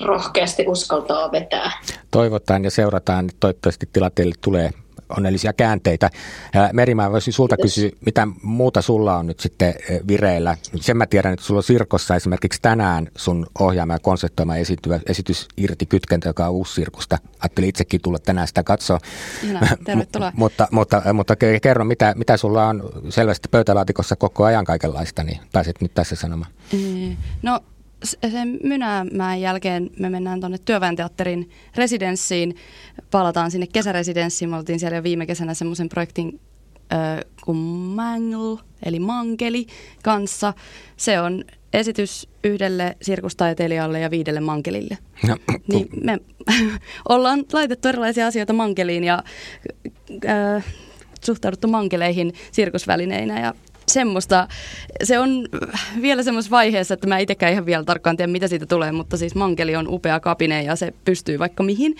rohkeasti 0.00 0.64
uskaltaa 0.68 1.32
vetää. 1.32 1.72
Toivotaan 2.10 2.64
ja 2.64 2.70
seurataan, 2.70 3.30
toivottavasti 3.40 3.88
tilanteelle 3.92 4.34
tulee 4.40 4.70
onnellisia 5.08 5.52
käänteitä. 5.52 6.10
Merimaa, 6.72 7.12
voisin 7.12 7.32
sulta 7.32 7.56
Kiitos. 7.56 7.74
kysyä, 7.74 7.90
mitä 8.06 8.28
muuta 8.42 8.82
sulla 8.82 9.16
on 9.16 9.26
nyt 9.26 9.40
sitten 9.40 9.74
vireillä? 10.08 10.56
Sen 10.80 10.96
mä 10.96 11.06
tiedän, 11.06 11.32
että 11.32 11.44
sulla 11.44 11.58
on 11.58 11.62
Sirkossa 11.64 12.16
esimerkiksi 12.16 12.62
tänään 12.62 13.08
sun 13.16 13.46
ohjaama 13.58 13.92
ja 13.92 13.98
konseptoima 13.98 14.56
esityvä, 14.56 15.00
esitys 15.06 15.48
Irti 15.56 15.86
kytkentä, 15.86 16.28
joka 16.28 16.46
on 16.46 16.52
uusi 16.52 16.74
Sirkusta. 16.74 17.18
Ajattelin 17.40 17.68
itsekin 17.68 18.00
tulla 18.02 18.18
tänään 18.18 18.48
sitä 18.48 18.62
katsoa. 18.62 18.98
tervetuloa. 19.84 20.32
mutta, 20.36 20.68
mutta, 20.70 21.02
mutta 21.12 21.36
kerro, 21.62 21.84
mitä, 21.84 22.14
mitä 22.16 22.36
sulla 22.36 22.66
on 22.66 22.82
selvästi 23.08 23.48
pöytälaatikossa 23.48 24.16
koko 24.16 24.44
ajan 24.44 24.64
kaikenlaista, 24.64 25.24
niin 25.24 25.40
pääset 25.52 25.80
nyt 25.80 25.94
tässä 25.94 26.16
sanomaan. 26.16 26.52
No 27.42 27.60
sen 28.04 28.58
Mynämäen 28.62 29.40
jälkeen 29.40 29.90
me 29.98 30.10
mennään 30.10 30.40
tuonne 30.40 30.58
työväenteatterin 30.58 31.50
residenssiin, 31.76 32.56
palataan 33.10 33.50
sinne 33.50 33.66
kesäresidenssiin. 33.66 34.50
Me 34.50 34.56
oltiin 34.56 34.80
siellä 34.80 34.96
jo 34.96 35.02
viime 35.02 35.26
kesänä 35.26 35.54
semmoisen 35.54 35.88
projektin 35.88 36.40
ö, 36.92 37.24
kuin 37.44 37.56
Mangle, 37.56 38.60
eli 38.82 38.98
Mankeli 38.98 39.66
kanssa. 40.02 40.54
Se 40.96 41.20
on 41.20 41.44
esitys 41.72 42.28
yhdelle 42.44 42.96
sirkustaiteilijalle 43.02 44.00
ja 44.00 44.10
viidelle 44.10 44.40
mankelille. 44.40 44.98
No, 45.28 45.36
niin 45.72 45.88
me 46.02 46.18
ollaan 47.08 47.44
laitettu 47.52 47.88
erilaisia 47.88 48.26
asioita 48.26 48.52
mankeliin 48.52 49.04
ja 49.04 49.22
ö, 50.10 50.62
suhtauduttu 51.24 51.68
mankeleihin 51.68 52.32
sirkusvälineinä 52.52 53.40
ja 53.40 53.54
semmoista, 53.88 54.48
se 55.02 55.18
on 55.18 55.48
vielä 56.02 56.22
semmoisessa 56.22 56.56
vaiheessa, 56.56 56.94
että 56.94 57.06
mä 57.06 57.18
itsekään 57.18 57.52
ihan 57.52 57.66
vielä 57.66 57.84
tarkkaan 57.84 58.16
tiedä, 58.16 58.32
mitä 58.32 58.48
siitä 58.48 58.66
tulee, 58.66 58.92
mutta 58.92 59.16
siis 59.16 59.34
Mankeli 59.34 59.76
on 59.76 59.88
upea 59.88 60.20
kapine 60.20 60.62
ja 60.62 60.76
se 60.76 60.94
pystyy 61.04 61.38
vaikka 61.38 61.62
mihin. 61.62 61.96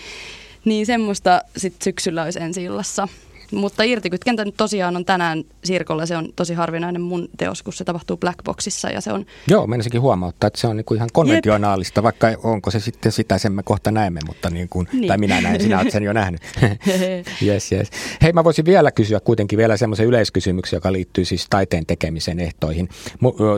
Niin 0.65 0.85
semmoista 0.85 1.41
sitten 1.57 1.83
syksyllä 1.83 2.23
olisi 2.23 2.39
ensi 2.39 2.63
illassa. 2.63 3.07
Mutta 3.51 3.83
irtikytkentä 3.83 4.45
nyt 4.45 4.57
tosiaan 4.57 4.95
on 4.95 5.05
tänään 5.05 5.43
Sirkolla. 5.63 6.05
Se 6.05 6.17
on 6.17 6.29
tosi 6.35 6.53
harvinainen 6.53 7.01
mun 7.01 7.29
teos, 7.37 7.63
kun 7.63 7.73
se 7.73 7.83
tapahtuu 7.83 8.17
Blackboxissa. 8.17 8.89
Ja 8.89 9.01
se 9.01 9.11
on... 9.11 9.25
Joo, 9.47 9.67
menisinkin 9.67 10.01
huomauttaa, 10.01 10.47
että 10.47 10.59
se 10.59 10.67
on 10.67 10.77
niinku 10.77 10.93
ihan 10.93 11.09
konventionaalista, 11.13 11.99
Jep. 11.99 12.03
vaikka 12.03 12.27
onko 12.43 12.71
se 12.71 12.79
sitten 12.79 13.11
sitä, 13.11 13.37
sen 13.37 13.51
me 13.51 13.63
kohta 13.63 13.91
näemme, 13.91 14.19
mutta 14.27 14.49
niin 14.49 14.69
kuin, 14.69 14.87
niin. 14.93 15.07
tai 15.07 15.17
minä 15.17 15.41
näen, 15.41 15.61
sinä 15.61 15.79
olet 15.79 15.91
sen 15.91 16.03
jo 16.03 16.13
nähnyt. 16.13 16.41
yes, 17.47 17.71
yes. 17.71 17.89
Hei, 18.21 18.33
mä 18.33 18.43
voisin 18.43 18.65
vielä 18.65 18.91
kysyä 18.91 19.19
kuitenkin 19.19 19.57
vielä 19.57 19.77
semmoisen 19.77 20.05
yleiskysymyksen, 20.05 20.77
joka 20.77 20.91
liittyy 20.91 21.25
siis 21.25 21.47
taiteen 21.49 21.85
tekemisen 21.85 22.39
ehtoihin. 22.39 22.89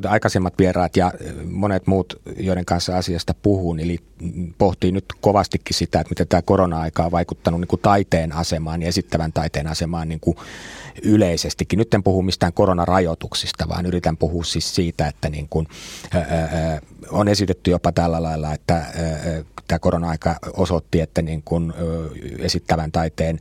Aikaisemmat 0.09 0.53
vieraat 0.59 0.97
ja 0.97 1.11
monet 1.45 1.88
muut, 1.88 2.21
joiden 2.38 2.65
kanssa 2.65 2.97
asiasta 2.97 3.33
puhuu, 3.33 3.75
eli 3.75 3.97
pohtii 4.57 4.91
nyt 4.91 5.05
kovastikin 5.21 5.75
sitä, 5.75 5.99
että 5.99 6.11
miten 6.11 6.27
tämä 6.27 6.41
korona-aika 6.41 7.05
on 7.05 7.11
vaikuttanut 7.11 7.61
niin 7.61 7.67
kuin 7.67 7.81
taiteen 7.81 8.33
asemaan 8.33 8.81
ja 8.81 8.88
esittävän 8.88 9.33
taiteen 9.33 9.67
asemaan 9.67 9.76
niin 10.05 10.19
kuin 10.19 10.38
yleisestikin. 11.03 11.78
Nyt 11.80 11.93
en 11.93 12.03
puhu 12.03 12.21
mistään 12.21 12.53
koronarajoituksista, 12.53 13.69
vaan 13.69 13.86
yritän 13.86 14.17
puhua 14.17 14.43
siis 14.43 14.75
siitä, 14.75 15.07
että 15.07 15.30
niin 15.30 15.47
kuin, 15.49 15.67
ää, 16.13 16.82
on 17.11 17.28
esitetty 17.28 17.71
jopa 17.71 17.91
tällä 17.91 18.23
lailla, 18.23 18.53
että 18.53 18.75
ää, 18.75 18.86
tämä 19.67 19.80
korona-aika 19.80 20.36
osoitti, 20.57 21.01
että 21.01 21.21
niin 21.21 21.43
kuin, 21.43 21.73
ää, 21.78 21.84
esittävän 22.39 22.91
taiteen 22.91 23.39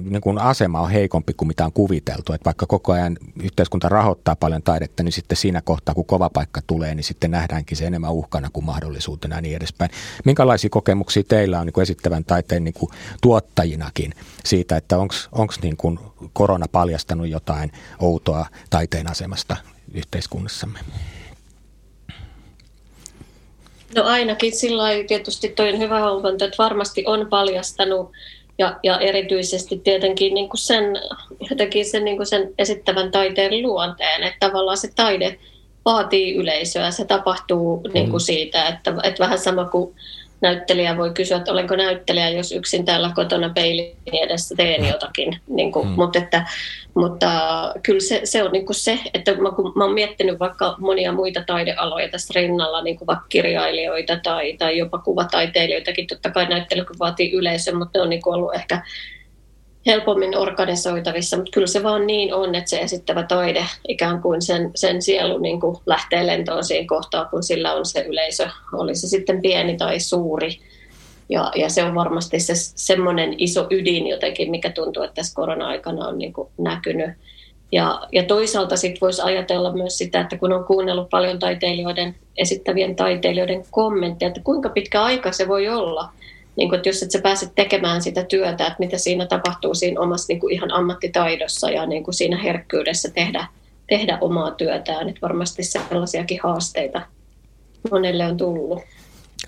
niin 0.00 0.20
kuin 0.20 0.38
asema 0.38 0.80
on 0.80 0.90
heikompi 0.90 1.32
kuin 1.34 1.48
mitä 1.48 1.64
on 1.64 1.72
kuviteltu. 1.72 2.32
Että 2.32 2.44
vaikka 2.44 2.66
koko 2.66 2.92
ajan 2.92 3.18
yhteiskunta 3.42 3.88
rahoittaa 3.88 4.36
paljon 4.36 4.62
taidetta, 4.62 5.02
niin 5.02 5.12
sitten 5.12 5.36
siinä 5.36 5.60
kohtaa, 5.60 5.94
kun 5.94 6.04
kova 6.04 6.30
paikka 6.30 6.60
tulee, 6.66 6.94
niin 6.94 7.04
sitten 7.04 7.30
nähdäänkin 7.30 7.76
se 7.76 7.86
enemmän 7.86 8.12
uhkana 8.12 8.48
kuin 8.52 8.64
mahdollisuutena 8.64 9.36
ja 9.36 9.40
niin 9.40 9.56
edespäin. 9.56 9.90
Minkälaisia 10.24 10.70
kokemuksia 10.70 11.22
teillä 11.24 11.60
on 11.60 11.66
niin 11.66 11.72
kuin 11.72 11.82
esittävän 11.82 12.24
taiteen 12.24 12.64
niin 12.64 12.74
kuin 12.74 12.90
tuottajinakin 13.22 14.14
siitä, 14.44 14.76
että 14.76 14.98
onko 15.32 15.54
niin 15.62 15.76
kuin 15.76 15.98
korona 16.32 16.66
paljastanut 16.72 17.28
jotain 17.28 17.72
outoa 17.98 18.46
taiteen 18.70 19.10
asemasta 19.10 19.56
yhteiskunnassamme? 19.94 20.78
No 23.96 24.04
ainakin 24.04 24.56
sillä 24.56 24.84
tietysti 25.08 25.48
toi 25.48 25.78
hyvä 25.78 26.10
huomenta, 26.10 26.44
että 26.44 26.58
varmasti 26.58 27.04
on 27.06 27.26
paljastanut 27.30 28.12
ja, 28.60 28.76
ja 28.82 28.98
erityisesti 28.98 29.78
tietenkin 29.78 30.34
niin 30.34 30.48
kuin 30.48 30.60
sen, 30.60 30.84
jotenkin 31.50 31.84
sen, 31.84 32.04
niin 32.04 32.16
kuin 32.16 32.26
sen 32.26 32.54
esittävän 32.58 33.10
taiteen 33.10 33.62
luonteen, 33.62 34.22
että 34.22 34.46
tavallaan 34.46 34.76
se 34.76 34.88
taide 34.96 35.38
vaatii 35.84 36.34
yleisöä. 36.34 36.90
Se 36.90 37.04
tapahtuu 37.04 37.80
mm. 37.80 37.90
niin 37.94 38.10
kuin 38.10 38.20
siitä, 38.20 38.68
että, 38.68 38.94
että 39.02 39.24
vähän 39.24 39.38
sama 39.38 39.64
kuin 39.64 39.94
näyttelijä 40.40 40.96
voi 40.96 41.10
kysyä, 41.10 41.36
että 41.36 41.52
olenko 41.52 41.76
näyttelijä, 41.76 42.30
jos 42.30 42.52
yksin 42.52 42.84
täällä 42.84 43.12
kotona 43.14 43.50
peilin 43.54 43.96
edessä 44.12 44.54
teen 44.56 44.88
jotakin. 44.88 45.40
Niin 45.46 45.72
kuin, 45.72 45.88
mm. 45.88 45.94
mutta, 45.94 46.18
että, 46.18 46.46
mutta 46.94 47.30
kyllä 47.82 48.00
se, 48.00 48.20
se 48.24 48.42
on 48.42 48.52
niin 48.52 48.66
kuin 48.66 48.76
se, 48.76 48.98
että 49.14 49.34
mä, 49.34 49.50
kun 49.50 49.72
mä 49.76 49.84
oon 49.84 49.94
miettinyt 49.94 50.38
vaikka 50.38 50.74
monia 50.78 51.12
muita 51.12 51.44
taidealoja 51.46 52.08
tässä 52.08 52.40
rinnalla, 52.40 52.82
niin 52.82 52.98
kuin 52.98 53.06
vaikka 53.06 53.26
kirjailijoita 53.28 54.16
tai, 54.22 54.52
tai 54.52 54.78
jopa 54.78 54.98
kuvataiteilijoitakin, 54.98 56.06
totta 56.06 56.30
kai 56.30 56.48
näyttely 56.48 56.84
vaatii 56.98 57.32
yleisö, 57.32 57.74
mutta 57.74 57.98
ne 57.98 58.02
on 58.02 58.10
niin 58.10 58.22
kuin 58.22 58.34
ollut 58.34 58.54
ehkä 58.54 58.82
helpommin 59.86 60.36
organisoitavissa, 60.36 61.36
mutta 61.36 61.50
kyllä 61.50 61.66
se 61.66 61.82
vaan 61.82 62.06
niin 62.06 62.34
on, 62.34 62.54
että 62.54 62.70
se 62.70 62.80
esittävä 62.80 63.22
taide 63.22 63.64
ikään 63.88 64.22
kuin 64.22 64.42
sen, 64.42 64.70
sen 64.74 65.02
sielu 65.02 65.38
niin 65.38 65.60
kuin 65.60 65.76
lähtee 65.86 66.26
lentoon 66.26 66.64
siinä 66.64 66.86
kohtaa, 66.86 67.24
kun 67.24 67.42
sillä 67.42 67.74
on 67.74 67.86
se 67.86 68.00
yleisö, 68.08 68.48
oli 68.72 68.94
se 68.94 69.08
sitten 69.08 69.42
pieni 69.42 69.76
tai 69.76 70.00
suuri. 70.00 70.58
Ja, 71.28 71.52
ja 71.54 71.68
se 71.68 71.84
on 71.84 71.94
varmasti 71.94 72.40
se 72.40 72.52
semmoinen 72.56 73.34
iso 73.38 73.66
ydin 73.70 74.06
jotenkin, 74.06 74.50
mikä 74.50 74.70
tuntuu, 74.70 75.02
että 75.02 75.14
tässä 75.14 75.34
korona-aikana 75.34 76.08
on 76.08 76.18
niin 76.18 76.32
kuin 76.32 76.48
näkynyt. 76.58 77.10
Ja, 77.72 78.00
ja 78.12 78.22
toisaalta 78.22 78.76
sitten 78.76 79.00
voisi 79.00 79.22
ajatella 79.22 79.72
myös 79.72 79.98
sitä, 79.98 80.20
että 80.20 80.36
kun 80.36 80.52
on 80.52 80.64
kuunnellut 80.64 81.10
paljon 81.10 81.38
taiteilijoiden, 81.38 82.16
esittävien 82.36 82.96
taiteilijoiden 82.96 83.64
kommentteja, 83.70 84.28
että 84.28 84.40
kuinka 84.44 84.68
pitkä 84.68 85.02
aika 85.02 85.32
se 85.32 85.48
voi 85.48 85.68
olla– 85.68 86.08
niin 86.60 86.68
kuin, 86.68 86.76
että 86.76 86.88
jos 86.88 87.02
et 87.02 87.10
sä 87.10 87.20
pääset 87.22 87.54
tekemään 87.54 88.02
sitä 88.02 88.24
työtä, 88.24 88.66
että 88.66 88.76
mitä 88.78 88.98
siinä 88.98 89.26
tapahtuu 89.26 89.74
siinä 89.74 90.00
omassa 90.00 90.26
niin 90.28 90.40
kuin 90.40 90.54
ihan 90.54 90.72
ammattitaidossa 90.72 91.70
ja 91.70 91.86
niin 91.86 92.04
kuin 92.04 92.14
siinä 92.14 92.38
herkkyydessä 92.38 93.10
tehdä, 93.10 93.46
tehdä 93.86 94.18
omaa 94.20 94.50
työtään. 94.50 95.08
Että 95.08 95.20
varmasti 95.22 95.62
sellaisiakin 95.62 96.40
haasteita 96.42 97.02
monelle 97.90 98.26
on 98.26 98.36
tullut. 98.36 98.82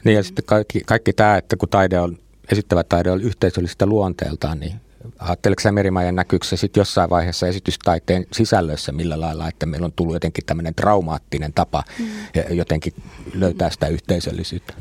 Niin 0.05 0.17
ja 0.17 0.23
sitten 0.23 0.45
kaikki, 0.45 0.81
kaikki 0.87 1.13
tämä, 1.13 1.37
että 1.37 1.57
kun 1.57 1.69
taide 1.69 2.01
on, 2.01 2.19
esittävä 2.53 2.85
taide 2.85 3.11
on 3.11 3.23
yhteisöllistä 3.23 3.87
luonteeltaan, 3.87 4.61
niin 4.61 4.73
Ajatteletko 5.19 5.61
sä 5.61 5.73
Merimajan 5.73 6.15
näkyykö 6.15 6.47
se 6.47 6.57
sitten 6.57 6.81
jossain 6.81 7.11
vaiheessa 7.11 7.47
esitystaiteen 7.47 8.27
sisällössä 8.33 8.93
millä 8.93 9.21
lailla, 9.21 9.49
että 9.49 9.67
meillä 9.67 9.85
on 9.85 9.93
tullut 9.93 10.15
jotenkin 10.15 10.47
tämmöinen 10.47 10.75
traumaattinen 10.75 11.53
tapa 11.53 11.85
mm. 11.99 12.07
jotenkin 12.51 12.93
löytää 13.35 13.71
sitä 13.71 13.87
yhteisöllisyyttä? 13.87 14.75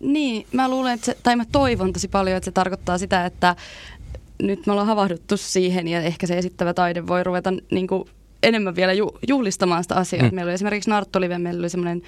Niin, 0.00 0.46
mä 0.52 0.68
luulen, 0.68 0.94
että 0.94 1.06
se, 1.06 1.16
tai 1.22 1.36
mä 1.36 1.44
toivon 1.52 1.92
tosi 1.92 2.08
paljon, 2.08 2.36
että 2.36 2.44
se 2.44 2.52
tarkoittaa 2.52 2.98
sitä, 2.98 3.26
että 3.26 3.56
nyt 4.42 4.66
me 4.66 4.72
ollaan 4.72 4.88
havahduttu 4.88 5.36
siihen 5.36 5.88
ja 5.88 6.00
ehkä 6.00 6.26
se 6.26 6.38
esittävä 6.38 6.74
taide 6.74 7.06
voi 7.06 7.24
ruveta 7.24 7.52
niin 7.70 7.86
kuin 7.86 8.08
enemmän 8.42 8.76
vielä 8.76 8.92
ju, 8.92 9.18
juhlistamaan 9.28 9.84
sitä 9.84 9.94
asiaa. 9.94 10.28
Mm. 10.28 10.34
Meillä 10.34 10.48
oli 10.48 10.54
esimerkiksi 10.54 10.90
Narttolive, 10.90 11.38
meillä 11.38 11.60
oli 11.60 11.68
semmoinen 11.68 12.02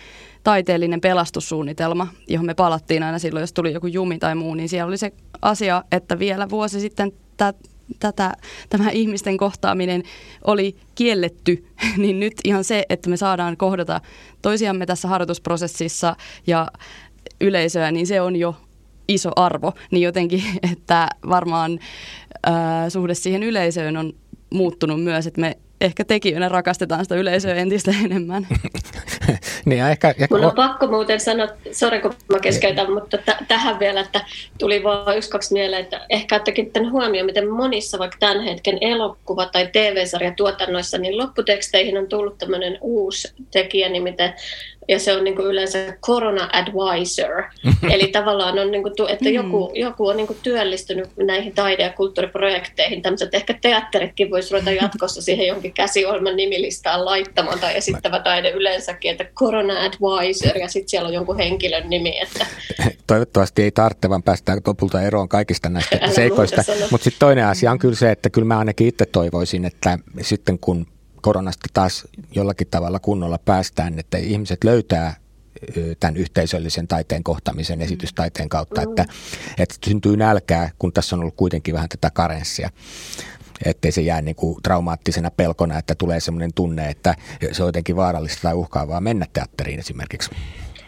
taiteellinen 0.45 1.01
pelastussuunnitelma, 1.01 2.09
johon 2.29 2.47
me 2.47 2.55
palattiin 2.55 3.03
aina 3.03 3.19
silloin, 3.19 3.43
jos 3.43 3.53
tuli 3.53 3.73
joku 3.73 3.87
jumi 3.87 4.19
tai 4.19 4.35
muu, 4.35 4.55
niin 4.55 4.69
siellä 4.69 4.89
oli 4.89 4.99
se 4.99 5.13
asia, 5.43 5.85
että 5.93 6.19
vielä 6.19 6.51
vuosi 6.51 6.81
sitten 6.81 7.13
tä, 7.37 7.55
tätä, 8.01 8.33
tämä 8.69 8.91
ihmisten 8.91 9.37
kohtaaminen 9.37 10.03
oli 10.45 10.77
kielletty, 10.95 11.67
niin 11.97 12.21
nyt 12.21 12.35
ihan 12.45 12.65
se, 12.65 12.85
että 12.89 13.11
me 13.11 13.17
saadaan 13.17 13.57
kohdata 13.57 14.01
toisiamme 14.43 14.87
tässä 14.87 15.09
harjoitusprosessissa 15.09 16.17
ja 16.47 16.69
yleisöä, 17.41 17.91
niin 17.91 18.07
se 18.07 18.21
on 18.21 18.37
jo 18.37 18.57
iso 19.09 19.31
arvo. 19.37 19.73
Niin 19.91 20.03
jotenkin, 20.03 20.43
että 20.73 21.09
varmaan 21.29 21.79
ää, 22.47 22.91
suhde 22.91 23.15
siihen 23.15 23.43
yleisöön 23.43 23.97
on 23.97 24.13
muuttunut 24.51 25.05
myös, 25.05 25.27
että 25.27 25.41
me 25.41 25.57
ehkä 25.81 26.05
tekijöinä 26.05 26.49
rakastetaan 26.49 27.05
sitä 27.05 27.15
yleisöä 27.15 27.55
entistä 27.55 27.91
enemmän. 28.05 28.47
niin, 29.65 29.85
ehkä, 29.85 30.09
ehkä... 30.09 30.27
Mun 30.31 30.45
on 30.45 30.53
pakko 30.57 30.87
muuten 30.87 31.21
sanoa, 31.21 31.49
sori 31.73 32.01
kun 32.01 32.15
mä 32.33 32.39
keskeytän, 32.39 32.93
mutta 32.93 33.19
t- 33.19 33.49
tähän 33.49 33.79
vielä, 33.79 34.01
että 34.01 34.25
tuli 34.59 34.85
vain 34.85 35.19
yksi 35.19 35.31
kaksi 35.31 35.53
mieleen, 35.53 35.83
että 35.83 36.07
ehkä 36.09 36.35
olette 36.35 36.53
tämän 36.73 36.93
huomioon, 36.93 37.27
miten 37.27 37.51
monissa 37.51 37.99
vaikka 37.99 38.17
tämän 38.21 38.45
hetken 38.45 38.79
elokuva- 38.81 39.53
tai 39.53 39.69
TV-sarjatuotannoissa, 39.73 40.99
niin 40.99 41.19
lopputeksteihin 41.19 41.99
on 41.99 42.09
tullut 42.09 42.39
tämmöinen 42.39 42.79
uusi 42.81 43.33
tekijä, 43.51 43.89
nimittäin 43.89 44.33
ja 44.89 44.99
se 44.99 45.17
on 45.17 45.25
niin 45.25 45.37
kuin 45.37 45.49
yleensä 45.49 45.79
Corona 46.07 46.49
Advisor. 46.53 47.43
Eli 47.95 48.07
tavallaan 48.07 48.59
on, 48.59 48.71
niin 48.71 48.83
kuin, 48.83 48.95
että 49.09 49.29
joku, 49.29 49.69
mm. 49.69 49.81
joku 49.81 50.07
on 50.07 50.17
niin 50.17 50.27
kuin 50.27 50.39
työllistynyt 50.43 51.09
näihin 51.17 51.55
taide- 51.55 51.83
ja 51.83 51.93
kulttuuriprojekteihin. 51.93 53.03
Tämmöiset 53.03 53.35
ehkä 53.35 53.55
teatteritkin 53.61 54.31
voisi 54.31 54.55
ruveta 54.55 54.71
jatkossa 54.71 55.23
siihen 55.23 55.47
jonkin 55.47 55.73
käsiohjelman 55.73 56.37
nimilistaan 56.37 57.05
laittamaan 57.05 57.59
tai 57.59 57.77
esittävä 57.77 58.21
taide 58.21 58.51
yleensäkin, 58.51 59.11
että 59.11 59.25
Corona 59.25 59.75
Advisor 59.81 60.59
ja 60.59 60.69
sitten 60.69 60.89
siellä 60.89 61.09
on 61.09 61.15
jonkun 61.15 61.39
henkilön 61.39 61.91
nimi. 61.91 62.21
Että... 62.21 62.47
Toivottavasti 63.07 63.63
ei 63.63 63.71
tarvitse, 63.71 64.09
vaan 64.09 64.23
päästään 64.23 64.61
lopulta 64.67 65.03
eroon 65.03 65.29
kaikista 65.29 65.69
näistä 65.69 65.99
Älä 66.03 66.13
seikoista. 66.13 66.63
Mutta 66.91 67.05
sitten 67.05 67.19
toinen 67.19 67.47
asia 67.47 67.71
on 67.71 67.79
kyllä 67.79 67.95
se, 67.95 68.11
että 68.11 68.31
kyllä 68.31 68.47
mä 68.47 68.59
ainakin 68.59 68.87
itse 68.87 69.07
toivoisin, 69.07 69.65
että 69.65 69.99
sitten 70.21 70.59
kun 70.59 70.87
koronasta 71.23 71.67
taas 71.73 72.09
jollakin 72.35 72.67
tavalla 72.71 72.99
kunnolla 72.99 73.39
päästään, 73.39 73.99
että 73.99 74.19
ihmiset 74.19 74.65
löytää 74.65 75.15
tämän 76.01 76.17
yhteisöllisen 76.17 76.89
taiteen 76.89 77.25
kohtamisen 77.25 77.83
esitystaiteen 77.83 78.49
kautta, 78.49 78.83
että, 78.83 79.05
että 79.59 79.75
syntyy 79.85 80.17
nälkää, 80.17 80.71
kun 80.79 80.93
tässä 80.93 81.17
on 81.17 81.21
ollut 81.21 81.35
kuitenkin 81.37 81.75
vähän 81.75 81.89
tätä 81.89 82.11
karenssia 82.11 82.71
ettei 83.65 83.93
se 83.93 84.01
jää 84.01 84.23
niin 84.23 84.37
kuin 84.37 84.63
traumaattisena 84.63 85.31
pelkona, 85.31 85.79
että 85.79 85.95
tulee 85.95 86.21
sellainen 86.21 86.55
tunne, 86.55 86.89
että 86.89 87.15
se 87.53 87.63
on 87.63 87.69
jotenkin 87.69 87.97
vaarallista 87.97 88.43
tai 88.43 88.55
uhkaavaa 88.55 89.01
mennä 89.01 89.27
teatteriin 89.33 89.81
esimerkiksi. 89.81 90.31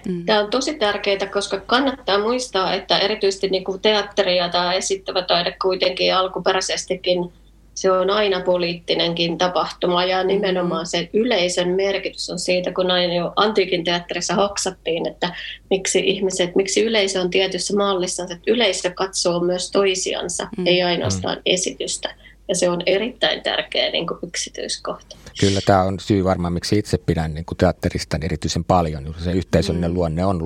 Mm. 0.09 0.25
Tämä 0.25 0.41
on 0.41 0.51
tosi 0.51 0.75
tärkeää, 0.75 1.27
koska 1.33 1.61
kannattaa 1.61 2.19
muistaa, 2.19 2.75
että 2.75 2.99
erityisesti 2.99 3.49
niin 3.49 3.65
kuin 3.65 3.81
teatteri 3.81 4.37
ja 4.37 4.49
tämä 4.49 4.73
esittävä 4.73 5.23
taide 5.23 5.57
kuitenkin 5.63 6.15
alkuperäisestikin 6.15 7.33
se 7.81 7.91
on 7.91 8.11
aina 8.11 8.41
poliittinenkin 8.41 9.39
tapahtuma 9.39 10.05
ja 10.05 10.25
nimenomaan 10.25 10.87
se 10.87 11.11
yleisön 11.13 11.69
merkitys 11.69 12.31
on 12.31 12.39
siitä, 12.39 12.73
kun 12.73 12.91
aina 12.91 13.15
jo 13.15 13.33
antiikin 13.37 13.85
teatterissa 13.85 14.35
hoksattiin, 14.35 15.09
että 15.09 15.35
miksi 15.71 15.99
ihmiset, 15.99 16.57
miksi 16.57 16.85
yleisö 16.85 17.21
on 17.21 17.31
tietyssä 17.31 17.77
mallissa, 17.77 18.23
että 18.23 18.37
yleisö 18.47 18.91
katsoo 18.91 19.41
myös 19.41 19.71
toisiansa, 19.71 20.49
mm. 20.59 20.67
ei 20.67 20.83
ainoastaan 20.83 21.37
mm. 21.37 21.43
esitystä. 21.47 22.15
Ja 22.51 22.57
se 22.57 22.71
on 22.71 22.83
erittäin 22.87 23.43
tärkeä 23.43 23.91
niin 23.91 24.07
kuin 24.07 24.19
yksityiskohta. 24.23 25.17
Kyllä 25.41 25.61
tämä 25.67 25.83
on 25.83 26.01
syy 26.01 26.25
varmaan, 26.25 26.53
miksi 26.53 26.79
itse 26.79 26.99
pidän 26.99 27.35
niin 27.35 27.45
kuin 27.45 27.59
teatterista 27.59 28.19
erityisen 28.23 28.65
paljon. 28.65 29.15
Se 29.19 29.33
yhteisöllinen 29.33 29.91
mm. 29.91 29.95
luonne 29.95 30.25
on 30.25 30.43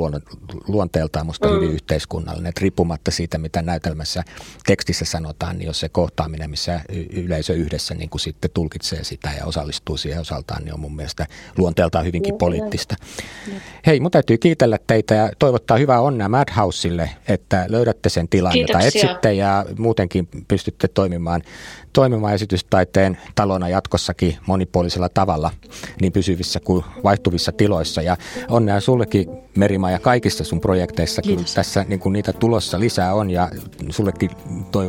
luonteeltaan 0.68 1.26
musta 1.26 1.48
mm. 1.48 1.54
hyvin 1.54 1.70
yhteiskunnallinen. 1.70 2.48
Että 2.48 2.60
riippumatta 2.60 3.10
siitä, 3.10 3.38
mitä 3.38 3.62
näytelmässä 3.62 4.22
tekstissä 4.66 5.04
sanotaan, 5.04 5.58
niin 5.58 5.66
jos 5.66 5.80
se 5.80 5.88
kohtaaminen, 5.88 6.50
missä 6.50 6.80
yleisö 7.12 7.52
yhdessä 7.52 7.94
niin 7.94 8.10
kuin 8.10 8.20
sitten 8.20 8.50
tulkitsee 8.54 9.04
sitä 9.04 9.30
ja 9.38 9.46
osallistuu 9.46 9.96
siihen 9.96 10.20
osaltaan, 10.20 10.64
niin 10.64 10.74
on 10.74 10.80
mun 10.80 10.96
mielestä 10.96 11.26
luonteeltaan 11.58 12.04
hyvinkin 12.04 12.34
poliittista. 12.34 12.96
Hei, 13.86 14.00
mun 14.00 14.10
täytyy 14.10 14.38
kiitellä 14.38 14.78
teitä 14.86 15.14
ja 15.14 15.30
toivottaa 15.38 15.76
hyvää 15.76 16.00
onnea 16.00 16.28
Madhouseille, 16.28 17.10
että 17.28 17.66
löydätte 17.68 18.08
sen 18.08 18.28
tilan, 18.28 18.52
Kiitoksia. 18.52 18.86
jota 18.86 18.98
etsitte 18.98 19.32
ja 19.32 19.66
muutenkin 19.78 20.28
pystytte 20.48 20.88
toimimaan 20.88 21.42
toimimaan 21.94 22.34
esitystaiteen 22.34 23.18
talona 23.34 23.68
jatkossakin 23.68 24.38
monipuolisella 24.46 25.08
tavalla 25.08 25.50
niin 26.00 26.12
pysyvissä 26.12 26.60
kuin 26.60 26.84
vaihtuvissa 27.04 27.52
tiloissa. 27.52 28.02
Ja 28.02 28.16
onnea 28.48 28.80
sullekin 28.80 29.28
Merima 29.56 29.90
ja 29.90 29.98
kaikissa 29.98 30.44
sun 30.44 30.60
projekteissa, 30.60 31.22
kun 31.22 31.44
tässä 31.54 31.84
niin 31.88 32.00
kun 32.00 32.12
niitä 32.12 32.32
tulossa 32.32 32.80
lisää 32.80 33.14
on 33.14 33.30
ja 33.30 33.50
sullekin 33.90 34.30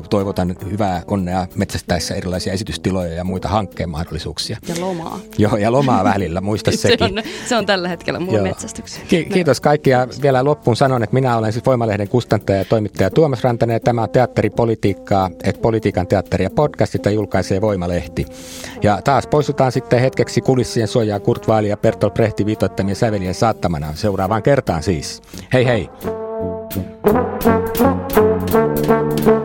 toivotan 0.09 0.55
hyvää 0.71 1.03
onnea 1.07 1.47
metsästäessä 1.55 2.15
erilaisia 2.15 2.53
esitystiloja 2.53 3.13
ja 3.13 3.23
muita 3.23 3.47
hankkeen 3.47 3.89
mahdollisuuksia. 3.89 4.57
Ja 4.67 4.75
lomaa. 4.79 5.19
Joo, 5.37 5.57
ja 5.57 5.71
lomaa 5.71 6.03
välillä, 6.03 6.41
muista 6.41 6.71
se 6.75 6.77
sekin. 6.77 7.17
On, 7.17 7.23
se 7.45 7.55
on 7.55 7.65
tällä 7.65 7.87
hetkellä 7.87 8.19
mun 8.19 8.41
metsästyksessä. 8.41 9.01
Ki- 9.07 9.25
kiitos 9.25 9.61
kaikki 9.61 9.89
ja 9.89 10.07
vielä 10.21 10.43
loppuun 10.43 10.75
sanon, 10.75 11.03
että 11.03 11.13
minä 11.13 11.37
olen 11.37 11.53
siis 11.53 11.65
Voimalehden 11.65 12.09
kustantaja 12.09 12.57
ja 12.57 12.65
toimittaja 12.65 13.09
Tuomas 13.09 13.43
Rantanen 13.43 13.73
ja 13.73 13.79
tämä 13.79 14.03
on 14.03 14.09
teatteripolitiikkaa, 14.09 15.29
että 15.43 15.61
politiikan 15.61 16.07
teatteria 16.07 16.49
podcast 16.49 16.94
sitä 16.97 17.11
julkaisee 17.11 17.61
Voimalehti. 17.61 18.25
Ja 18.83 19.01
taas 19.03 19.27
poistutaan 19.27 19.71
sitten 19.71 19.99
hetkeksi 19.99 20.41
kulissien 20.41 20.87
suojaa 20.87 21.19
Kurt 21.19 21.47
Vaali 21.47 21.69
ja 21.69 21.77
Bertolt 21.77 22.13
Brehti 22.13 22.45
viitoittamien 22.45 22.95
sävelien 22.95 23.35
saattamana. 23.35 23.93
Seuraavaan 23.93 24.43
kertaan 24.43 24.83
siis. 24.83 25.21
Hei 25.53 25.65
hei! 25.65 25.89
Thank 28.55 29.27
you. 29.27 29.44